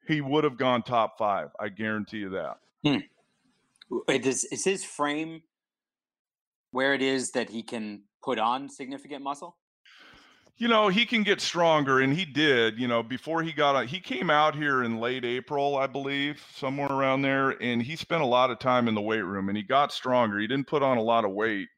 he 0.08 0.20
would 0.20 0.42
have 0.42 0.56
gone 0.56 0.82
top 0.82 1.18
five. 1.18 1.50
I 1.60 1.68
guarantee 1.68 2.18
you 2.18 2.30
that. 2.30 2.56
Hmm. 2.84 2.96
Is, 4.08 4.44
is 4.44 4.64
his 4.64 4.84
frame 4.84 5.42
where 6.70 6.94
it 6.94 7.02
is 7.02 7.32
that 7.32 7.50
he 7.50 7.62
can 7.62 8.02
put 8.22 8.38
on 8.38 8.68
significant 8.68 9.22
muscle? 9.22 9.56
you 10.60 10.68
know 10.68 10.88
he 10.88 11.06
can 11.06 11.22
get 11.22 11.40
stronger 11.40 12.00
and 12.00 12.14
he 12.14 12.24
did 12.24 12.78
you 12.78 12.86
know 12.86 13.02
before 13.02 13.42
he 13.42 13.50
got 13.50 13.86
he 13.86 13.98
came 13.98 14.30
out 14.30 14.54
here 14.54 14.84
in 14.84 15.00
late 15.00 15.24
april 15.24 15.76
i 15.76 15.86
believe 15.86 16.44
somewhere 16.54 16.92
around 16.92 17.22
there 17.22 17.50
and 17.62 17.82
he 17.82 17.96
spent 17.96 18.22
a 18.22 18.26
lot 18.26 18.50
of 18.50 18.58
time 18.58 18.86
in 18.86 18.94
the 18.94 19.00
weight 19.00 19.24
room 19.24 19.48
and 19.48 19.56
he 19.56 19.62
got 19.62 19.92
stronger. 19.92 20.38
He 20.38 20.46
didn't 20.46 20.66
put 20.68 20.82
on 20.82 20.98
a 20.98 21.02
lot 21.02 21.24
of 21.24 21.32
weight 21.32 21.68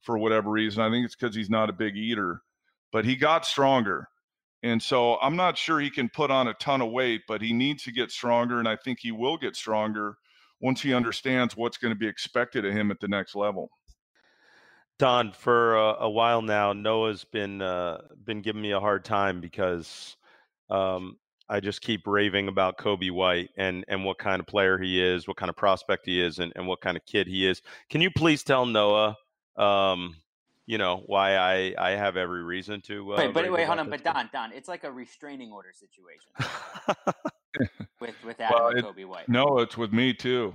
for 0.00 0.16
whatever 0.16 0.50
reason. 0.50 0.82
I 0.82 0.90
think 0.90 1.04
it's 1.04 1.14
because 1.14 1.36
he's 1.36 1.50
not 1.50 1.68
a 1.70 1.74
big 1.74 1.96
eater 1.96 2.40
but 2.92 3.04
he 3.04 3.14
got 3.14 3.46
stronger. 3.46 4.08
And 4.62 4.82
so 4.82 5.16
i'm 5.20 5.36
not 5.36 5.58
sure 5.58 5.78
he 5.78 5.90
can 5.90 6.08
put 6.08 6.30
on 6.30 6.48
a 6.48 6.54
ton 6.54 6.80
of 6.80 6.90
weight 6.90 7.22
but 7.28 7.42
he 7.42 7.52
needs 7.52 7.82
to 7.84 7.92
get 7.92 8.10
stronger 8.10 8.58
and 8.58 8.68
i 8.68 8.76
think 8.76 8.98
he 9.00 9.12
will 9.12 9.36
get 9.36 9.56
stronger 9.56 10.16
once 10.60 10.80
he 10.82 10.94
understands 10.94 11.56
what's 11.56 11.78
going 11.78 11.92
to 11.92 11.98
be 11.98 12.06
expected 12.06 12.64
of 12.64 12.72
him 12.72 12.90
at 12.90 13.00
the 13.00 13.08
next 13.08 13.34
level 13.34 13.70
Don, 15.00 15.32
for 15.32 15.76
a, 15.76 15.94
a 16.00 16.10
while 16.10 16.42
now, 16.42 16.74
Noah's 16.74 17.24
been 17.24 17.62
uh, 17.62 18.02
been 18.22 18.42
giving 18.42 18.60
me 18.60 18.72
a 18.72 18.80
hard 18.80 19.02
time 19.02 19.40
because 19.40 20.14
um, 20.68 21.16
I 21.48 21.60
just 21.60 21.80
keep 21.80 22.06
raving 22.06 22.48
about 22.48 22.76
Coby 22.76 23.10
White 23.10 23.48
and 23.56 23.82
and 23.88 24.04
what 24.04 24.18
kind 24.18 24.40
of 24.40 24.46
player 24.46 24.76
he 24.76 25.02
is, 25.02 25.26
what 25.26 25.38
kind 25.38 25.48
of 25.48 25.56
prospect 25.56 26.04
he 26.04 26.20
is, 26.20 26.38
and, 26.38 26.52
and 26.54 26.66
what 26.66 26.82
kind 26.82 26.98
of 26.98 27.06
kid 27.06 27.26
he 27.26 27.48
is. 27.48 27.62
Can 27.88 28.02
you 28.02 28.10
please 28.10 28.42
tell 28.42 28.66
Noah, 28.66 29.16
um, 29.56 30.16
you 30.66 30.76
know, 30.76 31.02
why 31.06 31.38
I 31.38 31.74
I 31.78 31.90
have 31.92 32.18
every 32.18 32.44
reason 32.44 32.82
to? 32.82 33.14
Uh, 33.14 33.16
wait, 33.16 33.32
but 33.32 33.50
wait, 33.50 33.66
hold 33.66 33.78
on, 33.78 33.88
but 33.88 34.04
Don, 34.04 34.28
Don, 34.34 34.52
it's 34.52 34.68
like 34.68 34.84
a 34.84 34.92
restraining 34.92 35.50
order 35.50 35.72
situation 35.72 36.30
with 38.00 38.14
with 38.24 38.40
Adam 38.40 38.58
well, 38.58 38.68
and 38.68 38.84
Coby 38.84 39.06
White. 39.06 39.28
No, 39.28 39.58
it's 39.58 39.76
with 39.76 39.92
me 39.92 40.12
too. 40.14 40.54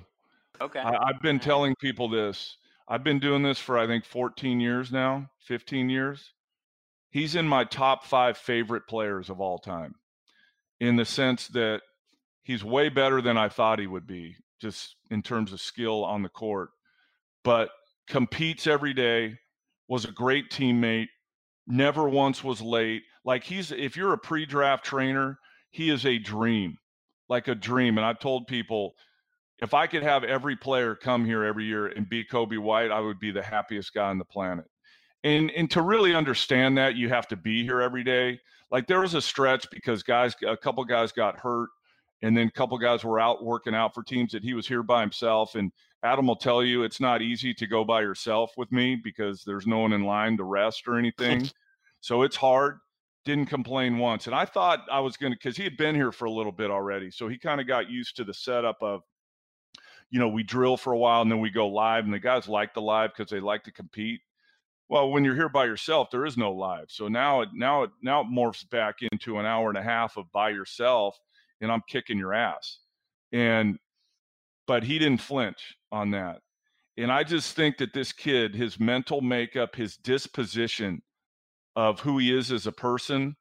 Okay, 0.62 0.80
I, 0.80 1.10
I've 1.10 1.22
been 1.22 1.40
telling 1.40 1.76
people 1.76 2.10
this 2.10 2.58
I've 2.88 3.04
been 3.04 3.20
doing 3.20 3.44
this 3.44 3.60
for 3.60 3.78
I 3.78 3.88
think 3.88 4.06
14 4.06 4.60
years 4.60 4.92
now, 4.92 5.30
15 5.48 5.90
years. 5.90 6.34
He's 7.10 7.36
in 7.36 7.48
my 7.48 7.64
top 7.64 8.06
five 8.06 8.38
favorite 8.38 8.88
players 8.88 9.30
of 9.30 9.40
all 9.40 9.58
time 9.58 9.96
in 10.80 10.98
the 10.98 11.06
sense 11.06 11.48
that 11.50 11.82
he's 12.44 12.64
way 12.64 12.90
better 12.90 13.22
than 13.22 13.38
I 13.38 13.50
thought 13.50 13.80
he 13.80 13.88
would 13.88 14.06
be, 14.06 14.36
just 14.62 14.96
in 15.10 15.22
terms 15.24 15.54
of 15.54 15.62
skill 15.62 16.04
on 16.04 16.22
the 16.22 16.30
court, 16.30 16.70
but 17.44 17.70
competes 18.08 18.68
every 18.68 18.94
day, 18.94 19.38
was 19.88 20.06
a 20.06 20.12
great 20.12 20.52
teammate, 20.52 21.08
never 21.66 22.10
once 22.10 22.44
was 22.44 22.62
late. 22.62 23.04
Like 23.24 23.44
he's, 23.44 23.72
if 23.72 23.96
you're 23.96 24.14
a 24.14 24.18
pre 24.18 24.46
draft 24.46 24.86
trainer, 24.86 25.40
he 25.72 25.90
is 25.90 26.06
a 26.06 26.20
dream, 26.20 26.78
like 27.30 27.48
a 27.48 27.56
dream. 27.56 27.98
And 27.98 28.06
I've 28.06 28.20
told 28.20 28.48
people, 28.48 28.96
if 29.60 29.74
I 29.74 29.88
could 29.88 30.04
have 30.04 30.24
every 30.24 30.56
player 30.56 30.96
come 30.96 31.26
here 31.26 31.44
every 31.44 31.66
year 31.66 31.88
and 31.88 32.08
be 32.08 32.24
Coby 32.24 32.60
White, 32.60 32.92
I 32.92 33.00
would 33.00 33.20
be 33.20 33.32
the 33.32 33.44
happiest 33.44 33.94
guy 33.94 34.10
on 34.10 34.18
the 34.18 34.26
planet. 34.26 34.66
And 35.24 35.50
and 35.52 35.72
to 35.72 35.82
really 35.82 36.14
understand 36.14 36.78
that, 36.78 36.96
you 36.96 37.10
have 37.10 37.28
to 37.30 37.36
be 37.36 37.64
here 37.64 37.82
every 37.82 38.04
day. 38.04 38.40
Like 38.70 38.88
there 38.88 39.02
was 39.02 39.14
a 39.14 39.22
stretch 39.22 39.68
because 39.72 40.04
guys, 40.04 40.36
a 40.46 40.58
couple 40.58 40.84
guys 40.84 41.12
got 41.12 41.40
hurt, 41.40 41.70
and 42.22 42.36
then 42.36 42.48
a 42.48 42.52
couple 42.52 42.78
guys 42.78 43.04
were 43.04 43.20
out 43.20 43.44
working 43.44 43.74
out 43.74 43.94
for 43.94 44.04
teams 44.04 44.32
that 44.34 44.44
he 44.44 44.54
was 44.54 44.68
here 44.68 44.84
by 44.84 45.02
himself. 45.02 45.56
And 45.56 45.72
Adam 46.04 46.28
will 46.28 46.36
tell 46.36 46.64
you 46.64 46.84
it's 46.84 47.00
not 47.00 47.22
easy 47.22 47.54
to 47.56 47.66
go 47.66 47.84
by 47.84 48.02
yourself 48.02 48.52
with 48.58 48.72
me 48.72 48.96
because 48.96 49.44
there's 49.44 49.66
no 49.66 49.80
one 49.80 49.94
in 49.94 50.04
line 50.04 50.38
to 50.38 50.44
rest 50.44 50.88
or 50.88 50.98
anything. 50.98 51.50
so 52.02 52.22
it's 52.22 52.36
hard. 52.36 52.78
Didn't 53.26 53.48
complain 53.48 53.98
once. 53.98 54.28
And 54.28 54.36
I 54.36 54.46
thought 54.46 54.86
I 54.92 55.00
was 55.00 55.18
going 55.18 55.34
to, 55.34 55.38
because 55.38 55.58
he 55.58 55.64
had 55.64 55.78
been 55.78 55.96
here 55.96 56.12
for 56.12 56.26
a 56.26 56.32
little 56.32 56.52
bit 56.52 56.72
already. 56.72 57.12
So 57.12 57.28
he 57.28 57.38
kind 57.38 57.60
of 57.60 57.68
got 57.68 57.90
used 57.90 58.16
to 58.18 58.24
the 58.24 58.34
setup 58.34 58.78
of, 58.82 59.02
you 60.12 60.20
know, 60.20 60.28
we 60.30 60.44
drill 60.44 60.78
for 60.78 60.94
a 60.94 60.98
while 60.98 61.22
and 61.22 61.32
then 61.32 61.40
we 61.40 61.50
go 61.50 61.68
live. 61.68 62.06
And 62.06 62.14
the 62.14 62.20
guys 62.20 62.48
like 62.48 62.74
the 62.74 62.82
live 62.82 63.12
because 63.16 63.32
they 63.32 63.40
like 63.40 63.64
to 63.64 63.72
compete. 63.72 64.22
Well, 64.88 65.10
when 65.10 65.26
you're 65.26 65.36
here 65.36 65.50
by 65.50 65.66
yourself, 65.66 66.10
there 66.12 66.26
is 66.26 66.38
no 66.38 66.52
live. 66.52 66.86
So 66.90 67.08
now 67.08 67.42
it 67.42 67.50
now 67.54 67.84
it 67.84 67.90
now 68.04 68.22
it 68.22 68.28
morphs 68.28 68.70
back 68.70 68.98
into 69.02 69.40
an 69.40 69.46
hour 69.46 69.70
and 69.70 69.78
a 69.80 69.82
half 69.82 70.16
of 70.16 70.32
by 70.32 70.50
yourself, 70.50 71.18
and 71.60 71.72
I'm 71.72 71.82
kicking 71.90 72.20
your 72.20 72.36
ass. 72.36 72.78
And 73.32 73.80
but 74.68 74.84
he 74.84 75.00
didn't 75.00 75.22
flinch 75.22 75.76
on 75.92 76.12
that. 76.12 76.42
And 76.98 77.12
I 77.12 77.24
just 77.24 77.56
think 77.56 77.78
that 77.80 77.94
this 77.94 78.14
kid, 78.14 78.54
his 78.54 78.80
mental 78.80 79.22
makeup, 79.22 79.76
his 79.76 79.98
disposition 79.98 81.02
of 81.76 82.00
who 82.00 82.18
he 82.18 82.36
is 82.36 82.52
as 82.52 82.68
a 82.68 82.72
person 82.72 83.36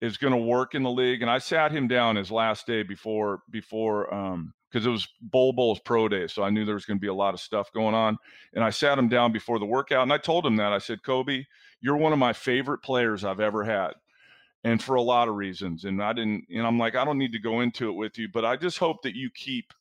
is 0.00 0.16
going 0.16 0.32
to 0.32 0.38
work 0.38 0.74
in 0.74 0.82
the 0.82 0.90
league. 0.90 1.22
And 1.22 1.30
I 1.30 1.38
sat 1.38 1.72
him 1.72 1.88
down 1.88 2.16
his 2.16 2.30
last 2.30 2.66
day 2.66 2.82
before 2.82 3.42
before 3.50 4.12
um 4.12 4.52
because 4.70 4.86
it 4.86 4.90
was 4.90 5.06
Bol 5.20 5.52
Bol's 5.52 5.78
pro 5.78 6.08
day, 6.08 6.26
so 6.26 6.42
I 6.42 6.50
knew 6.50 6.64
there 6.64 6.74
was 6.74 6.84
going 6.84 6.96
to 6.96 7.00
be 7.00 7.06
a 7.06 7.14
lot 7.14 7.32
of 7.32 7.38
stuff 7.38 7.70
going 7.72 7.94
on. 7.94 8.18
And 8.54 8.64
I 8.64 8.70
sat 8.70 8.98
him 8.98 9.08
down 9.08 9.30
before 9.30 9.60
the 9.60 9.64
workout, 9.64 10.02
and 10.02 10.12
I 10.12 10.18
told 10.18 10.44
him 10.44 10.56
that 10.56 10.72
I 10.72 10.78
said, 10.78 11.02
"Coby, 11.02 11.44
you're 11.80 11.96
one 11.96 12.12
of 12.12 12.18
my 12.18 12.32
favorite 12.32 12.82
players 12.82 13.24
I've 13.24 13.38
ever 13.38 13.62
had, 13.62 13.92
and 14.64 14.82
for 14.82 14.96
a 14.96 15.02
lot 15.02 15.28
of 15.28 15.36
reasons." 15.36 15.84
And 15.84 16.02
I 16.02 16.12
didn't, 16.12 16.46
and 16.50 16.66
I'm 16.66 16.78
like, 16.78 16.96
I 16.96 17.04
don't 17.04 17.18
need 17.18 17.32
to 17.32 17.38
go 17.38 17.60
into 17.60 17.88
it 17.88 17.92
with 17.94 18.18
you, 18.18 18.28
but 18.28 18.44
I 18.44 18.56
just 18.56 18.78
hope 18.78 19.02
that 19.02 19.14
you 19.14 19.30
keep 19.30 19.72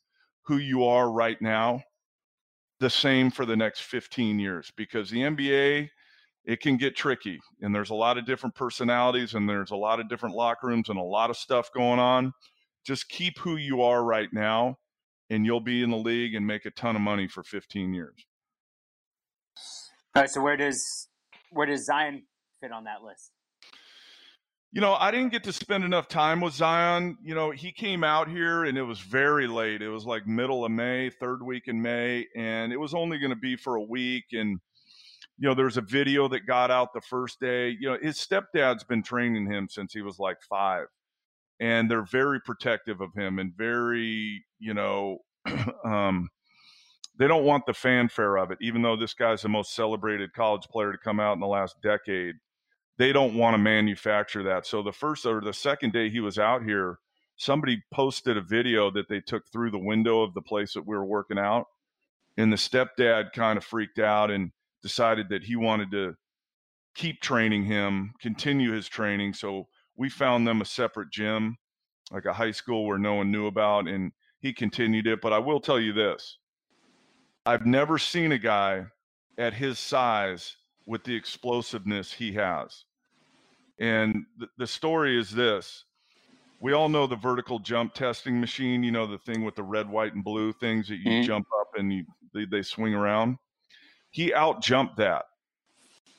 who 0.44 0.58
you 0.58 0.84
are 0.86 1.12
right 1.12 1.42
now 1.42 1.84
the 2.80 2.90
same 2.90 3.32
for 3.32 3.46
the 3.46 3.56
next 3.56 3.82
15 3.82 4.40
years 4.40 4.72
because 4.76 5.10
the 5.10 5.22
NBA 5.22 5.90
it 6.46 6.60
can 6.60 6.78
get 6.78 6.96
tricky 6.96 7.40
and 7.62 7.74
there's 7.74 7.90
a 7.90 7.96
lot 7.96 8.18
of 8.18 8.26
different 8.26 8.56
personalities 8.56 9.34
and 9.34 9.48
there's 9.48 9.72
a 9.72 9.76
lot 9.76 10.00
of 10.00 10.10
different 10.10 10.36
locker 10.36 10.68
rooms 10.68 10.90
and 10.90 11.00
a 11.00 11.04
lot 11.04 11.30
of 11.30 11.38
stuff 11.38 11.72
going 11.74 12.00
on. 12.00 12.34
Just 12.86 13.08
keep 13.08 13.40
who 13.40 13.56
you 13.56 13.82
are 13.82 14.04
right 14.04 14.30
now 14.34 14.78
and 15.30 15.46
you'll 15.46 15.62
be 15.62 15.82
in 15.84 15.90
the 15.90 15.98
league 15.98 16.36
and 16.36 16.46
make 16.46 16.66
a 16.66 16.72
ton 16.72 16.96
of 16.96 17.02
money 17.02 17.28
for 17.28 17.44
15 17.44 17.94
years. 17.94 18.26
All 20.16 20.22
right 20.22 20.30
so 20.30 20.42
where 20.42 20.58
does 20.58 21.08
where 21.52 21.66
does 21.66 21.86
zion 21.86 22.24
fit 22.60 22.72
on 22.72 22.84
that 22.84 23.04
list? 23.04 23.32
You 24.74 24.82
know 24.82 24.96
i 24.96 25.12
didn't 25.12 25.32
get 25.32 25.44
to 25.46 25.54
spend 25.54 25.86
enough 25.86 26.10
time 26.10 26.42
with 26.42 26.54
zion. 26.54 27.18
You 27.24 27.36
know 27.36 27.52
he 27.52 27.72
came 27.72 28.04
out 28.04 28.28
here 28.28 28.66
and 28.66 28.78
it 28.78 28.84
was 28.84 29.00
very 29.00 29.48
late. 29.48 29.82
It 29.82 29.90
was 29.90 30.06
like 30.06 30.28
middle 30.28 30.66
of 30.66 30.72
may 30.72 31.10
third 31.10 31.42
week 31.42 31.68
in 31.68 31.82
may 31.82 32.28
and 32.36 32.74
it 32.74 32.78
was 32.78 32.94
only 32.94 33.18
going 33.18 33.30
to 33.30 33.38
be 33.38 33.56
for 33.56 33.76
a 33.76 33.82
week 33.82 34.26
and 34.34 34.60
you 35.38 35.48
know, 35.48 35.56
there's 35.56 35.78
a 35.78 35.82
video 35.82 36.28
that 36.28 36.46
got 36.46 36.72
out 36.72 36.94
the 36.94 37.02
first 37.02 37.40
day. 37.40 37.76
You 37.80 37.92
know, 37.92 37.98
his 38.02 38.18
stepdad's 38.18 38.84
been 38.84 39.04
training 39.04 39.52
him 39.52 39.68
since 39.70 39.94
he 39.94 40.02
was 40.02 40.20
like 40.20 40.38
five, 40.42 40.86
and 41.60 41.90
they're 41.90 42.06
very 42.06 42.40
protective 42.40 43.02
of 43.02 43.14
him 43.16 43.40
and 43.40 43.54
very, 43.56 44.46
you 44.60 44.74
know, 44.74 45.20
um, 45.86 46.30
they 47.18 47.28
don't 47.28 47.46
want 47.46 47.66
the 47.66 47.74
fanfare 47.74 48.38
of 48.38 48.52
it. 48.52 48.58
Even 48.62 48.82
though 48.82 48.96
this 48.96 49.14
guy's 49.14 49.42
the 49.42 49.50
most 49.50 49.76
celebrated 49.76 50.34
college 50.34 50.68
player 50.70 50.92
to 50.92 50.98
come 50.98 51.20
out 51.20 51.34
in 51.34 51.40
the 51.40 51.48
last 51.48 51.76
decade, 51.82 52.36
they 52.98 53.12
don't 53.12 53.36
want 53.36 53.54
to 53.54 53.60
manufacture 53.60 54.44
that. 54.44 54.66
So 54.66 54.84
the 54.84 54.92
first 54.92 55.26
or 55.26 55.42
the 55.42 55.54
second 55.54 55.94
day 55.94 56.10
he 56.10 56.20
was 56.20 56.38
out 56.38 56.64
here, 56.64 57.00
somebody 57.38 57.82
posted 57.92 58.38
a 58.38 58.42
video 58.42 58.92
that 58.92 59.10
they 59.10 59.20
took 59.20 59.44
through 59.52 59.72
the 59.72 59.80
window 59.80 60.22
of 60.22 60.34
the 60.34 60.42
place 60.42 60.74
that 60.74 60.88
we 60.88 60.96
were 60.96 61.06
working 61.06 61.40
out, 61.40 61.66
and 62.38 62.52
the 62.52 62.58
stepdad 62.58 63.32
kind 63.34 63.58
of 63.58 63.64
freaked 63.64 64.00
out 64.00 64.32
and 64.32 64.52
decided 64.84 65.30
that 65.30 65.44
he 65.44 65.56
wanted 65.56 65.90
to 65.92 66.16
keep 66.94 67.22
training 67.22 67.64
him, 67.64 68.14
continue 68.22 68.72
his 68.72 68.88
training. 68.88 69.34
So 69.34 69.68
we 69.96 70.10
found 70.10 70.46
them 70.46 70.62
a 70.62 70.66
separate 70.66 71.10
gym, 71.10 71.58
like 72.12 72.26
a 72.26 72.34
high 72.34 72.52
school 72.52 72.86
where 72.86 73.00
no 73.00 73.16
one 73.16 73.32
knew 73.32 73.48
about, 73.48 73.88
and 73.88 74.12
he 74.40 74.54
continued 74.54 75.08
it. 75.08 75.22
But 75.22 75.34
I 75.34 75.40
will 75.40 75.60
tell 75.60 75.80
you 75.80 75.94
this 75.94 76.38
I've 77.46 77.66
never 77.66 77.98
seen 77.98 78.34
a 78.34 78.38
guy 78.38 78.86
at 79.38 79.54
his 79.54 79.80
size 79.80 80.56
with 80.86 81.04
the 81.04 81.16
explosiveness 81.16 82.12
he 82.12 82.34
has. 82.34 82.86
And 83.80 84.26
th- 84.38 84.52
the 84.58 84.68
story 84.68 85.18
is 85.18 85.32
this 85.32 85.86
we 86.60 86.74
all 86.74 86.88
know 86.88 87.08
the 87.08 87.16
vertical 87.16 87.60
jump 87.60 87.94
testing 87.94 88.40
machine, 88.40 88.84
you 88.84 88.92
know, 88.92 89.06
the 89.06 89.18
thing 89.18 89.44
with 89.44 89.56
the 89.56 89.64
red, 89.64 89.90
white, 89.90 90.14
and 90.14 90.24
blue 90.24 90.54
things 90.54 90.88
that 90.88 90.98
you 90.98 91.12
mm-hmm. 91.12 91.28
jump 91.28 91.48
up 91.60 91.68
and 91.76 91.92
you, 91.92 92.06
they, 92.34 92.46
they 92.46 92.62
swing 92.62 92.94
around 92.94 93.38
he 94.14 94.32
out 94.32 94.62
jumped 94.62 94.96
that. 94.98 95.26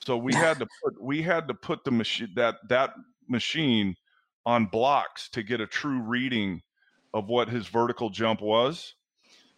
So 0.05 0.17
we 0.19 0.35
had 0.35 0.59
to 0.59 0.67
put 0.83 1.01
we 1.01 1.23
had 1.23 1.49
to 1.49 1.55
put 1.55 1.85
the 1.85 1.93
machine 1.93 2.29
that 2.35 2.57
that 2.69 2.95
machine 3.29 3.95
on 4.45 4.67
blocks 4.67 5.29
to 5.31 5.43
get 5.43 5.61
a 5.61 5.67
true 5.67 6.01
reading 6.01 6.61
of 7.15 7.29
what 7.29 7.49
his 7.49 7.69
vertical 7.69 8.11
jump 8.11 8.43
was. 8.43 8.95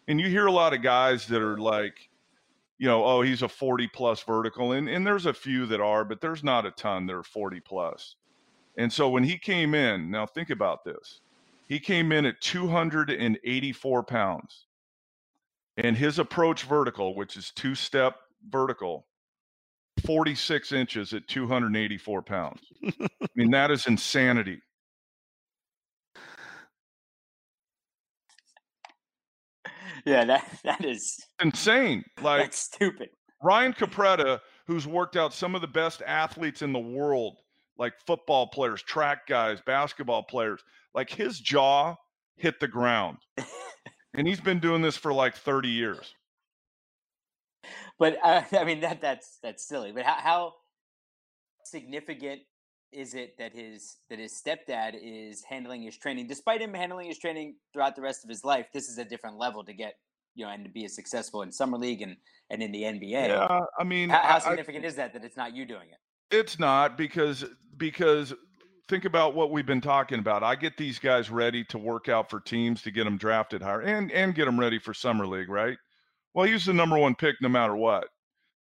And 0.06 0.20
you 0.20 0.28
hear 0.28 0.46
a 0.46 0.52
lot 0.52 0.74
of 0.74 0.82
guys 0.82 1.26
that 1.28 1.42
are 1.42 1.58
like, 1.58 2.10
you 2.78 2.86
know, 2.86 3.04
oh, 3.04 3.22
he's 3.22 3.42
a 3.42 3.48
40 3.48 3.88
plus 3.88 4.22
vertical. 4.22 4.72
And 4.72 4.86
and 4.88 5.04
there's 5.04 5.26
a 5.26 5.34
few 5.34 5.64
that 5.66 5.80
are, 5.80 6.04
but 6.04 6.20
there's 6.20 6.44
not 6.44 6.66
a 6.66 6.70
ton 6.72 7.06
that 7.06 7.16
are 7.16 7.22
40 7.24 7.60
plus. 7.60 8.16
And 8.76 8.92
so 8.92 9.08
when 9.08 9.24
he 9.24 9.38
came 9.38 9.74
in, 9.74 10.10
now 10.10 10.26
think 10.26 10.50
about 10.50 10.84
this. 10.84 11.20
He 11.68 11.80
came 11.80 12.12
in 12.12 12.26
at 12.26 12.40
284 12.42 14.02
pounds. 14.02 14.66
And 15.78 15.96
his 15.96 16.18
approach 16.18 16.62
vertical, 16.62 17.14
which 17.14 17.36
is 17.36 17.50
two 17.50 17.74
step 17.74 18.16
vertical, 18.48 19.06
46 20.04 20.72
inches 20.72 21.12
at 21.12 21.26
284 21.28 22.22
pounds. 22.22 22.60
I 23.00 23.08
mean, 23.34 23.50
that 23.50 23.70
is 23.70 23.86
insanity. 23.86 24.60
Yeah, 30.04 30.24
that 30.26 30.60
that 30.62 30.84
is 30.84 31.18
insane. 31.42 32.04
Like 32.22 32.42
that's 32.42 32.58
stupid. 32.58 33.08
Ryan 33.42 33.72
Capretta, 33.72 34.40
who's 34.66 34.86
worked 34.86 35.16
out 35.16 35.34
some 35.34 35.54
of 35.54 35.60
the 35.60 35.66
best 35.66 36.00
athletes 36.06 36.62
in 36.62 36.72
the 36.72 36.78
world, 36.78 37.38
like 37.76 37.94
football 38.06 38.46
players, 38.46 38.82
track 38.82 39.26
guys, 39.26 39.60
basketball 39.66 40.22
players, 40.22 40.62
like 40.94 41.10
his 41.10 41.40
jaw 41.40 41.96
hit 42.36 42.60
the 42.60 42.68
ground. 42.68 43.18
and 44.14 44.28
he's 44.28 44.40
been 44.40 44.60
doing 44.60 44.80
this 44.80 44.96
for 44.96 45.12
like 45.12 45.34
30 45.34 45.68
years 45.68 46.14
but 47.98 48.16
uh, 48.22 48.42
I 48.52 48.64
mean 48.64 48.80
that 48.80 49.00
that's 49.00 49.38
that's 49.42 49.66
silly. 49.66 49.92
But 49.92 50.04
how, 50.04 50.14
how 50.14 50.54
significant 51.64 52.42
is 52.92 53.14
it 53.14 53.36
that 53.38 53.52
his 53.52 53.96
that 54.10 54.18
his 54.18 54.32
stepdad 54.32 54.94
is 55.00 55.42
handling 55.42 55.82
his 55.82 55.96
training, 55.96 56.26
despite 56.26 56.60
him 56.60 56.74
handling 56.74 57.08
his 57.08 57.18
training 57.18 57.56
throughout 57.72 57.96
the 57.96 58.02
rest 58.02 58.24
of 58.24 58.30
his 58.30 58.44
life? 58.44 58.66
This 58.72 58.88
is 58.88 58.98
a 58.98 59.04
different 59.04 59.38
level 59.38 59.64
to 59.64 59.72
get 59.72 59.94
you 60.34 60.44
know 60.44 60.50
and 60.50 60.64
to 60.64 60.70
be 60.70 60.84
as 60.84 60.94
successful 60.94 61.42
in 61.42 61.50
summer 61.50 61.78
league 61.78 62.02
and 62.02 62.16
and 62.50 62.62
in 62.62 62.72
the 62.72 62.82
NBA. 62.82 63.28
Yeah, 63.28 63.60
I 63.78 63.84
mean, 63.84 64.10
how, 64.10 64.18
how 64.18 64.38
significant 64.38 64.84
I, 64.84 64.88
is 64.88 64.94
that 64.96 65.12
that 65.14 65.24
it's 65.24 65.36
not 65.36 65.54
you 65.54 65.66
doing 65.66 65.88
it? 65.90 66.36
It's 66.36 66.58
not 66.58 66.96
because 66.96 67.44
because 67.76 68.32
think 68.88 69.04
about 69.04 69.34
what 69.34 69.50
we've 69.50 69.66
been 69.66 69.80
talking 69.80 70.18
about. 70.18 70.42
I 70.42 70.54
get 70.54 70.76
these 70.76 70.98
guys 70.98 71.30
ready 71.30 71.64
to 71.64 71.78
work 71.78 72.08
out 72.08 72.30
for 72.30 72.40
teams 72.40 72.82
to 72.82 72.90
get 72.90 73.04
them 73.04 73.16
drafted 73.16 73.62
higher 73.62 73.82
and 73.82 74.12
and 74.12 74.34
get 74.34 74.44
them 74.44 74.58
ready 74.58 74.78
for 74.78 74.94
summer 74.94 75.26
league, 75.26 75.48
right? 75.48 75.78
Well, 76.36 76.44
he 76.44 76.52
was 76.52 76.66
the 76.66 76.74
number 76.74 76.98
one 76.98 77.14
pick 77.14 77.36
no 77.40 77.48
matter 77.48 77.74
what. 77.74 78.08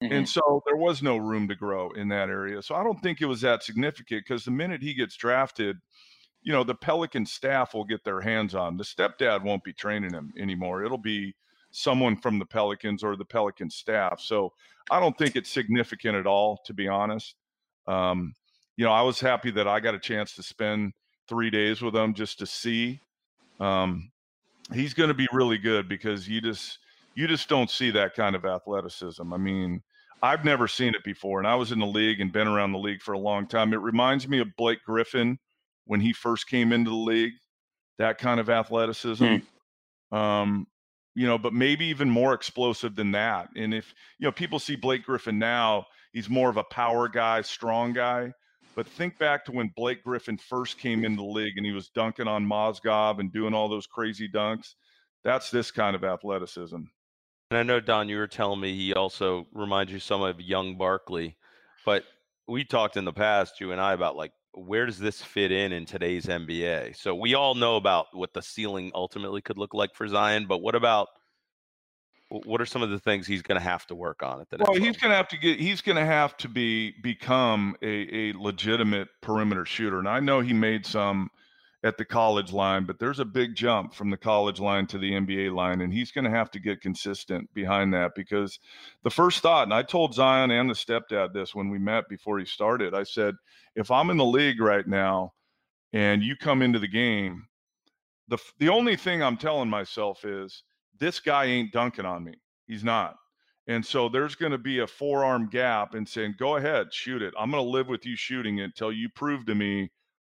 Mm-hmm. 0.01 0.13
And 0.13 0.29
so 0.29 0.63
there 0.65 0.77
was 0.77 1.03
no 1.03 1.17
room 1.17 1.49
to 1.49 1.57
grow 1.57 1.91
in 1.91 2.07
that 2.11 2.29
area. 2.29 2.63
So 2.63 2.77
I 2.77 2.85
don't 2.85 3.03
think 3.03 3.21
it 3.21 3.27
was 3.27 3.41
that 3.41 3.65
significant 3.65 4.23
because 4.25 4.45
the 4.45 4.53
minute 4.53 4.81
he 4.81 4.95
gets 4.95 5.17
drafted, 5.17 5.79
you 6.43 6.53
know, 6.53 6.63
the 6.63 6.77
Pelican 6.77 7.27
staff 7.27 7.75
will 7.75 7.85
get 7.85 8.05
their 8.05 8.21
hands 8.21 8.55
on. 8.55 8.77
The 8.77 8.85
stepdad 8.85 9.43
won't 9.43 9.65
be 9.65 9.73
training 9.73 10.13
him 10.13 10.33
anymore. 10.39 10.85
It'll 10.85 10.99
be 10.99 11.35
someone 11.73 12.17
from 12.17 12.39
the 12.39 12.47
Pelicans 12.47 13.03
or 13.03 13.17
the 13.17 13.25
Pelican 13.25 13.71
staff. 13.71 14.21
So 14.21 14.53
I 14.89 15.01
don't 15.01 15.19
think 15.19 15.35
it's 15.35 15.51
significant 15.51 16.15
at 16.15 16.29
all, 16.29 16.61
to 16.67 16.75
be 16.75 16.87
honest. 16.87 17.35
Um, 17.89 18.35
you 18.77 18.85
know, 18.85 18.93
I 18.93 19.03
was 19.03 19.19
happy 19.19 19.51
that 19.51 19.67
I 19.67 19.81
got 19.81 19.97
a 19.97 19.99
chance 20.01 20.37
to 20.37 20.45
spend 20.45 20.93
three 21.29 21.51
days 21.51 21.83
with 21.83 21.97
him 21.97 22.15
just 22.15 22.39
to 22.39 22.47
see. 22.47 23.01
Um, 23.59 24.13
he's 24.73 24.95
going 24.95 25.09
to 25.09 25.15
be 25.15 25.27
really 25.33 25.59
good 25.59 25.89
because 25.89 26.29
you 26.29 26.41
just 26.41 26.79
you 27.15 27.27
just 27.27 27.49
don't 27.49 27.71
see 27.71 27.91
that 27.93 28.15
kind 28.15 28.37
of 28.37 28.45
athleticism. 28.45 29.33
I 29.33 29.37
mean, 29.37 29.83
I've 30.23 30.45
never 30.45 30.69
seen 30.69 30.95
it 30.95 31.05
before, 31.05 31.39
and 31.39 31.47
I 31.47 31.55
was 31.55 31.73
in 31.73 31.79
the 31.79 31.87
league 31.87 32.21
and 32.21 32.33
been 32.33 32.49
around 32.49 32.73
the 32.73 32.79
league 32.79 33.03
for 33.03 33.13
a 33.13 33.19
long 33.19 33.47
time. 33.47 33.73
It 33.73 33.81
reminds 33.81 34.27
me 34.27 34.41
of 34.41 34.57
Blake 34.57 34.83
Griffin 34.85 35.39
when 35.87 36.01
he 36.01 36.13
first 36.13 36.49
came 36.49 36.73
into 36.73 36.91
the 36.91 36.97
league, 36.97 37.35
that 37.99 38.19
kind 38.19 38.41
of 38.41 38.49
athleticism. 38.49 39.37
Hmm. 40.11 40.17
Um, 40.17 40.67
you 41.15 41.27
know, 41.27 41.39
but 41.39 41.53
maybe 41.53 41.87
even 41.87 42.11
more 42.11 42.35
explosive 42.35 42.97
than 42.97 43.13
that. 43.13 43.49
And 43.55 43.73
if 43.73 43.95
you 44.19 44.27
know 44.27 44.33
people 44.33 44.59
see 44.59 44.77
Blake 44.77 45.05
Griffin 45.05 45.39
now, 45.39 45.87
he's 46.13 46.29
more 46.29 46.51
of 46.51 46.57
a 46.57 46.65
power 46.65 47.09
guy, 47.09 47.43
strong 47.43 47.93
guy. 47.93 48.33
But 48.75 48.89
think 48.89 49.19
back 49.19 49.45
to 49.45 49.53
when 49.53 49.71
Blake 49.77 50.03
Griffin 50.03 50.37
first 50.37 50.79
came 50.79 51.05
into 51.05 51.19
the 51.19 51.29
league 51.29 51.57
and 51.57 51.65
he 51.65 51.73
was 51.73 51.91
dunking 51.91 52.27
on 52.27 52.45
Mozgov 52.45 53.21
and 53.21 53.33
doing 53.33 53.55
all 53.55 53.69
those 53.69 53.87
crazy 53.87 54.29
dunks. 54.29 54.75
That's 55.23 55.51
this 55.51 55.71
kind 55.71 55.95
of 55.95 56.03
athleticism. 56.03 56.81
And 57.55 57.61
I 57.61 57.73
know 57.73 57.79
Don, 57.79 58.09
you 58.09 58.17
were 58.17 58.27
telling 58.27 58.59
me 58.59 58.75
he 58.75 58.95
also 58.95 59.47
reminds 59.53 59.93
you 59.93 60.01
some 60.01 60.23
of 60.23 60.41
young 60.41 60.77
Barkley, 60.77 61.37
but 61.87 62.03
we 62.49 62.65
talked 62.65 62.97
in 62.97 63.05
the 63.05 63.13
past, 63.13 63.61
you 63.61 63.71
and 63.71 63.81
I, 63.81 63.93
about 63.93 64.17
like 64.17 64.33
where 64.55 64.87
does 64.87 64.99
this 64.99 65.23
fit 65.23 65.53
in 65.53 65.73
in 65.73 65.87
today's 65.87 66.27
NBA? 66.27 66.97
So 66.97 67.15
we 67.15 67.35
all 67.35 67.55
know 67.55 67.77
about 67.77 68.07
what 68.13 68.35
the 68.35 68.43
ceiling 68.43 68.91
ultimately 68.93 69.41
could 69.41 69.57
look 69.57 69.73
like 69.73 69.95
for 69.95 70.09
Zion, 70.09 70.47
but 70.49 70.63
what 70.63 70.75
about 70.75 71.07
what 72.29 72.61
are 72.61 72.67
some 72.67 72.83
of 72.83 72.91
the 72.91 72.99
things 72.99 73.25
he's 73.25 73.43
going 73.43 73.61
to 73.61 73.65
have 73.65 73.87
to 73.87 73.95
work 73.95 74.25
on 74.25 74.41
at 74.41 74.51
the 74.51 74.57
well 74.59 74.75
he's 74.75 74.97
going 74.97 75.11
to 75.11 75.17
have 75.17 75.29
to 75.29 75.39
get 75.39 75.61
he's 75.61 75.81
going 75.81 75.95
to 75.95 76.05
have 76.05 76.37
to 76.39 76.49
be 76.49 76.93
become 77.03 77.77
a, 77.83 78.31
a 78.31 78.33
legitimate 78.33 79.07
perimeter 79.21 79.65
shooter 79.65 80.01
and 80.01 80.09
i 80.09 80.19
know 80.19 80.41
he 80.41 80.53
made 80.53 80.85
some 80.85 81.31
at 81.85 81.97
the 81.97 82.05
college 82.05 82.53
line 82.53 82.85
but 82.85 82.99
there's 82.99 83.21
a 83.21 83.25
big 83.25 83.55
jump 83.55 83.95
from 83.95 84.11
the 84.11 84.17
college 84.17 84.59
line 84.59 84.87
to 84.87 84.99
the 84.99 85.13
nba 85.13 85.55
line 85.55 85.83
and 85.83 85.93
he's 85.93 86.11
going 86.11 86.25
to 86.25 86.31
have 86.31 86.51
to 86.51 86.59
get 86.59 86.81
consistent 86.81 87.53
behind 87.55 87.95
that 87.95 88.13
because 88.17 88.59
the 89.05 89.11
first 89.11 89.41
thought 89.41 89.65
and 89.65 89.75
i 89.75 89.83
told 89.83 90.15
zion 90.15 90.51
and 90.51 90.69
the 90.69 90.75
stepdad 90.75 91.33
this 91.33 91.55
when 91.55 91.71
we 91.71 91.79
met 91.79 92.09
before 92.09 92.39
he 92.39 92.45
started 92.45 92.95
i 92.95 93.03
said 93.03 93.35
if 93.77 93.91
i'm 93.91 94.11
in 94.11 94.17
the 94.17 94.25
league 94.25 94.61
right 94.61 94.89
now 94.89 95.33
and 95.93 96.23
you 96.23 96.35
come 96.35 96.63
into 96.63 96.79
the 96.79 96.89
game 96.89 97.47
the 98.29 98.39
the 98.59 98.69
only 98.69 98.97
thing 98.97 99.23
i'm 99.23 99.37
telling 99.37 99.69
myself 99.69 100.25
is 100.25 100.65
this 100.99 101.21
guy 101.21 101.47
ain't 101.47 101.73
dunking 101.73 102.05
on 102.05 102.25
me. 102.25 102.35
He's 102.67 102.85
not. 102.85 103.17
And 103.67 103.85
so 103.85 104.09
there's 104.09 104.35
going 104.35 104.53
to 104.53 104.59
be 104.59 104.81
a 104.81 104.87
forearm 104.87 105.49
gap 105.49 105.95
and 105.95 106.07
saying, 106.07 106.35
go 106.39 106.57
ahead, 106.57 106.93
shoot 106.93 107.23
it. 107.23 107.33
I'm 107.39 107.51
going 107.51 107.65
to 107.65 107.71
live 107.71 107.89
with 107.89 108.05
you 108.05 108.15
shooting 108.15 108.59
it 108.59 108.65
until 108.65 108.93
you 108.93 109.09
prove 109.09 109.47
to 109.47 109.55
me 109.55 109.91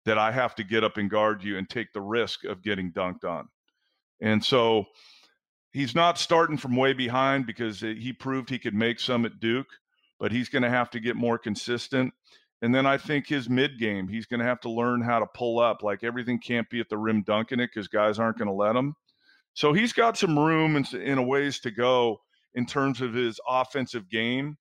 that 0.05 0.19
I 0.19 0.33
have 0.33 0.55
to 0.57 0.65
get 0.65 0.85
up 0.85 0.97
and 0.97 1.11
guard 1.11 1.43
you 1.43 1.57
and 1.59 1.69
take 1.69 1.93
the 1.93 2.01
risk 2.01 2.45
of 2.45 2.63
getting 2.63 2.93
dunked 2.93 3.25
on. 3.25 3.49
And 4.21 4.45
so 4.45 4.87
he's 5.73 5.95
not 5.95 6.19
starting 6.19 6.57
from 6.57 6.77
way 6.77 6.93
behind 6.93 7.47
because 7.47 7.83
eh, 7.83 7.95
he 7.95 8.13
proved 8.13 8.51
he 8.51 8.59
could 8.59 8.75
make 8.75 9.01
some 9.01 9.25
at 9.25 9.41
Duke, 9.41 9.67
but 10.19 10.33
he's 10.33 10.49
going 10.49 10.63
to 10.63 10.71
have 10.71 10.91
to 10.91 11.01
get 11.01 11.17
more 11.17 11.39
consistent. 11.39 12.13
And 12.63 12.75
then 12.75 12.87
I 12.87 12.97
think 12.97 13.27
his 13.27 13.51
mid 13.51 13.79
game, 13.79 14.09
he's 14.09 14.27
going 14.27 14.41
to 14.41 14.47
have 14.47 14.61
to 14.61 14.71
learn 14.71 15.03
how 15.03 15.19
to 15.19 15.27
pull 15.27 15.59
up. 15.59 15.83
Like 15.83 16.03
everything 16.03 16.39
can't 16.39 16.69
be 16.71 16.81
at 16.81 16.89
the 16.89 16.97
rim 16.97 17.23
dunking 17.23 17.61
it 17.61 17.71
because 17.75 17.89
guys 17.89 18.19
aren't 18.19 18.39
going 18.39 18.49
to 18.49 18.55
let 18.55 18.77
him. 18.77 18.95
So 19.55 19.73
he's 19.73 19.93
got 19.93 20.17
some 20.17 20.39
room 20.39 20.77
in, 20.77 20.87
in 20.99 21.19
a 21.19 21.23
ways 21.23 21.61
to 21.61 21.71
go 21.71 22.21
in 22.55 22.67
terms 22.67 23.01
of 23.01 23.13
his 23.13 23.39
offensive 23.47 24.09
game. 24.09 24.57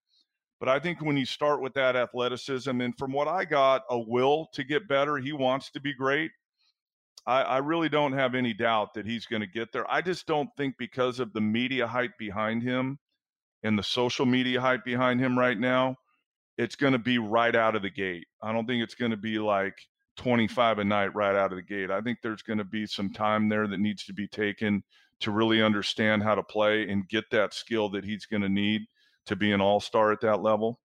But 0.59 0.69
I 0.69 0.79
think 0.79 1.01
when 1.01 1.17
you 1.17 1.25
start 1.25 1.61
with 1.61 1.73
that 1.73 1.95
athleticism, 1.95 2.79
and 2.81 2.97
from 2.97 3.11
what 3.11 3.27
I 3.27 3.45
got, 3.45 3.83
a 3.89 3.99
will 3.99 4.47
to 4.53 4.63
get 4.63 4.87
better, 4.87 5.17
he 5.17 5.33
wants 5.33 5.69
to 5.71 5.81
be 5.81 5.93
great. 5.93 6.31
I, 7.25 7.41
I 7.41 7.57
really 7.59 7.89
don't 7.89 8.13
have 8.13 8.35
any 8.35 8.53
doubt 8.53 8.93
that 8.93 9.05
he's 9.05 9.25
going 9.25 9.41
to 9.41 9.47
get 9.47 9.71
there. 9.71 9.89
I 9.91 10.01
just 10.01 10.27
don't 10.27 10.49
think 10.57 10.75
because 10.77 11.19
of 11.19 11.33
the 11.33 11.41
media 11.41 11.87
hype 11.87 12.17
behind 12.17 12.63
him 12.63 12.99
and 13.63 13.77
the 13.77 13.83
social 13.83 14.25
media 14.25 14.59
hype 14.59 14.83
behind 14.83 15.19
him 15.19 15.37
right 15.37 15.57
now, 15.57 15.97
it's 16.57 16.75
going 16.75 16.93
to 16.93 16.99
be 16.99 17.17
right 17.17 17.55
out 17.55 17.75
of 17.75 17.81
the 17.81 17.89
gate. 17.89 18.27
I 18.41 18.51
don't 18.51 18.67
think 18.67 18.83
it's 18.83 18.95
going 18.95 19.11
to 19.11 19.17
be 19.17 19.39
like 19.39 19.75
25 20.17 20.79
a 20.79 20.83
night 20.83 21.15
right 21.15 21.35
out 21.35 21.51
of 21.51 21.57
the 21.57 21.63
gate. 21.63 21.89
I 21.89 22.01
think 22.01 22.19
there's 22.21 22.43
going 22.43 22.59
to 22.59 22.65
be 22.65 22.85
some 22.85 23.11
time 23.11 23.49
there 23.49 23.67
that 23.67 23.79
needs 23.79 24.05
to 24.05 24.13
be 24.13 24.27
taken 24.27 24.83
to 25.21 25.31
really 25.31 25.63
understand 25.63 26.21
how 26.21 26.35
to 26.35 26.43
play 26.43 26.89
and 26.89 27.07
get 27.07 27.29
that 27.31 27.53
skill 27.53 27.89
that 27.89 28.03
he's 28.03 28.25
going 28.25 28.43
to 28.43 28.49
need 28.49 28.81
to 29.25 29.35
be 29.35 29.51
an 29.51 29.61
all 29.61 29.79
star 29.79 30.11
at 30.11 30.21
that 30.21 30.41
level. 30.41 30.79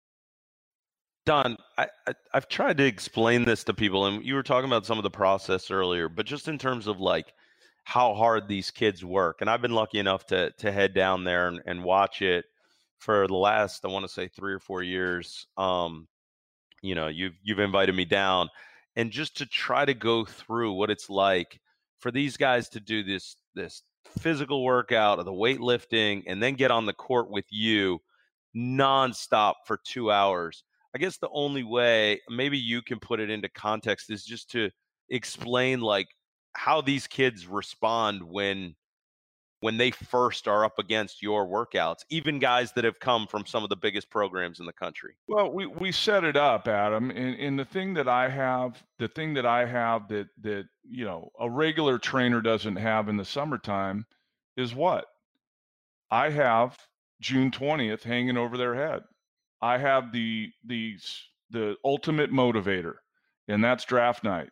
Don, 1.25 1.57
I, 1.77 1.87
I, 2.07 2.13
have 2.33 2.47
tried 2.47 2.77
to 2.77 2.85
explain 2.85 3.43
this 3.43 3.65
to 3.65 3.73
people, 3.73 4.05
and 4.05 4.23
you 4.23 4.33
were 4.33 4.43
talking 4.43 4.69
about 4.69 4.85
some 4.85 4.97
of 4.97 5.03
the 5.03 5.09
process 5.09 5.69
earlier, 5.69 6.07
but 6.07 6.25
just 6.25 6.47
in 6.47 6.57
terms 6.57 6.87
of 6.87 7.01
like 7.01 7.33
how 7.83 8.13
hard 8.13 8.47
these 8.47 8.71
kids 8.71 9.03
work, 9.03 9.41
and 9.41 9.49
I've 9.49 9.61
been 9.61 9.73
lucky 9.73 9.99
enough 9.99 10.25
to 10.27 10.51
to 10.51 10.71
head 10.71 10.93
down 10.93 11.25
there 11.25 11.49
and, 11.49 11.61
and 11.65 11.83
watch 11.83 12.21
it 12.21 12.45
for 12.99 13.27
the 13.27 13.35
last, 13.35 13.83
I 13.83 13.89
want 13.89 14.05
to 14.05 14.11
say, 14.11 14.29
three 14.29 14.53
or 14.53 14.59
four 14.59 14.83
years. 14.83 15.47
Um, 15.57 16.07
you 16.81 16.95
know, 16.95 17.07
you've 17.07 17.35
you've 17.43 17.59
invited 17.59 17.93
me 17.93 18.05
down, 18.05 18.49
and 18.95 19.11
just 19.11 19.35
to 19.37 19.45
try 19.45 19.83
to 19.83 19.93
go 19.93 20.23
through 20.23 20.73
what 20.73 20.89
it's 20.89 21.09
like 21.09 21.59
for 21.99 22.09
these 22.09 22.37
guys 22.37 22.69
to 22.69 22.79
do 22.79 23.03
this 23.03 23.35
this 23.53 23.83
physical 24.19 24.63
workout 24.63 25.19
of 25.19 25.25
the 25.25 25.31
weightlifting 25.31 26.23
and 26.27 26.41
then 26.41 26.53
get 26.53 26.71
on 26.71 26.85
the 26.85 26.93
court 26.93 27.29
with 27.29 27.45
you 27.49 27.99
nonstop 28.57 29.53
for 29.65 29.79
two 29.85 30.11
hours. 30.11 30.63
I 30.95 30.97
guess 30.97 31.17
the 31.17 31.29
only 31.31 31.63
way 31.63 32.21
maybe 32.29 32.57
you 32.57 32.81
can 32.81 32.99
put 32.99 33.19
it 33.19 33.29
into 33.29 33.49
context 33.49 34.09
is 34.09 34.23
just 34.25 34.49
to 34.51 34.71
explain 35.09 35.79
like 35.81 36.07
how 36.53 36.81
these 36.81 37.05
kids 37.05 37.45
respond 37.45 38.23
when 38.23 38.75
when 39.59 39.77
they 39.77 39.89
first 39.89 40.47
are 40.47 40.63
up 40.63 40.77
against 40.77 41.21
your 41.21 41.47
workouts, 41.47 42.01
even 42.09 42.37
guys 42.37 42.71
that 42.73 42.83
have 42.83 42.99
come 42.99 43.25
from 43.25 43.45
some 43.45 43.63
of 43.63 43.69
the 43.69 43.75
biggest 43.75 44.09
programs 44.09 44.59
in 44.59 44.67
the 44.67 44.73
country? 44.73 45.15
Well, 45.27 45.51
we, 45.51 45.65
we 45.65 45.91
set 45.91 46.23
it 46.23 46.35
up, 46.35 46.67
Adam. 46.67 47.09
And, 47.09 47.39
and 47.39 47.57
the 47.57 47.65
thing 47.65 47.95
that 47.95 48.07
I 48.07 48.29
have, 48.29 48.81
the 48.99 49.07
thing 49.07 49.33
that 49.33 49.47
I 49.47 49.65
have 49.65 50.07
that, 50.09 50.27
that, 50.41 50.65
you 50.87 51.05
know, 51.05 51.31
a 51.39 51.49
regular 51.49 51.97
trainer 51.97 52.39
doesn't 52.39 52.75
have 52.75 53.09
in 53.09 53.17
the 53.17 53.25
summertime 53.25 54.05
is 54.57 54.75
what? 54.75 55.05
I 56.11 56.29
have 56.29 56.77
June 57.21 57.51
20th 57.51 58.03
hanging 58.03 58.37
over 58.37 58.57
their 58.57 58.75
head. 58.75 59.01
I 59.61 59.77
have 59.77 60.11
the, 60.11 60.49
the, 60.65 60.97
the 61.49 61.75
ultimate 61.83 62.31
motivator, 62.31 62.95
and 63.47 63.63
that's 63.63 63.85
draft 63.85 64.23
night 64.23 64.49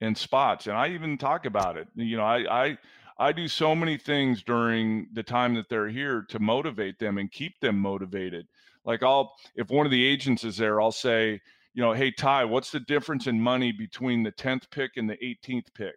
and 0.00 0.16
spots. 0.16 0.66
And 0.66 0.76
I 0.76 0.88
even 0.88 1.18
talk 1.18 1.46
about 1.46 1.76
it. 1.76 1.88
You 1.94 2.16
know, 2.16 2.24
I, 2.24 2.64
I, 2.64 2.78
I 3.18 3.32
do 3.32 3.46
so 3.48 3.74
many 3.74 3.96
things 3.96 4.42
during 4.42 5.06
the 5.12 5.22
time 5.22 5.54
that 5.54 5.68
they're 5.68 5.88
here 5.88 6.24
to 6.30 6.38
motivate 6.38 6.98
them 6.98 7.18
and 7.18 7.30
keep 7.30 7.58
them 7.60 7.78
motivated. 7.78 8.46
Like 8.84 9.02
I'll 9.02 9.32
if 9.54 9.70
one 9.70 9.86
of 9.86 9.92
the 9.92 10.04
agents 10.04 10.44
is 10.44 10.56
there, 10.56 10.80
I'll 10.80 10.92
say, 10.92 11.40
you 11.74 11.82
know, 11.82 11.92
hey 11.92 12.10
Ty, 12.10 12.44
what's 12.44 12.70
the 12.70 12.80
difference 12.80 13.26
in 13.26 13.40
money 13.40 13.72
between 13.72 14.22
the 14.22 14.32
10th 14.32 14.70
pick 14.70 14.92
and 14.96 15.08
the 15.08 15.16
18th 15.16 15.72
pick? 15.74 15.94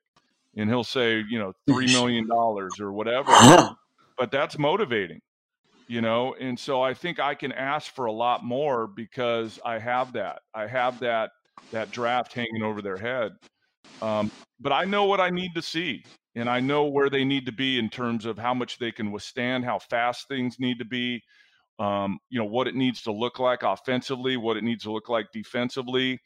And 0.56 0.70
he'll 0.70 0.84
say, 0.84 1.24
you 1.30 1.38
know, 1.38 1.54
3 1.68 1.88
million 1.88 2.28
dollars 2.28 2.80
or 2.80 2.92
whatever. 2.92 3.30
Uh-huh. 3.32 3.74
but 4.18 4.32
that's 4.32 4.58
motivating. 4.58 5.22
You 5.88 6.02
know, 6.02 6.36
and 6.40 6.60
so 6.60 6.82
I 6.82 6.94
think 6.94 7.20
I 7.20 7.34
can 7.34 7.54
ask 7.54 7.94
for 7.94 8.06
a 8.06 8.12
lot 8.12 8.44
more 8.44 8.88
because 8.88 9.58
I 9.64 9.80
have 9.80 10.14
that. 10.14 10.42
I 10.54 10.68
have 10.68 11.00
that 11.00 11.32
that 11.72 11.92
draft 11.92 12.34
hanging 12.34 12.64
over 12.64 12.82
their 12.82 12.98
head. 12.98 13.32
Um, 14.02 14.32
but 14.60 14.72
I 14.72 14.86
know 14.86 15.06
what 15.06 15.20
I 15.20 15.30
need 15.30 15.56
to 15.56 15.62
see 15.62 16.04
and 16.38 16.50
I 16.50 16.60
know 16.60 16.86
where 16.86 17.10
they 17.10 17.26
need 17.26 17.48
to 17.48 17.52
be 17.52 17.80
in 17.80 17.90
terms 17.90 18.26
of 18.26 18.38
how 18.38 18.54
much 18.54 18.78
they 18.78 18.92
can 18.92 19.12
withstand, 19.12 19.66
how 19.66 19.80
fast 19.80 20.28
things 20.28 20.60
need 20.60 20.78
to 20.78 20.86
be, 20.86 21.24
um, 21.80 22.20
you 22.30 22.38
know, 22.38 22.46
what 22.46 22.68
it 22.68 22.76
needs 22.76 23.02
to 23.04 23.12
look 23.12 23.40
like 23.40 23.64
offensively, 23.64 24.38
what 24.38 24.56
it 24.56 24.64
needs 24.64 24.84
to 24.84 24.92
look 24.92 25.10
like 25.10 25.28
defensively. 25.34 26.20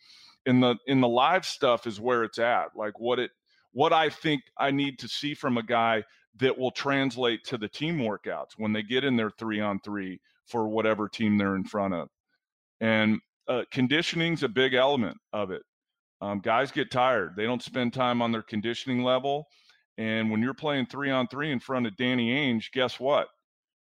In 0.46 0.60
the 0.60 0.76
in 0.88 1.02
the 1.02 1.08
live 1.08 1.46
stuff 1.46 1.88
is 1.88 2.00
where 2.00 2.24
it's 2.24 2.40
at. 2.40 2.76
Like 2.76 3.00
what 3.00 3.20
it 3.20 3.32
what 3.74 3.94
I 3.94 4.10
think 4.10 4.42
I 4.58 4.72
need 4.72 5.00
to 5.00 5.08
see 5.08 5.34
from 5.34 5.58
a 5.58 5.64
guy 5.64 6.04
that 6.40 6.58
will 6.58 6.72
translate 6.72 7.44
to 7.46 7.58
the 7.58 7.68
team 7.68 7.98
workouts 7.98 8.52
when 8.58 8.74
they 8.74 8.84
get 8.84 9.04
in 9.04 9.16
their 9.16 9.32
three 9.32 9.60
on 9.60 9.80
three 9.80 10.20
for 10.48 10.68
whatever 10.68 11.08
team 11.08 11.38
they're 11.38 11.56
in 11.56 11.64
front 11.64 11.94
of. 11.94 12.08
And 12.80 13.20
uh, 13.48 13.64
conditioning's 13.72 14.44
a 14.44 14.50
big 14.50 14.74
element 14.74 15.18
of 15.34 15.52
it. 15.52 15.62
Um, 16.22 16.40
guys 16.40 16.72
get 16.72 16.92
tired. 16.92 17.34
They 17.36 17.46
don't 17.46 17.64
spend 17.64 17.94
time 17.94 18.22
on 18.22 18.32
their 18.32 18.44
conditioning 18.44 19.04
level. 19.04 19.48
And 19.98 20.32
when 20.32 20.42
you're 20.42 20.54
playing 20.54 20.86
three 20.86 21.10
on 21.12 21.28
three 21.28 21.52
in 21.52 21.60
front 21.60 21.88
of 21.88 21.98
Danny 21.98 22.30
Ainge, 22.30 22.72
guess 22.72 23.00
what? 23.00 23.28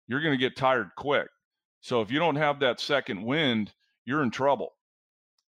You're 0.08 0.20
going 0.20 0.36
to 0.36 0.40
get 0.40 0.56
tired 0.56 0.90
quick. 0.96 1.28
So 1.80 2.00
if 2.00 2.10
you 2.10 2.18
don't 2.18 2.36
have 2.36 2.60
that 2.60 2.80
second 2.80 3.22
wind, 3.22 3.72
you're 4.04 4.22
in 4.22 4.30
trouble. 4.30 4.72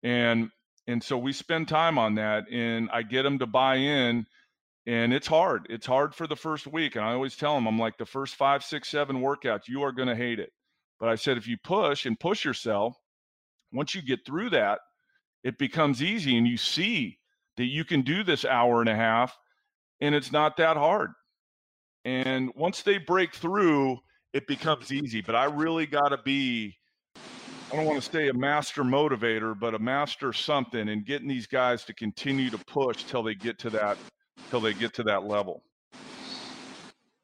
And 0.02 0.50
and 0.86 1.02
so 1.02 1.16
we 1.16 1.32
spend 1.32 1.68
time 1.68 1.98
on 1.98 2.14
that, 2.16 2.44
and 2.50 2.88
I 2.92 3.02
get 3.02 3.22
them 3.22 3.38
to 3.38 3.46
buy 3.46 3.76
in. 3.76 4.26
And 4.84 5.12
it's 5.12 5.28
hard. 5.28 5.68
It's 5.70 5.86
hard 5.86 6.12
for 6.12 6.26
the 6.26 6.34
first 6.34 6.66
week. 6.66 6.96
And 6.96 7.04
I 7.04 7.12
always 7.12 7.36
tell 7.36 7.54
them, 7.54 7.68
I'm 7.68 7.78
like, 7.78 7.96
the 7.98 8.04
first 8.04 8.34
five, 8.34 8.64
six, 8.64 8.88
seven 8.88 9.20
workouts, 9.20 9.68
you 9.68 9.82
are 9.82 9.92
going 9.92 10.08
to 10.08 10.16
hate 10.16 10.40
it. 10.40 10.50
But 10.98 11.08
I 11.08 11.14
said, 11.14 11.36
if 11.36 11.46
you 11.46 11.56
push 11.62 12.04
and 12.04 12.18
push 12.18 12.44
yourself, 12.44 12.96
once 13.72 13.94
you 13.94 14.02
get 14.02 14.26
through 14.26 14.50
that, 14.50 14.80
it 15.44 15.58
becomes 15.58 16.02
easy 16.02 16.36
and 16.36 16.46
you 16.46 16.56
see 16.56 17.18
that 17.56 17.66
you 17.66 17.84
can 17.84 18.02
do 18.02 18.24
this 18.24 18.44
hour 18.44 18.80
and 18.80 18.88
a 18.88 18.94
half 18.94 19.36
and 20.00 20.14
it's 20.14 20.32
not 20.32 20.56
that 20.56 20.76
hard. 20.76 21.10
And 22.04 22.50
once 22.56 22.82
they 22.82 22.98
break 22.98 23.34
through, 23.34 23.98
it 24.32 24.46
becomes 24.46 24.92
easy. 24.92 25.20
But 25.20 25.36
I 25.36 25.44
really 25.44 25.86
got 25.86 26.08
to 26.08 26.18
be, 26.18 26.76
I 27.72 27.76
don't 27.76 27.86
want 27.86 28.02
to 28.02 28.10
say 28.10 28.28
a 28.28 28.34
master 28.34 28.84
motivator, 28.84 29.58
but 29.58 29.74
a 29.74 29.78
master 29.78 30.34
something 30.34 30.90
and 30.90 31.06
getting 31.06 31.26
these 31.26 31.46
guys 31.46 31.84
to 31.84 31.94
continue 31.94 32.50
to 32.50 32.58
push 32.58 33.04
till 33.04 33.22
they 33.22 33.34
get 33.34 33.58
to 33.60 33.70
that, 33.70 33.96
till 34.50 34.60
they 34.60 34.74
get 34.74 34.92
to 34.94 35.02
that 35.04 35.24
level. 35.24 35.62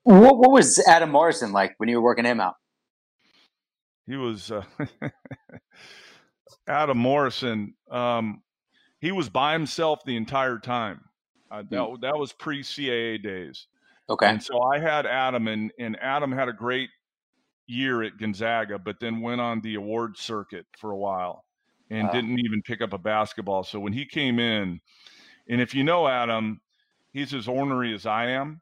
What, 0.05 0.39
what 0.39 0.51
was 0.51 0.83
Adam 0.89 1.11
Morrison 1.11 1.53
like 1.53 1.75
when 1.77 1.91
you 1.91 1.97
were 1.97 2.03
working 2.03 2.25
him 2.25 2.41
out? 2.41 2.55
He 4.07 4.17
was 4.17 4.51
uh, 4.51 4.63
Adam 6.67 6.97
Morrison. 6.97 7.75
Um, 7.91 8.43
he 9.01 9.13
was 9.13 9.29
by 9.29 9.53
himself 9.53 10.01
the 10.07 10.17
entire 10.17 10.59
time. 10.59 11.03
Uh, 11.51 11.63
that 11.69 11.79
mm. 11.79 12.01
that 12.01 12.17
was 12.17 12.33
pre 12.33 12.63
CAA 12.63 13.23
days. 13.23 13.67
Okay. 14.09 14.27
And 14.27 14.43
so 14.43 14.63
I 14.63 14.79
had 14.79 15.05
Adam, 15.05 15.47
and 15.47 15.71
and 15.79 15.99
Adam 16.01 16.33
had 16.33 16.49
a 16.49 16.55
great 16.55 16.89
year 17.69 18.03
at 18.03 18.19
Gonzaga, 18.19 18.79
but 18.79 18.99
then 18.99 19.21
went 19.21 19.41
on 19.41 19.61
the 19.61 19.77
award 19.77 20.17
circuit 20.17 20.67
for 20.77 20.91
a 20.91 20.97
while. 20.97 21.45
and 21.91 22.07
wow. 22.09 22.13
didn't 22.13 22.39
even 22.41 22.61
pick 22.63 22.83
up 22.83 22.93
a 22.93 22.99
basketball. 22.99 23.63
So 23.63 23.79
when 23.79 23.93
he 23.93 24.05
came 24.05 24.39
in, 24.39 24.81
and 25.49 25.61
if 25.61 25.75
you 25.75 25.85
know 25.85 26.07
Adam, 26.07 26.61
he's 27.13 27.33
as 27.33 27.49
ornery 27.49 27.95
as 27.95 28.05
I 28.07 28.27
am. 28.31 28.61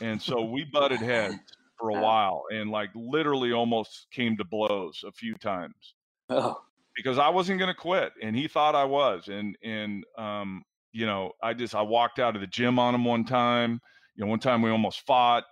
And 0.00 0.20
so 0.20 0.42
we 0.42 0.64
butted 0.72 1.00
heads 1.00 1.36
for 1.78 1.90
a 1.90 2.00
while 2.00 2.44
and 2.52 2.70
like 2.70 2.90
literally 2.94 3.52
almost 3.52 4.06
came 4.12 4.36
to 4.36 4.44
blows 4.44 5.04
a 5.06 5.12
few 5.12 5.34
times. 5.34 5.94
Oh. 6.28 6.60
Because 6.94 7.18
I 7.18 7.28
wasn't 7.28 7.58
going 7.58 7.74
to 7.74 7.80
quit 7.80 8.12
and 8.22 8.36
he 8.36 8.46
thought 8.46 8.74
I 8.74 8.84
was. 8.84 9.28
And, 9.28 9.56
and, 9.64 10.04
um, 10.16 10.62
you 10.92 11.06
know, 11.06 11.32
I 11.42 11.54
just, 11.54 11.74
I 11.74 11.82
walked 11.82 12.18
out 12.18 12.36
of 12.36 12.40
the 12.40 12.46
gym 12.46 12.78
on 12.78 12.94
him 12.94 13.04
one 13.04 13.24
time. 13.24 13.80
You 14.14 14.24
know, 14.24 14.30
one 14.30 14.40
time 14.40 14.62
we 14.62 14.70
almost 14.70 15.04
fought. 15.06 15.44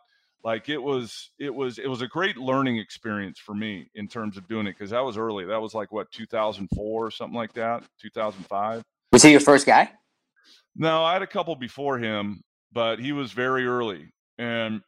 Like 0.43 0.69
it 0.69 0.83
was, 0.83 1.31
it 1.39 1.55
was, 1.55 1.79
it 1.79 1.89
was 1.89 2.01
a 2.01 2.07
great 2.07 2.37
learning 2.37 2.79
experience 2.79 3.39
for 3.39 3.55
me 3.55 3.91
in 3.95 4.09
terms 4.09 4.37
of 4.37 4.49
doing 4.49 4.67
it 4.67 4.73
because 4.73 4.91
that 4.91 5.05
was 5.05 5.17
early. 5.17 5.45
That 5.45 5.61
was 5.61 5.75
like 5.75 5.93
what 5.93 6.11
2004 6.13 7.07
or 7.07 7.11
something 7.11 7.37
like 7.37 7.53
that, 7.55 7.85
2005. 8.01 8.83
Was 9.13 9.23
he 9.23 9.31
your 9.33 9.41
first 9.41 9.67
guy? 9.67 9.91
No, 10.77 11.03
I 11.05 11.13
had 11.13 11.23
a 11.23 11.27
couple 11.27 11.55
before 11.57 11.99
him, 11.99 12.43
but 12.73 12.99
he 12.99 13.13
was 13.13 13.33
very 13.33 13.67
early. 13.67 14.13
And 14.39 14.81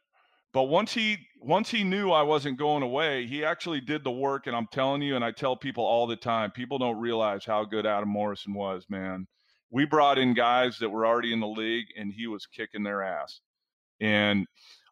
but 0.53 0.63
once 0.63 0.93
he 0.93 1.17
once 1.41 1.69
he 1.69 1.83
knew 1.83 2.11
I 2.11 2.21
wasn't 2.21 2.57
going 2.57 2.83
away, 2.83 3.27
he 3.27 3.43
actually 3.43 3.81
did 3.81 4.03
the 4.03 4.11
work. 4.11 4.47
And 4.47 4.55
I'm 4.55 4.67
telling 4.71 5.01
you, 5.01 5.15
and 5.15 5.25
I 5.25 5.31
tell 5.31 5.55
people 5.55 5.83
all 5.83 6.07
the 6.07 6.15
time, 6.15 6.51
people 6.51 6.77
don't 6.77 6.99
realize 6.99 7.45
how 7.45 7.65
good 7.65 7.85
Adam 7.85 8.09
Morrison 8.09 8.53
was, 8.53 8.85
man. 8.89 9.27
We 9.71 9.85
brought 9.85 10.19
in 10.19 10.35
guys 10.35 10.77
that 10.79 10.89
were 10.89 11.05
already 11.05 11.33
in 11.33 11.39
the 11.39 11.47
league, 11.47 11.87
and 11.97 12.13
he 12.13 12.27
was 12.27 12.45
kicking 12.45 12.83
their 12.83 13.01
ass. 13.01 13.41
And 13.99 14.45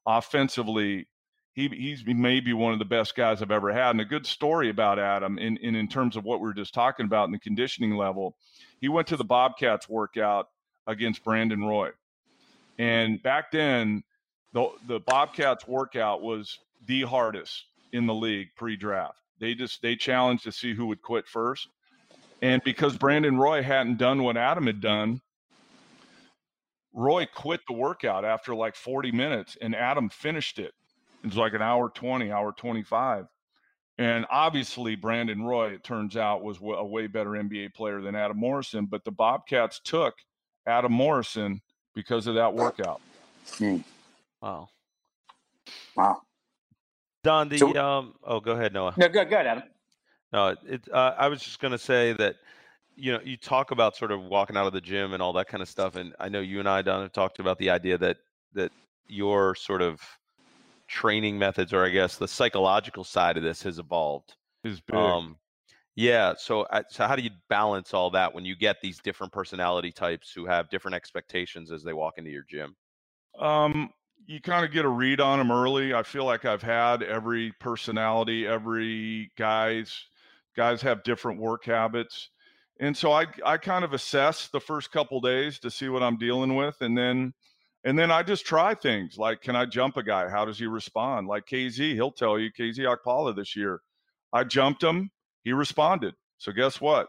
offensively, 0.05 1.07
he, 1.53 1.67
he's 1.67 2.03
maybe 2.05 2.53
one 2.53 2.73
of 2.73 2.79
the 2.79 2.85
best 2.85 3.15
guys 3.15 3.41
I've 3.41 3.51
ever 3.51 3.73
had. 3.73 3.91
And 3.91 4.01
a 4.01 4.05
good 4.05 4.25
story 4.25 4.69
about 4.69 4.99
Adam, 4.99 5.37
in, 5.37 5.57
in, 5.57 5.75
in 5.75 5.87
terms 5.87 6.15
of 6.15 6.23
what 6.23 6.39
we 6.39 6.47
were 6.47 6.53
just 6.53 6.73
talking 6.73 7.05
about 7.05 7.25
in 7.25 7.31
the 7.31 7.39
conditioning 7.39 7.95
level, 7.95 8.35
he 8.79 8.89
went 8.89 9.07
to 9.07 9.17
the 9.17 9.25
Bobcats 9.25 9.89
workout 9.89 10.47
against 10.87 11.23
Brandon 11.23 11.63
Roy. 11.63 11.89
And 12.77 13.21
back 13.21 13.51
then, 13.51 14.03
the 14.53 14.69
the 14.87 14.99
Bobcats 14.99 15.67
workout 15.67 16.21
was 16.21 16.57
the 16.85 17.03
hardest 17.03 17.65
in 17.93 18.07
the 18.07 18.13
league 18.13 18.49
pre-draft. 18.55 19.17
They 19.39 19.53
just 19.53 19.81
they 19.81 19.95
challenged 19.95 20.43
to 20.45 20.51
see 20.51 20.73
who 20.73 20.87
would 20.87 21.01
quit 21.01 21.27
first. 21.27 21.67
And 22.41 22.63
because 22.63 22.97
Brandon 22.97 23.37
Roy 23.37 23.61
hadn't 23.61 23.97
done 23.97 24.23
what 24.23 24.35
Adam 24.35 24.65
had 24.65 24.81
done, 24.81 25.21
Roy 26.93 27.25
quit 27.33 27.61
the 27.67 27.73
workout 27.73 28.25
after 28.25 28.53
like 28.53 28.75
40 28.75 29.11
minutes 29.11 29.57
and 29.61 29.75
Adam 29.75 30.09
finished 30.09 30.59
it. 30.59 30.73
It 31.23 31.27
was 31.27 31.37
like 31.37 31.53
an 31.53 31.61
hour 31.61 31.89
20, 31.89 32.31
hour 32.31 32.51
25. 32.51 33.27
And 33.97 34.25
obviously, 34.31 34.95
Brandon 34.95 35.43
Roy, 35.43 35.73
it 35.73 35.83
turns 35.83 36.17
out, 36.17 36.43
was 36.43 36.57
a 36.59 36.85
way 36.85 37.05
better 37.07 37.31
NBA 37.31 37.75
player 37.75 38.01
than 38.01 38.15
Adam 38.15 38.37
Morrison. 38.37 38.85
But 38.85 39.03
the 39.05 39.11
Bobcats 39.11 39.79
took 39.83 40.15
Adam 40.65 40.91
Morrison 40.91 41.61
because 41.93 42.25
of 42.25 42.35
that 42.35 42.53
workout. 42.53 42.99
Hmm. 43.57 43.77
Wow. 44.41 44.69
Wow. 45.95 46.21
Don, 47.23 47.49
the 47.49 47.59
so, 47.59 47.75
um. 47.77 48.15
Oh, 48.23 48.39
go 48.39 48.53
ahead, 48.53 48.73
Noah. 48.73 48.95
No, 48.97 49.07
good, 49.07 49.29
good, 49.29 49.45
Adam. 49.45 49.63
No, 50.33 50.55
it. 50.65 50.81
Uh, 50.91 51.13
I 51.17 51.27
was 51.27 51.41
just 51.43 51.59
going 51.59 51.73
to 51.73 51.77
say 51.77 52.13
that, 52.13 52.37
you 53.01 53.11
know, 53.11 53.19
you 53.23 53.35
talk 53.35 53.71
about 53.71 53.95
sort 53.95 54.11
of 54.11 54.21
walking 54.21 54.55
out 54.55 54.67
of 54.67 54.73
the 54.73 54.81
gym 54.81 55.13
and 55.13 55.23
all 55.23 55.33
that 55.33 55.47
kind 55.47 55.63
of 55.63 55.67
stuff, 55.67 55.95
and 55.95 56.13
I 56.19 56.29
know 56.29 56.39
you 56.39 56.59
and 56.59 56.69
I, 56.69 56.83
Don, 56.83 57.01
have 57.01 57.11
talked 57.11 57.39
about 57.39 57.57
the 57.57 57.71
idea 57.71 57.97
that 57.97 58.17
that 58.53 58.71
your 59.07 59.55
sort 59.55 59.81
of 59.81 59.99
training 60.87 61.39
methods, 61.39 61.73
or 61.73 61.83
I 61.83 61.89
guess 61.89 62.17
the 62.17 62.27
psychological 62.27 63.03
side 63.03 63.37
of 63.37 63.43
this, 63.43 63.63
has 63.63 63.79
evolved. 63.79 64.35
Is 64.63 64.81
big. 64.81 64.95
Um, 64.95 65.37
yeah. 65.95 66.35
So, 66.37 66.61
uh, 66.61 66.83
so 66.89 67.07
how 67.07 67.15
do 67.15 67.23
you 67.23 67.31
balance 67.49 67.93
all 67.95 68.11
that 68.11 68.35
when 68.35 68.45
you 68.45 68.55
get 68.55 68.77
these 68.81 68.99
different 68.99 69.33
personality 69.33 69.91
types 69.91 70.31
who 70.31 70.45
have 70.45 70.69
different 70.69 70.93
expectations 70.93 71.71
as 71.71 71.83
they 71.83 71.93
walk 71.93 72.19
into 72.19 72.29
your 72.29 72.45
gym? 72.47 72.75
Um, 73.39 73.89
you 74.27 74.39
kind 74.41 74.63
of 74.63 74.71
get 74.71 74.85
a 74.85 74.89
read 74.89 75.19
on 75.19 75.39
them 75.39 75.51
early. 75.51 75.95
I 75.95 76.03
feel 76.03 76.25
like 76.25 76.45
I've 76.45 76.61
had 76.61 77.01
every 77.01 77.51
personality, 77.59 78.45
every 78.45 79.31
guys 79.37 80.05
guys 80.55 80.83
have 80.83 81.01
different 81.03 81.39
work 81.39 81.65
habits. 81.65 82.29
And 82.81 82.97
so 82.97 83.13
I 83.13 83.27
I 83.45 83.57
kind 83.57 83.85
of 83.85 83.93
assess 83.93 84.49
the 84.49 84.59
first 84.59 84.91
couple 84.91 85.21
days 85.21 85.59
to 85.59 85.71
see 85.71 85.87
what 85.87 86.03
I'm 86.03 86.17
dealing 86.17 86.55
with 86.55 86.81
and 86.81 86.97
then 86.97 87.33
and 87.83 87.97
then 87.97 88.11
I 88.11 88.23
just 88.23 88.45
try 88.45 88.73
things 88.73 89.17
like 89.17 89.41
can 89.41 89.55
I 89.55 89.65
jump 89.65 89.95
a 89.97 90.03
guy? 90.03 90.27
How 90.27 90.43
does 90.43 90.59
he 90.59 90.65
respond? 90.65 91.27
Like 91.27 91.45
KZ, 91.45 91.93
he'll 91.93 92.11
tell 92.11 92.37
you 92.37 92.51
KZ 92.51 92.79
Okpala 92.79 93.35
this 93.35 93.55
year. 93.55 93.79
I 94.33 94.43
jumped 94.43 94.83
him, 94.83 95.11
he 95.43 95.53
responded. 95.53 96.15
So 96.39 96.51
guess 96.51 96.81
what? 96.81 97.07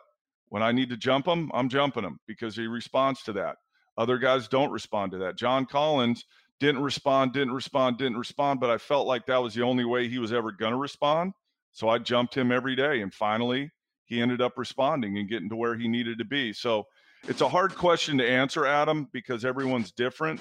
When 0.50 0.62
I 0.62 0.72
need 0.72 0.90
to 0.90 0.96
jump 0.98 1.26
him, 1.26 1.50
I'm 1.54 1.70
jumping 1.70 2.04
him 2.04 2.18
because 2.28 2.54
he 2.54 2.66
responds 2.66 3.22
to 3.22 3.32
that. 3.32 3.56
Other 3.96 4.18
guys 4.18 4.48
don't 4.48 4.70
respond 4.70 5.12
to 5.12 5.18
that. 5.18 5.38
John 5.38 5.64
Collins 5.64 6.24
didn't 6.60 6.82
respond, 6.82 7.32
didn't 7.32 7.54
respond, 7.54 7.96
didn't 7.96 8.18
respond. 8.18 8.60
But 8.60 8.68
I 8.68 8.76
felt 8.76 9.06
like 9.06 9.24
that 9.26 9.42
was 9.42 9.54
the 9.54 9.62
only 9.62 9.86
way 9.86 10.08
he 10.08 10.18
was 10.18 10.32
ever 10.32 10.52
going 10.52 10.72
to 10.72 10.78
respond. 10.78 11.32
So 11.72 11.88
I 11.88 11.98
jumped 11.98 12.36
him 12.36 12.52
every 12.52 12.76
day. 12.76 13.00
And 13.00 13.12
finally, 13.12 13.70
he 14.12 14.20
ended 14.20 14.42
up 14.42 14.58
responding 14.58 15.16
and 15.16 15.26
getting 15.26 15.48
to 15.48 15.56
where 15.56 15.74
he 15.74 15.88
needed 15.88 16.18
to 16.18 16.24
be. 16.24 16.52
So 16.52 16.84
it's 17.26 17.40
a 17.40 17.48
hard 17.48 17.74
question 17.74 18.18
to 18.18 18.28
answer, 18.28 18.66
Adam, 18.66 19.08
because 19.10 19.42
everyone's 19.42 19.90
different. 19.90 20.40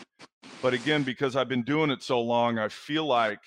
But 0.62 0.74
again, 0.74 1.04
because 1.04 1.38
I've 1.38 1.48
been 1.48 1.64
doing 1.64 1.90
it 1.90 2.04
so 2.04 2.20
long, 2.20 2.60
I 2.60 2.68
feel 2.68 3.06
like, 3.06 3.40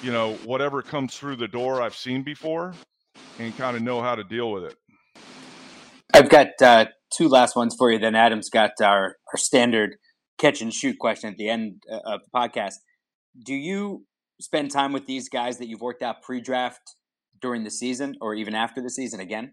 you 0.00 0.12
know, 0.12 0.34
whatever 0.44 0.80
comes 0.80 1.18
through 1.18 1.36
the 1.36 1.48
door, 1.48 1.82
I've 1.82 1.96
seen 1.96 2.22
before 2.22 2.74
and 3.40 3.56
kind 3.56 3.76
of 3.76 3.82
know 3.82 4.00
how 4.00 4.14
to 4.14 4.22
deal 4.22 4.52
with 4.52 4.62
it. 4.62 4.76
I've 6.14 6.28
got 6.28 6.48
uh, 6.62 6.86
two 7.12 7.28
last 7.28 7.56
ones 7.56 7.74
for 7.76 7.90
you. 7.90 7.98
Then 7.98 8.14
Adam's 8.14 8.48
got 8.48 8.80
our, 8.80 9.16
our 9.32 9.36
standard 9.36 9.96
catch 10.38 10.62
and 10.62 10.72
shoot 10.72 11.00
question 11.00 11.30
at 11.30 11.36
the 11.36 11.48
end 11.48 11.82
uh, 11.90 11.98
of 12.04 12.20
the 12.22 12.30
podcast. 12.32 12.74
Do 13.44 13.54
you 13.54 14.06
spend 14.40 14.70
time 14.70 14.92
with 14.92 15.06
these 15.06 15.28
guys 15.28 15.58
that 15.58 15.66
you've 15.66 15.80
worked 15.80 16.02
out 16.02 16.22
pre-draft 16.22 16.94
during 17.42 17.64
the 17.64 17.70
season 17.70 18.16
or 18.20 18.34
even 18.34 18.54
after 18.54 18.80
the 18.80 18.90
season 18.90 19.20
again? 19.20 19.52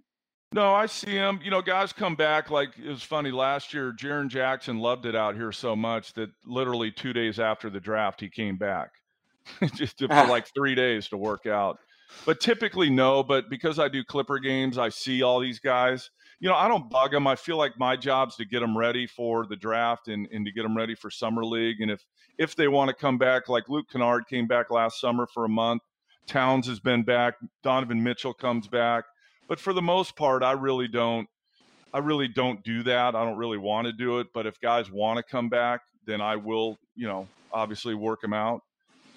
No, 0.52 0.74
I 0.74 0.88
see 0.88 1.14
them. 1.14 1.40
You 1.44 1.52
know, 1.52 1.62
guys 1.62 1.94
come 1.94 2.16
back 2.16 2.50
like 2.50 2.70
it 2.78 2.90
was 2.90 3.04
funny 3.04 3.32
last 3.32 3.74
year. 3.74 3.94
Jaren 3.94 4.30
Jackson 4.30 4.80
loved 4.80 5.06
it 5.06 5.16
out 5.16 5.36
here 5.36 5.52
so 5.52 5.76
much 5.76 6.14
that 6.14 6.30
literally 6.46 6.92
two 6.92 7.14
days 7.14 7.40
after 7.40 7.70
the 7.70 7.80
draft, 7.80 8.22
he 8.22 8.30
came 8.30 8.58
back 8.58 8.90
just 9.76 10.00
for 10.00 10.08
like 10.08 10.48
three 10.56 10.74
days 10.74 11.08
to 11.10 11.18
work 11.18 11.46
out. 11.46 11.78
But 12.26 12.40
typically, 12.40 12.90
no. 12.90 13.22
But 13.22 13.50
because 13.50 13.78
I 13.78 13.90
do 13.90 14.04
Clipper 14.04 14.40
games, 14.40 14.80
I 14.80 14.90
see 14.90 15.22
all 15.22 15.40
these 15.40 15.60
guys 15.60 16.10
you 16.40 16.48
know, 16.48 16.56
I 16.56 16.68
don't 16.68 16.90
bug 16.90 17.12
them. 17.12 17.28
I 17.28 17.36
feel 17.36 17.58
like 17.58 17.78
my 17.78 17.96
job's 17.96 18.36
to 18.38 18.46
get 18.46 18.62
them 18.62 18.78
ready 18.78 19.06
for 19.06 19.46
the 19.46 19.56
draft 19.56 20.08
and, 20.08 20.28
and 20.32 20.46
to 20.46 20.52
get 20.52 20.64
them 20.64 20.76
ready 20.76 20.96
for 20.96 21.12
summer 21.12 21.44
league. 21.44 21.82
And 21.82 21.92
if 21.92 22.04
if 22.38 22.56
they 22.56 22.70
want 22.70 22.88
to 22.88 22.94
come 22.96 23.18
back, 23.18 23.50
like 23.50 23.68
Luke 23.68 23.88
Kennard 23.92 24.26
came 24.28 24.48
back 24.48 24.72
last 24.72 25.02
summer 25.02 25.28
for 25.34 25.44
a 25.44 25.50
month, 25.50 25.82
Towns 26.30 26.68
has 26.68 26.80
been 26.80 27.04
back, 27.04 27.36
Donovan 27.64 28.02
Mitchell 28.04 28.34
comes 28.34 28.68
back. 28.68 29.04
But 29.48 29.60
for 29.60 29.74
the 29.74 29.82
most 29.82 30.16
part, 30.16 30.44
I 30.44 30.52
really 30.52 30.88
don't. 30.88 31.28
I 31.92 31.98
really 31.98 32.28
don't 32.28 32.64
do 32.64 32.84
that. 32.84 33.16
I 33.16 33.26
don't 33.26 33.38
really 33.38 33.58
want 33.58 33.88
to 33.88 33.92
do 33.92 34.20
it. 34.20 34.28
But 34.32 34.46
if 34.46 34.62
guys 34.62 34.92
want 34.92 35.18
to 35.18 35.24
come 35.24 35.50
back, 35.50 35.82
then 36.06 36.22
I 36.22 36.36
will, 36.36 36.78
you 36.96 37.08
know, 37.08 37.28
obviously 37.52 37.96
work 37.96 38.22
them 38.22 38.34
out. 38.34 38.62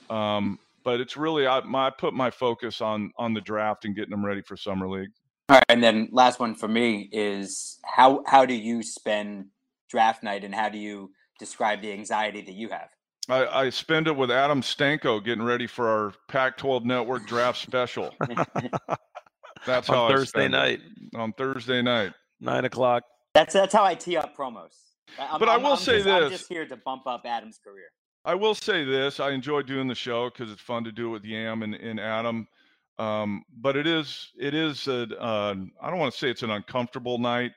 Um, 0.08 0.58
but 0.82 1.00
it's 1.00 1.16
really 1.16 1.46
I, 1.46 1.60
my, 1.60 1.88
I 1.88 1.90
put 1.90 2.14
my 2.14 2.30
focus 2.30 2.80
on 2.80 3.12
on 3.16 3.34
the 3.34 3.42
draft 3.42 3.84
and 3.84 3.94
getting 3.94 4.10
them 4.10 4.24
ready 4.24 4.40
for 4.40 4.56
summer 4.56 4.88
league. 4.88 5.10
All 5.48 5.56
right, 5.56 5.64
and 5.68 5.82
then 5.82 6.08
last 6.12 6.40
one 6.40 6.54
for 6.54 6.68
me 6.68 7.10
is 7.12 7.78
how 7.84 8.22
how 8.26 8.46
do 8.46 8.54
you 8.54 8.82
spend 8.82 9.46
draft 9.90 10.22
night, 10.22 10.44
and 10.44 10.54
how 10.54 10.70
do 10.70 10.78
you 10.78 11.10
describe 11.38 11.82
the 11.82 11.92
anxiety 11.92 12.40
that 12.40 12.54
you 12.54 12.70
have? 12.70 12.88
I, 13.32 13.62
I 13.62 13.70
spend 13.70 14.08
it 14.08 14.16
with 14.16 14.30
Adam 14.30 14.60
Stanko 14.60 15.24
getting 15.24 15.42
ready 15.42 15.66
for 15.66 15.88
our 15.88 16.12
Pac-12 16.28 16.84
Network 16.84 17.26
draft 17.26 17.58
special. 17.58 18.14
that's 19.66 19.88
on 19.88 19.94
how 19.94 20.08
Thursday 20.08 20.48
night. 20.48 20.80
It. 20.80 21.16
On 21.16 21.32
Thursday 21.32 21.80
night, 21.80 22.12
nine 22.40 22.66
o'clock. 22.66 23.04
That's 23.34 23.54
that's 23.54 23.72
how 23.72 23.84
I 23.84 23.94
tee 23.94 24.18
up 24.18 24.36
promos. 24.36 24.74
I'm, 25.18 25.40
but 25.40 25.48
I 25.48 25.56
will 25.56 25.72
I'm 25.72 25.76
say 25.78 25.94
just, 25.94 26.04
this: 26.04 26.24
I'm 26.24 26.30
just 26.30 26.48
here 26.48 26.66
to 26.66 26.76
bump 26.76 27.06
up 27.06 27.22
Adam's 27.24 27.58
career. 27.58 27.86
I 28.24 28.34
will 28.34 28.54
say 28.54 28.84
this: 28.84 29.18
I 29.18 29.30
enjoy 29.30 29.62
doing 29.62 29.88
the 29.88 29.94
show 29.94 30.28
because 30.28 30.52
it's 30.52 30.60
fun 30.60 30.84
to 30.84 30.92
do 30.92 31.08
it 31.08 31.12
with 31.12 31.24
Yam 31.24 31.62
and, 31.62 31.74
and 31.74 31.98
Adam. 31.98 32.46
Um, 32.98 33.44
but 33.56 33.76
it 33.76 33.86
is 33.86 34.30
it 34.38 34.52
is 34.52 34.86
a 34.88 35.04
uh, 35.18 35.54
I 35.80 35.90
don't 35.90 35.98
want 35.98 36.12
to 36.12 36.18
say 36.18 36.28
it's 36.28 36.42
an 36.42 36.50
uncomfortable 36.50 37.18
night 37.18 37.52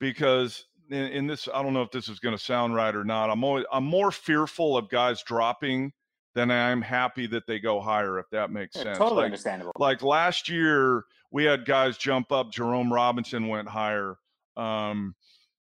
because 0.00 0.66
in, 0.90 1.06
in 1.08 1.26
this 1.26 1.48
I 1.52 1.62
don't 1.62 1.74
know 1.74 1.82
if 1.82 1.90
this 1.90 2.08
is 2.08 2.18
going 2.18 2.36
to 2.36 2.42
sound 2.42 2.74
right 2.74 2.94
or 2.94 3.04
not. 3.04 3.30
I'm 3.30 3.44
always, 3.44 3.64
I'm 3.72 3.84
more 3.84 4.10
fearful 4.10 4.76
of 4.76 4.88
guys 4.88 5.22
dropping 5.22 5.92
than 6.34 6.50
I'm 6.50 6.82
happy 6.82 7.26
that 7.28 7.46
they 7.46 7.58
go 7.58 7.80
higher. 7.80 8.18
If 8.18 8.30
that 8.30 8.50
makes 8.50 8.76
yeah, 8.76 8.84
sense. 8.84 8.98
Totally 8.98 9.16
like, 9.16 9.24
understandable. 9.26 9.72
Like 9.78 10.02
last 10.02 10.48
year, 10.48 11.04
we 11.30 11.44
had 11.44 11.64
guys 11.64 11.98
jump 11.98 12.32
up. 12.32 12.52
Jerome 12.52 12.92
Robinson 12.92 13.48
went 13.48 13.68
higher. 13.68 14.16
Um, 14.56 15.14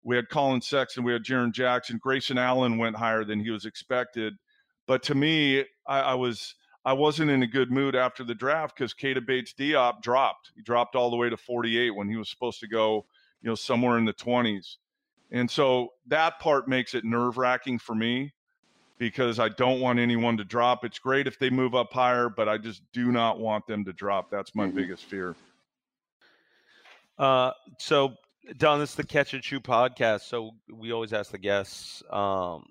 we 0.02 0.16
had 0.16 0.28
Collin 0.28 0.60
Sexton. 0.60 1.02
We 1.02 1.12
had 1.12 1.24
Jaren 1.24 1.52
Jackson. 1.52 1.98
Grayson 2.00 2.38
Allen 2.38 2.78
went 2.78 2.96
higher 2.96 3.24
than 3.24 3.40
he 3.40 3.50
was 3.50 3.64
expected. 3.64 4.34
But 4.86 5.02
to 5.04 5.14
me, 5.14 5.64
I, 5.86 6.00
I 6.00 6.14
was 6.14 6.54
I 6.84 6.92
wasn't 6.92 7.32
in 7.32 7.42
a 7.42 7.48
good 7.48 7.72
mood 7.72 7.96
after 7.96 8.22
the 8.22 8.34
draft 8.34 8.76
because 8.76 8.94
Keita 8.94 9.26
Bates 9.26 9.52
Diop 9.58 10.02
dropped. 10.02 10.52
He 10.54 10.62
dropped 10.62 10.94
all 10.94 11.10
the 11.10 11.16
way 11.16 11.28
to 11.28 11.36
48 11.36 11.90
when 11.90 12.08
he 12.08 12.16
was 12.16 12.30
supposed 12.30 12.60
to 12.60 12.68
go, 12.68 13.06
you 13.42 13.48
know, 13.48 13.56
somewhere 13.56 13.98
in 13.98 14.04
the 14.04 14.14
20s. 14.14 14.76
And 15.30 15.50
so 15.50 15.88
that 16.06 16.38
part 16.38 16.68
makes 16.68 16.94
it 16.94 17.04
nerve 17.04 17.36
wracking 17.36 17.78
for 17.78 17.94
me 17.94 18.32
because 18.98 19.38
I 19.38 19.48
don't 19.48 19.80
want 19.80 19.98
anyone 19.98 20.36
to 20.38 20.44
drop. 20.44 20.84
It's 20.84 20.98
great 20.98 21.26
if 21.26 21.38
they 21.38 21.50
move 21.50 21.74
up 21.74 21.92
higher, 21.92 22.28
but 22.28 22.48
I 22.48 22.58
just 22.58 22.82
do 22.92 23.10
not 23.12 23.38
want 23.38 23.66
them 23.66 23.84
to 23.84 23.92
drop. 23.92 24.30
That's 24.30 24.54
my 24.54 24.66
mm-hmm. 24.66 24.76
biggest 24.76 25.04
fear. 25.04 25.34
Uh, 27.18 27.52
so 27.78 28.14
Don, 28.58 28.78
this 28.78 28.90
is 28.90 28.96
the 28.96 29.04
Catch 29.04 29.34
and 29.34 29.42
Shoot 29.42 29.64
podcast. 29.64 30.22
So 30.22 30.52
we 30.72 30.92
always 30.92 31.12
ask 31.12 31.32
the 31.32 31.38
guests 31.38 32.02
um, 32.10 32.64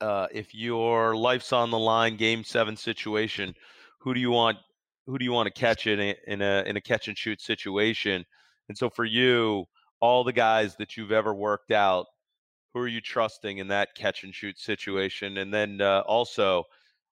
uh, 0.00 0.28
if 0.32 0.54
your 0.54 1.16
life's 1.16 1.52
on 1.52 1.70
the 1.70 1.78
line, 1.78 2.16
Game 2.16 2.44
Seven 2.44 2.76
situation, 2.76 3.54
who 3.98 4.14
do 4.14 4.20
you 4.20 4.30
want? 4.30 4.58
Who 5.06 5.18
do 5.18 5.24
you 5.24 5.32
want 5.32 5.52
to 5.52 5.60
catch 5.60 5.86
in 5.86 5.98
a, 5.98 6.14
in 6.28 6.42
a 6.42 6.62
in 6.66 6.76
a 6.76 6.80
catch 6.80 7.08
and 7.08 7.18
shoot 7.18 7.40
situation? 7.40 8.24
And 8.68 8.78
so 8.78 8.88
for 8.88 9.04
you, 9.04 9.66
all 10.00 10.24
the 10.24 10.32
guys 10.32 10.76
that 10.76 10.96
you've 10.96 11.12
ever 11.12 11.32
worked 11.34 11.70
out, 11.70 12.06
who 12.72 12.80
are 12.80 12.88
you 12.88 13.00
trusting 13.00 13.58
in 13.58 13.68
that 13.68 13.94
catch 13.94 14.24
and 14.24 14.34
shoot 14.34 14.58
situation? 14.58 15.38
And 15.38 15.52
then 15.52 15.80
uh, 15.80 16.02
also 16.06 16.64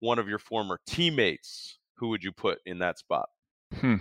one 0.01 0.19
of 0.19 0.29
your 0.29 0.39
former 0.39 0.79
teammates, 0.87 1.79
who 1.95 2.09
would 2.09 2.23
you 2.23 2.33
put 2.33 2.59
in 2.67 2.79
that 2.81 2.99
spot? 2.99 3.29
Hmm. 3.81 3.97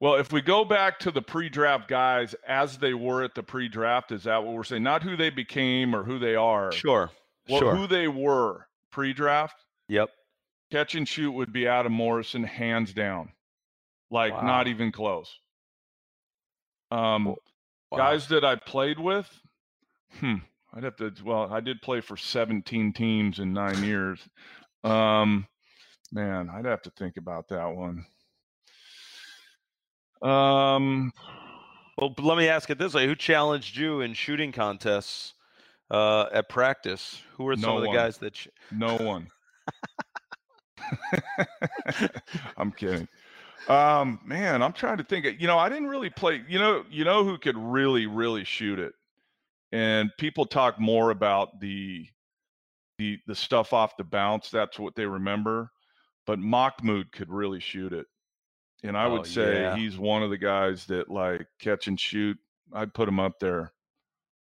Well, 0.00 0.16
if 0.16 0.32
we 0.32 0.42
go 0.42 0.64
back 0.64 0.98
to 1.00 1.12
the 1.12 1.22
pre-draft 1.22 1.86
guys 1.86 2.34
as 2.48 2.76
they 2.76 2.92
were 2.92 3.22
at 3.22 3.36
the 3.36 3.42
pre-draft, 3.42 4.10
is 4.10 4.24
that 4.24 4.42
what 4.42 4.54
we're 4.54 4.64
saying? 4.64 4.82
Not 4.82 5.02
who 5.02 5.16
they 5.16 5.30
became 5.30 5.94
or 5.94 6.02
who 6.02 6.18
they 6.18 6.34
are. 6.34 6.72
Sure. 6.72 7.10
Well, 7.48 7.60
sure. 7.60 7.76
who 7.76 7.86
they 7.86 8.08
were 8.08 8.66
pre-draft. 8.90 9.64
Yep. 9.88 10.10
Catch 10.72 10.96
and 10.96 11.06
shoot 11.06 11.30
would 11.30 11.52
be 11.52 11.68
Adam 11.68 11.92
Morrison, 11.92 12.42
hands 12.42 12.92
down. 12.92 13.30
Like 14.10 14.32
wow. 14.32 14.42
not 14.42 14.66
even 14.66 14.90
close. 14.90 15.38
Um, 16.90 17.36
wow. 17.92 17.98
guys 17.98 18.28
that 18.28 18.44
I 18.44 18.56
played 18.56 18.98
with. 18.98 19.28
Hmm. 20.18 20.36
I'd 20.74 20.84
have 20.84 20.96
to. 20.96 21.12
Well, 21.24 21.52
I 21.52 21.60
did 21.60 21.82
play 21.82 22.00
for 22.00 22.16
17 22.16 22.92
teams 22.92 23.38
in 23.38 23.52
nine 23.52 23.82
years. 23.84 24.20
Um, 24.84 25.46
man, 26.10 26.50
I'd 26.50 26.64
have 26.64 26.82
to 26.82 26.90
think 26.90 27.16
about 27.16 27.48
that 27.48 27.66
one. 27.66 28.06
Um, 30.22 31.12
well, 31.98 32.14
let 32.18 32.38
me 32.38 32.48
ask 32.48 32.70
it 32.70 32.78
this 32.78 32.94
way: 32.94 33.06
Who 33.06 33.14
challenged 33.14 33.76
you 33.76 34.00
in 34.00 34.14
shooting 34.14 34.52
contests 34.52 35.34
uh, 35.90 36.26
at 36.32 36.48
practice? 36.48 37.20
Who 37.36 37.44
were 37.44 37.56
some 37.56 37.70
no 37.70 37.76
of 37.76 37.82
the 37.82 37.88
one. 37.88 37.96
guys 37.96 38.18
that? 38.18 38.34
Ch- 38.34 38.48
no 38.70 38.96
one. 38.96 39.28
I'm 42.56 42.72
kidding. 42.72 43.08
Um, 43.68 44.20
man, 44.24 44.62
I'm 44.62 44.72
trying 44.72 44.98
to 44.98 45.04
think. 45.04 45.26
You 45.40 45.46
know, 45.46 45.58
I 45.58 45.68
didn't 45.68 45.88
really 45.88 46.10
play. 46.10 46.42
You 46.48 46.58
know, 46.58 46.84
you 46.90 47.04
know 47.04 47.24
who 47.24 47.38
could 47.38 47.56
really, 47.56 48.06
really 48.06 48.44
shoot 48.44 48.78
it, 48.78 48.92
and 49.70 50.10
people 50.18 50.46
talk 50.46 50.80
more 50.80 51.10
about 51.10 51.60
the 51.60 52.06
the 52.98 53.18
the 53.26 53.34
stuff 53.34 53.72
off 53.72 53.96
the 53.96 54.04
bounce. 54.04 54.50
That's 54.50 54.78
what 54.78 54.94
they 54.94 55.06
remember. 55.06 55.70
But 56.26 56.38
Mahmoud 56.38 57.10
could 57.12 57.30
really 57.30 57.58
shoot 57.58 57.92
it 57.92 58.06
and 58.82 58.96
I 58.96 59.06
oh, 59.06 59.12
would 59.12 59.26
say 59.26 59.62
yeah. 59.62 59.76
he's 59.76 59.98
one 59.98 60.22
of 60.22 60.30
the 60.30 60.38
guys 60.38 60.86
that 60.86 61.08
like 61.10 61.46
catch 61.60 61.86
and 61.86 61.98
shoot. 61.98 62.36
I'd 62.72 62.94
put 62.94 63.08
him 63.08 63.20
up 63.20 63.38
there. 63.40 63.72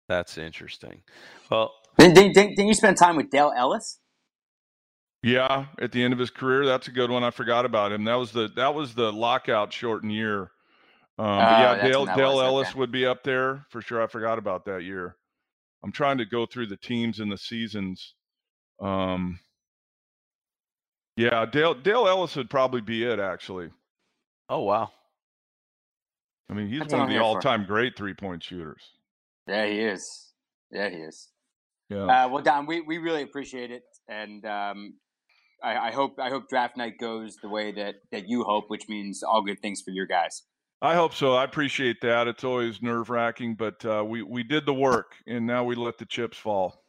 That's 0.08 0.38
interesting. 0.38 1.02
Well, 1.50 1.72
didn't, 1.98 2.14
didn't, 2.14 2.34
didn't 2.34 2.66
you 2.66 2.74
spend 2.74 2.96
time 2.96 3.16
with 3.16 3.30
Dale 3.30 3.52
Ellis? 3.56 3.99
Yeah, 5.22 5.66
at 5.78 5.92
the 5.92 6.02
end 6.02 6.12
of 6.14 6.18
his 6.18 6.30
career, 6.30 6.64
that's 6.64 6.88
a 6.88 6.90
good 6.90 7.10
one. 7.10 7.22
I 7.22 7.30
forgot 7.30 7.66
about 7.66 7.92
him. 7.92 8.04
That 8.04 8.14
was 8.14 8.32
the 8.32 8.48
that 8.56 8.74
was 8.74 8.94
the 8.94 9.12
lockout 9.12 9.72
shortened 9.72 10.12
year. 10.12 10.50
Um, 11.18 11.26
oh, 11.26 11.38
yeah, 11.38 11.82
Dale 11.82 12.06
Dale 12.06 12.36
was, 12.36 12.44
Ellis 12.44 12.68
okay. 12.70 12.78
would 12.78 12.90
be 12.90 13.04
up 13.04 13.22
there 13.22 13.66
for 13.68 13.82
sure. 13.82 14.02
I 14.02 14.06
forgot 14.06 14.38
about 14.38 14.64
that 14.64 14.82
year. 14.82 15.16
I'm 15.84 15.92
trying 15.92 16.18
to 16.18 16.24
go 16.24 16.46
through 16.46 16.68
the 16.68 16.76
teams 16.76 17.20
and 17.20 17.30
the 17.30 17.36
seasons. 17.36 18.14
Um, 18.80 19.40
yeah, 21.16 21.44
Dale 21.44 21.74
Dale 21.74 22.08
Ellis 22.08 22.36
would 22.36 22.48
probably 22.48 22.80
be 22.80 23.04
it 23.04 23.18
actually. 23.18 23.68
Oh 24.48 24.60
wow. 24.60 24.90
I 26.48 26.54
mean, 26.54 26.68
he's 26.68 26.80
That's 26.80 26.92
one 26.94 27.02
of 27.02 27.08
the 27.08 27.18
all-time 27.18 27.64
great 27.64 27.96
three-point 27.96 28.42
shooters. 28.42 28.82
Yeah, 29.46 29.66
he 29.66 29.78
is. 29.78 30.32
Yeah, 30.72 30.88
he 30.88 30.96
is. 30.96 31.28
Yeah. 31.88 32.04
Uh, 32.04 32.28
well, 32.28 32.42
Don, 32.42 32.66
we, 32.66 32.80
we 32.80 32.98
really 32.98 33.22
appreciate 33.22 33.70
it, 33.70 33.84
and 34.08 34.44
um, 34.44 34.94
I, 35.62 35.88
I, 35.88 35.90
hope 35.90 36.18
I 36.18 36.30
hope 36.30 36.48
draft 36.48 36.76
night 36.76 36.98
goes 36.98 37.36
the 37.36 37.48
way 37.48 37.72
that 37.72 37.96
that 38.12 38.28
you 38.28 38.44
hope, 38.44 38.68
which 38.68 38.88
means 38.88 39.22
all 39.22 39.42
good 39.42 39.61
things 39.61 39.80
for 39.80 39.90
your 39.90 40.06
guys. 40.06 40.42
I 40.82 40.94
hope 40.94 41.12
so. 41.14 41.34
I 41.34 41.44
appreciate 41.44 42.00
that. 42.00 42.26
It's 42.26 42.42
always 42.42 42.80
nerve-wracking, 42.80 43.56
but 43.56 43.84
uh, 43.84 44.02
we 44.06 44.22
we 44.22 44.42
did 44.42 44.64
the 44.64 44.74
work, 44.74 45.16
and 45.26 45.46
now 45.46 45.64
we 45.64 45.74
let 45.74 45.98
the 45.98 46.06
chips 46.06 46.38
fall. 46.38 46.84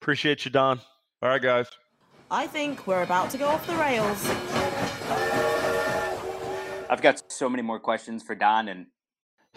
Appreciate 0.00 0.44
you, 0.44 0.50
Don. 0.50 0.80
All 1.22 1.28
right, 1.28 1.42
guys. 1.42 1.68
I 2.30 2.46
think 2.46 2.86
we're 2.86 3.02
about 3.02 3.30
to 3.30 3.38
go 3.38 3.46
off 3.46 3.66
the 3.66 3.76
rails. 3.76 4.26
I've 6.88 7.02
got 7.02 7.22
so 7.30 7.48
many 7.48 7.62
more 7.62 7.78
questions 7.78 8.22
for 8.22 8.34
Don, 8.34 8.68
and 8.68 8.86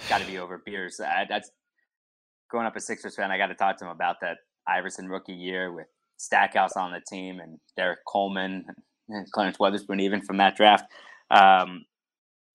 got 0.10 0.20
to 0.22 0.28
be 0.28 0.38
over 0.38 0.62
beers. 0.66 1.00
I, 1.00 1.26
that's 1.30 1.52
growing 2.50 2.68
up 2.68 2.76
a 2.76 2.82
Sixers 2.82 3.16
fan. 3.16 3.32
I 3.32 3.38
got 3.38 3.48
to 3.48 3.56
talk 3.56 3.78
to 3.78 3.86
him 3.86 3.92
about 3.92 4.18
that 4.22 4.38
Iverson 4.68 5.08
rookie 5.08 5.34
year 5.34 5.72
with 5.72 5.88
Stackhouse 6.20 6.76
on 6.76 6.92
the 6.92 7.02
team 7.10 7.40
and 7.40 7.58
Derrick 7.78 8.00
Coleman 8.06 8.66
and 9.08 9.32
Clarence 9.32 9.58
Weatherspoon, 9.58 10.02
even 10.02 10.22
from 10.22 10.38
that 10.38 10.56
draft. 10.56 10.86
Um, 11.32 11.86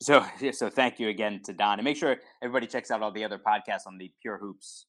so, 0.01 0.25
so 0.53 0.69
thank 0.71 1.01
you 1.01 1.09
again 1.09 1.41
to 1.45 1.53
Don, 1.53 1.79
and 1.79 1.85
make 1.85 1.97
sure 1.97 2.17
everybody 2.43 2.67
checks 2.67 2.91
out 2.91 3.03
all 3.03 3.11
the 3.11 3.25
other 3.25 3.39
podcasts 3.39 3.87
on 3.87 3.99
the 3.99 4.13
Pure 4.23 4.39
Hoops 4.39 4.87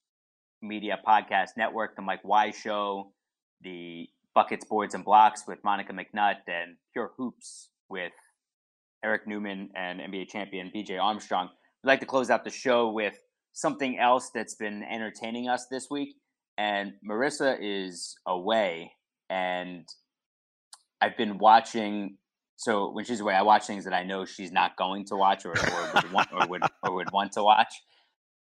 Media 0.61 0.99
Podcast 1.07 1.49
Network, 1.57 1.95
the 1.95 2.01
Mike 2.01 2.23
Wise 2.23 2.55
Show, 2.55 3.11
the 3.61 4.07
Buckets, 4.33 4.65
Boards, 4.65 4.93
and 4.93 5.05
Blocks 5.05 5.43
with 5.47 5.59
Monica 5.63 5.93
McNutt, 5.93 6.37
and 6.47 6.75
Pure 6.93 7.11
Hoops 7.17 7.69
with 7.89 8.11
Eric 9.03 9.25
Newman 9.25 9.69
and 9.75 10.01
NBA 10.01 10.27
champion 10.27 10.71
BJ 10.75 11.01
Armstrong. 11.01 11.49
We'd 11.83 11.87
like 11.87 12.01
to 12.01 12.05
close 12.05 12.29
out 12.29 12.43
the 12.43 12.49
show 12.49 12.91
with 12.91 13.17
something 13.53 13.97
else 13.99 14.31
that's 14.33 14.55
been 14.55 14.83
entertaining 14.83 15.47
us 15.47 15.67
this 15.71 15.87
week. 15.89 16.15
And 16.57 16.93
Marissa 17.07 17.57
is 17.59 18.15
away, 18.25 18.91
and 19.29 19.85
I've 21.01 21.17
been 21.17 21.37
watching. 21.37 22.17
So 22.55 22.91
when 22.91 23.03
she's 23.03 23.19
away, 23.19 23.35
I 23.35 23.41
watch 23.41 23.65
things 23.65 23.83
that 23.83 23.93
I 23.93 24.03
know 24.03 24.23
she's 24.23 24.51
not 24.51 24.77
going 24.77 25.05
to 25.07 25.15
watch, 25.15 25.45
or, 25.45 25.51
or 25.51 25.91
would 25.93 26.11
want, 26.11 26.29
or 26.31 26.47
would 26.47 26.63
or 26.83 26.95
would 26.95 27.11
want 27.11 27.33
to 27.33 27.43
watch. 27.43 27.73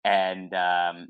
And 0.06 0.54
um, 0.54 1.10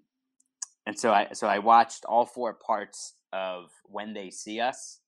and 0.88 0.98
so 0.98 1.12
I 1.12 1.28
so 1.34 1.48
I 1.48 1.60
watched 1.60 2.06
all 2.06 2.26
four 2.26 2.58
parts 2.66 3.14
of 3.34 3.70
When 3.86 4.14
They 4.14 4.32
See 4.32 4.60
Us 4.60 5.00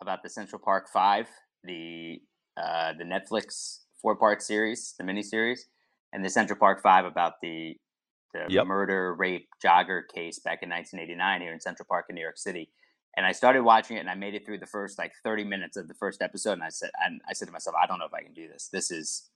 about 0.00 0.22
the 0.22 0.30
Central 0.30 0.60
Park 0.64 0.88
Five, 0.90 1.26
the 1.64 2.20
uh, 2.56 2.92
the 2.96 3.04
Netflix 3.04 3.80
four 4.00 4.16
part 4.16 4.42
series, 4.42 4.94
the 4.98 5.04
miniseries, 5.04 5.60
and 6.12 6.24
the 6.24 6.30
Central 6.30 6.58
Park 6.58 6.80
Five 6.82 7.04
about 7.04 7.34
the 7.42 7.76
the 8.32 8.46
yep. 8.48 8.66
murder, 8.66 9.14
rape, 9.14 9.48
jogger 9.64 10.02
case 10.14 10.38
back 10.38 10.62
in 10.62 10.70
1989 10.70 11.40
here 11.40 11.52
in 11.52 11.60
Central 11.60 11.86
Park 11.88 12.06
in 12.08 12.14
New 12.14 12.22
York 12.22 12.38
City. 12.38 12.70
And 13.16 13.26
I 13.26 13.32
started 13.32 13.62
watching 13.62 13.96
it, 13.96 14.00
and 14.00 14.10
I 14.10 14.14
made 14.14 14.34
it 14.34 14.46
through 14.46 14.58
the 14.58 14.66
first 14.66 14.98
like 14.98 15.12
30 15.24 15.44
minutes 15.44 15.76
of 15.76 15.88
the 15.88 15.94
first 15.94 16.22
episode, 16.22 16.52
and 16.52 16.62
I 16.62 16.68
said, 16.68 16.90
and 17.04 17.20
I 17.28 17.32
said 17.32 17.46
to 17.46 17.52
myself, 17.52 17.74
I 17.80 17.86
don't 17.86 17.98
know 17.98 18.06
if 18.06 18.14
I 18.14 18.22
can 18.22 18.32
do 18.32 18.48
this. 18.48 18.68
This 18.72 18.90
is, 18.90 19.28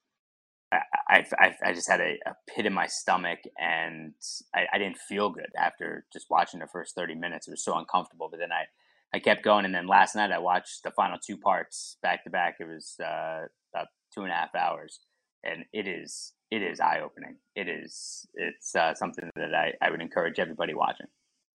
I, 0.72 1.24
I, 1.38 1.54
I 1.64 1.72
just 1.72 1.90
had 1.90 2.00
a, 2.00 2.16
a, 2.24 2.34
pit 2.48 2.64
in 2.64 2.72
my 2.72 2.86
stomach, 2.86 3.40
and 3.58 4.14
I, 4.54 4.66
I 4.72 4.78
didn't 4.78 4.98
feel 4.98 5.30
good 5.30 5.50
after 5.58 6.06
just 6.12 6.30
watching 6.30 6.60
the 6.60 6.66
first 6.66 6.94
30 6.94 7.14
minutes. 7.16 7.48
It 7.48 7.50
was 7.50 7.64
so 7.64 7.76
uncomfortable. 7.76 8.28
But 8.30 8.40
then 8.40 8.52
I, 8.52 8.64
I 9.14 9.18
kept 9.18 9.42
going, 9.42 9.64
and 9.64 9.74
then 9.74 9.86
last 9.86 10.14
night 10.14 10.32
I 10.32 10.38
watched 10.38 10.84
the 10.84 10.92
final 10.92 11.18
two 11.18 11.36
parts 11.36 11.96
back 12.02 12.24
to 12.24 12.30
back. 12.30 12.56
It 12.60 12.68
was 12.68 12.96
uh, 13.00 13.46
about 13.74 13.88
two 14.14 14.22
and 14.22 14.30
a 14.30 14.34
half 14.34 14.54
hours, 14.54 15.00
and 15.44 15.64
it 15.72 15.86
is 15.86 16.32
it 16.50 16.62
is 16.62 16.80
eye 16.80 17.00
opening. 17.02 17.36
It 17.56 17.68
is 17.68 18.26
it's 18.34 18.74
uh, 18.74 18.94
something 18.94 19.30
that 19.36 19.54
I, 19.54 19.72
I 19.80 19.90
would 19.90 20.02
encourage 20.02 20.38
everybody 20.38 20.74
watching. 20.74 21.06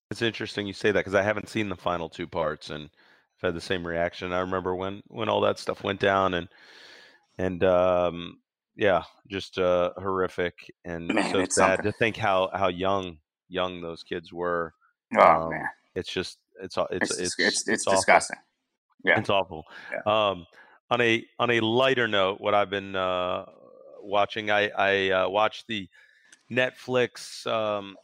It's 0.09 0.21
interesting 0.21 0.67
you 0.67 0.73
say 0.73 0.91
that 0.91 0.99
because 0.99 1.15
I 1.15 1.21
haven't 1.21 1.49
seen 1.49 1.69
the 1.69 1.75
final 1.75 2.09
two 2.09 2.27
parts, 2.27 2.69
and 2.69 2.83
I've 2.85 3.49
had 3.49 3.55
the 3.55 3.61
same 3.61 3.85
reaction. 3.85 4.33
I 4.33 4.39
remember 4.39 4.75
when 4.75 5.01
when 5.07 5.29
all 5.29 5.41
that 5.41 5.59
stuff 5.59 5.83
went 5.83 5.99
down, 5.99 6.33
and 6.33 6.47
and 7.37 7.63
um, 7.63 8.37
yeah, 8.75 9.03
just 9.29 9.57
uh, 9.57 9.91
horrific 9.97 10.55
and 10.85 11.07
man, 11.07 11.31
so 11.31 11.39
sad 11.41 11.49
something. 11.49 11.85
to 11.85 11.91
think 11.93 12.17
how 12.17 12.49
how 12.53 12.69
young 12.69 13.17
young 13.49 13.81
those 13.81 14.03
kids 14.03 14.33
were. 14.33 14.73
Oh 15.17 15.43
um, 15.43 15.49
man, 15.49 15.67
it's 15.95 16.11
just 16.11 16.37
it's 16.61 16.77
it's 16.91 17.11
it's 17.11 17.19
it's, 17.19 17.39
it's, 17.39 17.67
it's 17.67 17.85
disgusting. 17.85 18.37
Yeah, 19.03 19.19
it's 19.19 19.29
awful. 19.29 19.63
Yeah. 19.91 20.29
Um, 20.29 20.45
on 20.89 21.01
a 21.01 21.25
on 21.39 21.51
a 21.51 21.59
lighter 21.59 22.07
note, 22.07 22.39
what 22.39 22.53
I've 22.53 22.69
been 22.69 22.95
uh, 22.95 23.45
watching, 24.01 24.51
I 24.51 24.69
I 24.69 25.09
uh, 25.11 25.29
watched 25.29 25.67
the 25.67 25.89
Netflix 26.51 27.45
um, 27.51 27.97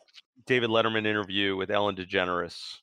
David 0.46 0.70
Letterman 0.70 1.06
interview 1.06 1.56
with 1.56 1.72
Ellen 1.72 1.96
DeGeneres, 1.96 2.80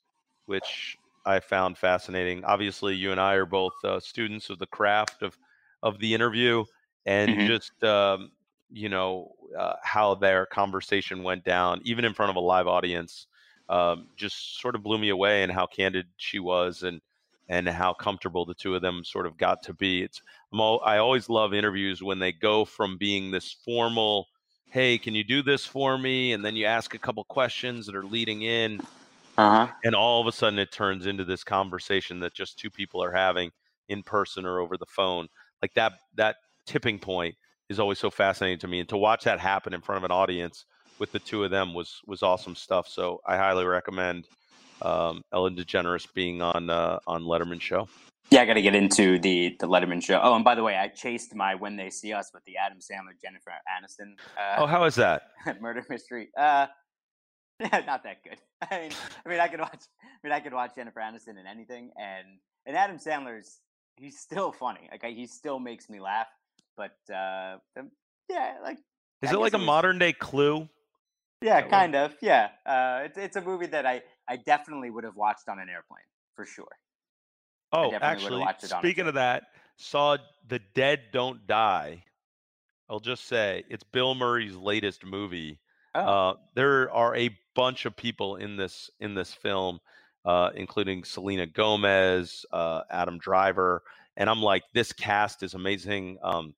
which 0.46 0.98
I 1.24 1.40
found 1.40 1.78
fascinating. 1.78 2.44
Obviously, 2.44 2.94
you 2.94 3.12
and 3.12 3.20
I 3.20 3.34
are 3.34 3.46
both 3.46 3.74
uh, 3.84 4.00
students 4.00 4.50
of 4.50 4.58
the 4.58 4.66
craft 4.66 5.22
of 5.22 5.38
of 5.82 5.98
the 5.98 6.14
interview, 6.14 6.64
and 7.06 7.38
Mhm. 7.38 7.40
just 7.40 7.82
um, 7.84 8.32
you 8.70 8.88
know 8.88 9.34
uh, 9.58 9.76
how 9.82 10.14
their 10.14 10.46
conversation 10.46 11.22
went 11.22 11.44
down, 11.44 11.80
even 11.84 12.04
in 12.04 12.14
front 12.14 12.30
of 12.30 12.36
a 12.36 12.40
live 12.40 12.66
audience, 12.66 13.26
um, 13.68 14.08
just 14.16 14.60
sort 14.60 14.74
of 14.74 14.82
blew 14.82 14.98
me 14.98 15.10
away, 15.10 15.42
and 15.42 15.52
how 15.52 15.66
candid 15.66 16.06
she 16.16 16.38
was, 16.38 16.82
and 16.82 17.00
and 17.50 17.68
how 17.68 17.94
comfortable 17.94 18.46
the 18.46 18.54
two 18.54 18.76
of 18.76 18.82
them 18.82 19.04
sort 19.04 19.26
of 19.26 19.36
got 19.38 19.62
to 19.64 19.74
be. 19.74 20.04
It's 20.04 20.22
I'm 20.54 20.60
all, 20.60 20.80
I 20.86 20.98
always 20.98 21.28
love 21.28 21.54
interviews 21.54 22.02
when 22.02 22.20
they 22.20 22.32
go 22.32 22.64
from 22.64 22.98
being 22.98 23.32
this 23.32 23.52
formal, 23.52 24.28
hey, 24.70 24.98
can 24.98 25.14
you 25.16 25.24
do 25.24 25.42
this 25.42 25.66
for 25.66 25.98
me, 25.98 26.32
and 26.32 26.44
then 26.46 26.56
you 26.56 26.66
ask 26.66 26.94
a 26.94 27.00
couple 27.00 27.24
questions 27.24 27.86
that 27.86 27.96
are 27.96 28.06
leading 28.06 28.42
in 28.42 28.82
Uh 29.36 29.66
huh. 29.66 29.74
and 29.84 29.94
all 29.94 30.20
of 30.20 30.26
a 30.26 30.32
sudden 30.32 30.58
it 30.58 30.72
turns 30.72 31.06
into 31.06 31.24
this 31.24 31.44
conversation 31.44 32.20
that 32.20 32.34
just 32.34 32.58
two 32.58 32.70
people 32.70 33.02
are 33.02 33.12
having 33.12 33.50
in 33.88 34.02
person 34.02 34.44
or 34.44 34.60
over 34.60 34.76
the 34.76 34.86
phone 34.86 35.28
like 35.62 35.74
that 35.74 35.92
that 36.14 36.36
tipping 36.66 36.98
point 36.98 37.34
is 37.68 37.80
always 37.80 37.98
so 37.98 38.10
fascinating 38.10 38.58
to 38.58 38.68
me 38.68 38.80
and 38.80 38.88
to 38.88 38.96
watch 38.96 39.24
that 39.24 39.40
happen 39.40 39.72
in 39.72 39.80
front 39.80 39.98
of 39.98 40.04
an 40.04 40.14
audience 40.14 40.64
with 40.98 41.10
the 41.12 41.20
two 41.20 41.44
of 41.44 41.50
them 41.50 41.74
was 41.74 42.00
was 42.06 42.22
awesome 42.22 42.54
stuff 42.54 42.86
so 42.88 43.20
i 43.26 43.36
highly 43.36 43.64
recommend 43.64 44.28
um, 44.82 45.22
ellen 45.32 45.56
degeneres 45.56 46.06
being 46.14 46.42
on 46.42 46.70
uh, 46.70 46.98
on 47.06 47.24
letterman 47.24 47.60
show 47.60 47.88
Yeah, 48.30 48.42
I 48.42 48.46
got 48.46 48.54
to 48.54 48.62
get 48.62 48.74
into 48.76 49.18
the 49.18 49.56
the 49.58 49.66
Letterman 49.66 50.02
show. 50.02 50.20
Oh, 50.22 50.34
and 50.34 50.44
by 50.44 50.54
the 50.54 50.62
way, 50.62 50.76
I 50.76 50.88
chased 50.88 51.34
my 51.34 51.56
When 51.56 51.76
They 51.76 51.90
See 51.90 52.12
Us 52.12 52.30
with 52.32 52.44
the 52.44 52.56
Adam 52.56 52.78
Sandler 52.78 53.20
Jennifer 53.20 53.50
Aniston 53.50 54.14
oh 54.58 54.64
uh, 54.64 54.66
how 54.66 54.84
is 54.84 54.94
that 54.94 55.22
murder 55.60 55.84
mystery. 55.90 56.28
Uh, 56.36 56.66
not 57.60 58.04
that 58.04 58.22
good. 58.22 58.38
I 58.70 58.80
mean, 58.80 58.90
I 59.24 59.28
mean, 59.28 59.40
I 59.40 59.48
could 59.48 59.60
watch. 59.60 59.82
I 60.02 60.26
mean, 60.26 60.32
I 60.32 60.40
could 60.40 60.54
watch 60.54 60.76
Jennifer 60.76 61.00
Aniston 61.00 61.40
in 61.40 61.46
anything, 61.50 61.90
and 61.96 62.38
and 62.66 62.76
Adam 62.76 62.98
Sandler's 62.98 63.60
he's 63.96 64.18
still 64.18 64.52
funny. 64.52 64.88
Like 64.90 65.04
he 65.04 65.26
still 65.26 65.58
makes 65.58 65.88
me 65.90 66.00
laugh. 66.00 66.28
But 66.76 66.96
uh, 67.12 67.56
um, 67.78 67.90
yeah, 68.30 68.54
like 68.62 68.78
is 69.22 69.30
I 69.30 69.34
it 69.34 69.38
like 69.38 69.52
a 69.52 69.52
guess 69.52 69.54
it 69.54 69.58
was- 69.58 69.66
modern 69.66 69.98
day 69.98 70.12
clue 70.12 70.68
yeah, 71.42 71.62
kind 71.62 71.94
of. 71.94 72.14
Yeah, 72.20 72.48
uh, 72.66 73.00
it's 73.04 73.16
it's 73.18 73.36
a 73.36 73.40
movie 73.40 73.66
that 73.66 73.86
I 73.86 74.02
I 74.30 74.36
definitely 74.36 74.90
would 74.90 75.04
have 75.04 75.16
watched 75.16 75.48
on 75.48 75.58
an 75.58 75.68
airplane 75.68 76.00
for 76.36 76.46
sure. 76.46 76.78
oh 77.72 77.92
actually 77.94 78.40
watched 78.40 78.64
it 78.64 78.72
on 78.72 78.78
a 78.78 78.82
speaking 78.82 79.06
of 79.06 79.14
that 79.14 79.44
saw 79.76 80.16
the 80.48 80.60
dead 80.74 81.00
don't 81.12 81.46
die 81.46 82.02
i'll 82.88 83.00
just 83.00 83.26
say 83.26 83.64
it's 83.68 83.82
bill 83.84 84.14
murray's 84.14 84.54
latest 84.56 85.04
movie 85.04 85.58
Oh, 85.94 86.00
Uh, 86.00 86.34
there 86.54 86.90
are 86.92 87.16
a 87.16 87.36
bunch 87.54 87.84
of 87.84 87.96
people 87.96 88.36
in 88.36 88.56
this 88.56 88.90
in 89.00 89.14
this 89.14 89.34
film, 89.34 89.80
uh, 90.24 90.50
including 90.54 91.02
Selena 91.02 91.46
Gomez, 91.46 92.46
uh, 92.52 92.82
Adam 92.90 93.18
Driver, 93.18 93.82
and 94.16 94.30
I'm 94.30 94.40
like, 94.40 94.62
this 94.72 94.92
cast 94.92 95.42
is 95.42 95.54
amazing. 95.54 96.18
Um, 96.22 96.54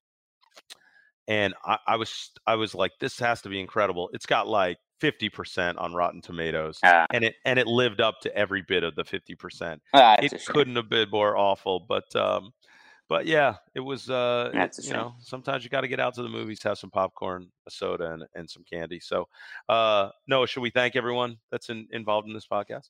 and 1.29 1.55
I, 1.65 1.79
I 1.87 1.97
was 1.97 2.31
I 2.47 2.57
was 2.57 2.75
like, 2.75 2.93
this 3.01 3.19
has 3.21 3.41
to 3.43 3.49
be 3.49 3.59
incredible. 3.59 4.11
It's 4.13 4.27
got 4.27 4.49
like 4.49 4.77
50% 5.03 5.75
on 5.79 5.93
Rotten 5.95 6.21
Tomatoes, 6.21 6.79
uh, 6.83 7.07
and 7.13 7.25
it 7.25 7.35
and 7.45 7.59
it 7.59 7.67
lived 7.67 8.01
up 8.01 8.21
to 8.23 8.35
every 8.37 8.63
bit 8.63 8.85
of 8.85 8.95
the 8.95 9.05
50%. 9.05 9.79
ah, 9.95 10.15
It 10.19 10.25
it's 10.25 10.35
a 10.35 10.39
shame. 10.39 10.55
couldn't 10.55 10.77
have 10.77 10.89
been 10.89 11.09
more 11.11 11.37
awful, 11.37 11.81
but 11.81 12.15
um, 12.15 12.53
but 13.09 13.27
yeah, 13.27 13.57
it 13.75 13.81
was. 13.81 14.09
Uh, 14.09 14.51
it- 14.55 14.79
you 14.85 14.93
know, 14.93 15.15
sometimes 15.21 15.65
you 15.65 15.71
got 15.71 15.83
to 15.83 15.89
get 15.89 16.01
out 16.01 16.15
to 16.15 16.23
the 16.23 16.29
movies, 16.29 16.63
have 16.63 16.79
some 16.79 16.91
popcorn, 16.91 17.49
a 17.67 17.71
soda, 17.71 18.13
and, 18.13 18.25
and 18.35 18.49
some 18.49 18.65
candy. 18.65 19.01
So, 19.01 19.29
uh, 19.69 20.11
Noah, 20.29 20.47
should 20.47 20.63
we 20.63 20.71
thank 20.71 20.97
everyone 20.97 21.37
that's 21.51 21.69
in, 21.69 21.87
involved 21.91 22.27
in 22.29 22.33
this 22.35 22.47
podcast? 22.47 22.89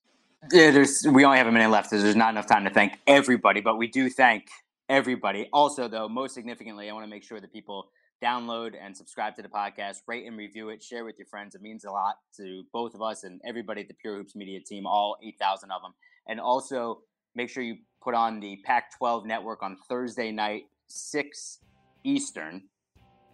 Yeah, 0.53 0.71
there's 0.73 1.07
we 1.11 1.25
only 1.25 1.39
have 1.39 1.47
a 1.47 1.53
minute 1.53 1.71
left. 1.71 1.91
so 1.91 1.99
There's 2.01 2.17
not 2.17 2.31
enough 2.31 2.47
time 2.47 2.65
to 2.65 2.71
thank 2.71 2.99
everybody, 3.07 3.61
but 3.61 3.77
we 3.79 3.87
do 3.87 4.11
thank 4.11 4.49
everybody. 4.89 5.49
Also, 5.53 5.89
though, 5.89 6.09
most 6.09 6.35
significantly, 6.35 6.91
I 6.91 6.93
want 6.93 7.05
to 7.05 7.11
make 7.11 7.23
sure 7.25 7.41
that 7.41 7.53
people 7.53 7.91
download 8.23 8.75
and 8.81 8.97
subscribe 8.97 9.35
to 9.37 9.43
the 9.43 9.49
podcast, 9.49 9.99
rate 10.07 10.27
and 10.27 10.37
review 10.37 10.69
it, 10.69 10.83
share 10.83 11.05
with 11.05 11.19
your 11.19 11.27
friends. 11.27 11.55
It 11.55 11.63
means 11.63 11.85
a 11.85 11.91
lot 11.91 12.17
to 12.37 12.65
both 12.73 12.95
of 12.95 13.03
us 13.03 13.25
and 13.25 13.41
everybody 13.45 13.83
at 13.83 13.89
the 13.89 13.95
Pure 13.95 14.19
Hoops 14.19 14.37
Media 14.37 14.61
team, 14.61 14.87
all 14.87 15.17
8,000 15.23 15.71
of 15.71 15.83
them. 15.83 15.93
And 16.29 16.41
also, 16.41 17.01
make 17.35 17.51
sure 17.51 17.63
you 17.63 17.77
put 18.03 18.15
on 18.15 18.41
the 18.41 18.61
Pac 18.65 18.97
12 18.97 19.27
network 19.27 19.63
on 19.63 19.77
Thursday 19.89 20.31
night, 20.31 20.65
6 20.89 21.59
Eastern, 22.05 22.63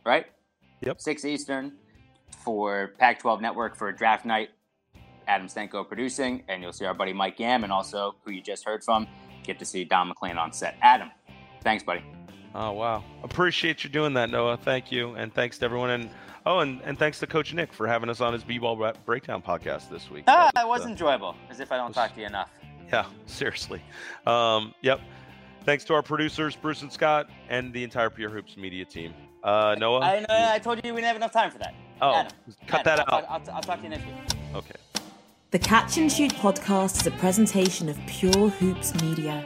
right? 0.07 0.27
Yep. 0.81 1.01
6 1.01 1.25
Eastern 1.25 1.73
for 2.45 2.95
Pac 2.99 3.19
12 3.19 3.41
network 3.41 3.77
for 3.77 3.93
draft 3.93 4.25
night. 4.25 4.51
Adam 5.27 5.47
Stenko 5.47 5.87
producing, 5.87 6.43
and 6.49 6.63
you'll 6.63 6.73
see 6.73 6.87
our 6.87 6.95
buddy 6.95 7.13
Mike 7.13 7.39
Yam, 7.39 7.63
and 7.63 7.71
also 7.71 8.17
who 8.25 8.33
you 8.33 8.41
just 8.41 8.65
heard 8.65 8.83
from. 8.83 9.07
Get 9.45 9.59
to 9.59 9.65
see 9.67 9.85
Don 9.85 10.09
MacLean 10.09 10.39
on 10.39 10.53
set. 10.53 10.77
Adam, 10.81 11.11
thanks, 11.63 11.85
buddy. 11.85 12.03
Oh 12.61 12.73
wow, 12.73 13.05
appreciate 13.23 13.85
you 13.85 13.91
doing 13.91 14.15
that, 14.15 14.31
Noah. 14.31 14.57
Thank 14.57 14.91
you, 14.91 15.15
and 15.15 15.33
thanks 15.33 15.59
to 15.59 15.65
everyone. 15.65 15.91
And 15.91 16.11
oh, 16.45 16.59
and, 16.59 16.81
and 16.83 16.99
thanks 16.99 17.21
to 17.21 17.27
Coach 17.29 17.55
Nick 17.55 17.73
for 17.73 17.87
having 17.87 18.11
us 18.11 18.21
on 18.21 18.33
his 18.33 18.43
B-ball 18.43 18.95
breakdown 19.07 19.41
podcast 19.43 19.89
this 19.89 20.11
week. 20.11 20.25
Ah, 20.27 20.51
That 20.57 20.65
it 20.65 20.69
was, 20.69 20.81
was 20.81 20.87
uh, 20.89 20.91
enjoyable, 20.91 21.37
as 21.51 21.61
if 21.61 21.71
I 21.71 21.77
don't 21.77 21.89
was- 21.89 21.95
talk 21.95 22.15
to 22.15 22.21
you 22.21 22.27
enough. 22.27 22.51
Yeah, 22.93 23.07
seriously. 23.27 23.81
Um, 24.27 24.75
yep. 24.83 25.01
Thanks 25.65 25.85
to 25.85 25.95
our 25.95 26.03
producers, 26.03 26.57
Bruce 26.57 26.83
and 26.83 26.93
Scott, 26.93 27.31
and 27.49 27.73
the 27.73 27.85
entire 27.85 28.11
Pure 28.11 28.31
Hoops 28.31 28.57
media 28.57 28.85
team. 28.85 29.15
Uh, 29.45 29.77
Noah. 29.79 30.01
I, 30.01 30.21
know, 30.21 30.27
I 30.31 30.59
told 30.59 30.85
you 30.85 30.93
we 30.95 31.01
didn't 31.01 31.07
have 31.09 31.17
enough 31.17 31.33
time 31.33 31.53
for 31.53 31.59
that. 31.59 31.75
oh, 32.03 32.15
Adam, 32.15 32.33
cut 32.67 32.81
Adam, 32.81 32.97
that 32.97 33.13
I'll, 33.13 33.19
out. 33.21 33.25
I'll, 33.49 33.55
I'll 33.57 33.63
talk 33.63 33.77
to 33.79 33.83
you 33.85 33.91
next 33.91 34.05
week. 34.05 34.15
Okay. 34.57 34.75
The 35.53 35.59
Catch 35.61 35.97
and 35.99 36.11
Shoot 36.11 36.33
podcast 36.33 37.03
is 37.03 37.07
a 37.07 37.11
presentation 37.13 37.89
of 37.89 37.99
Pure 38.07 38.49
Hoops 38.49 39.01
Media. 39.01 39.45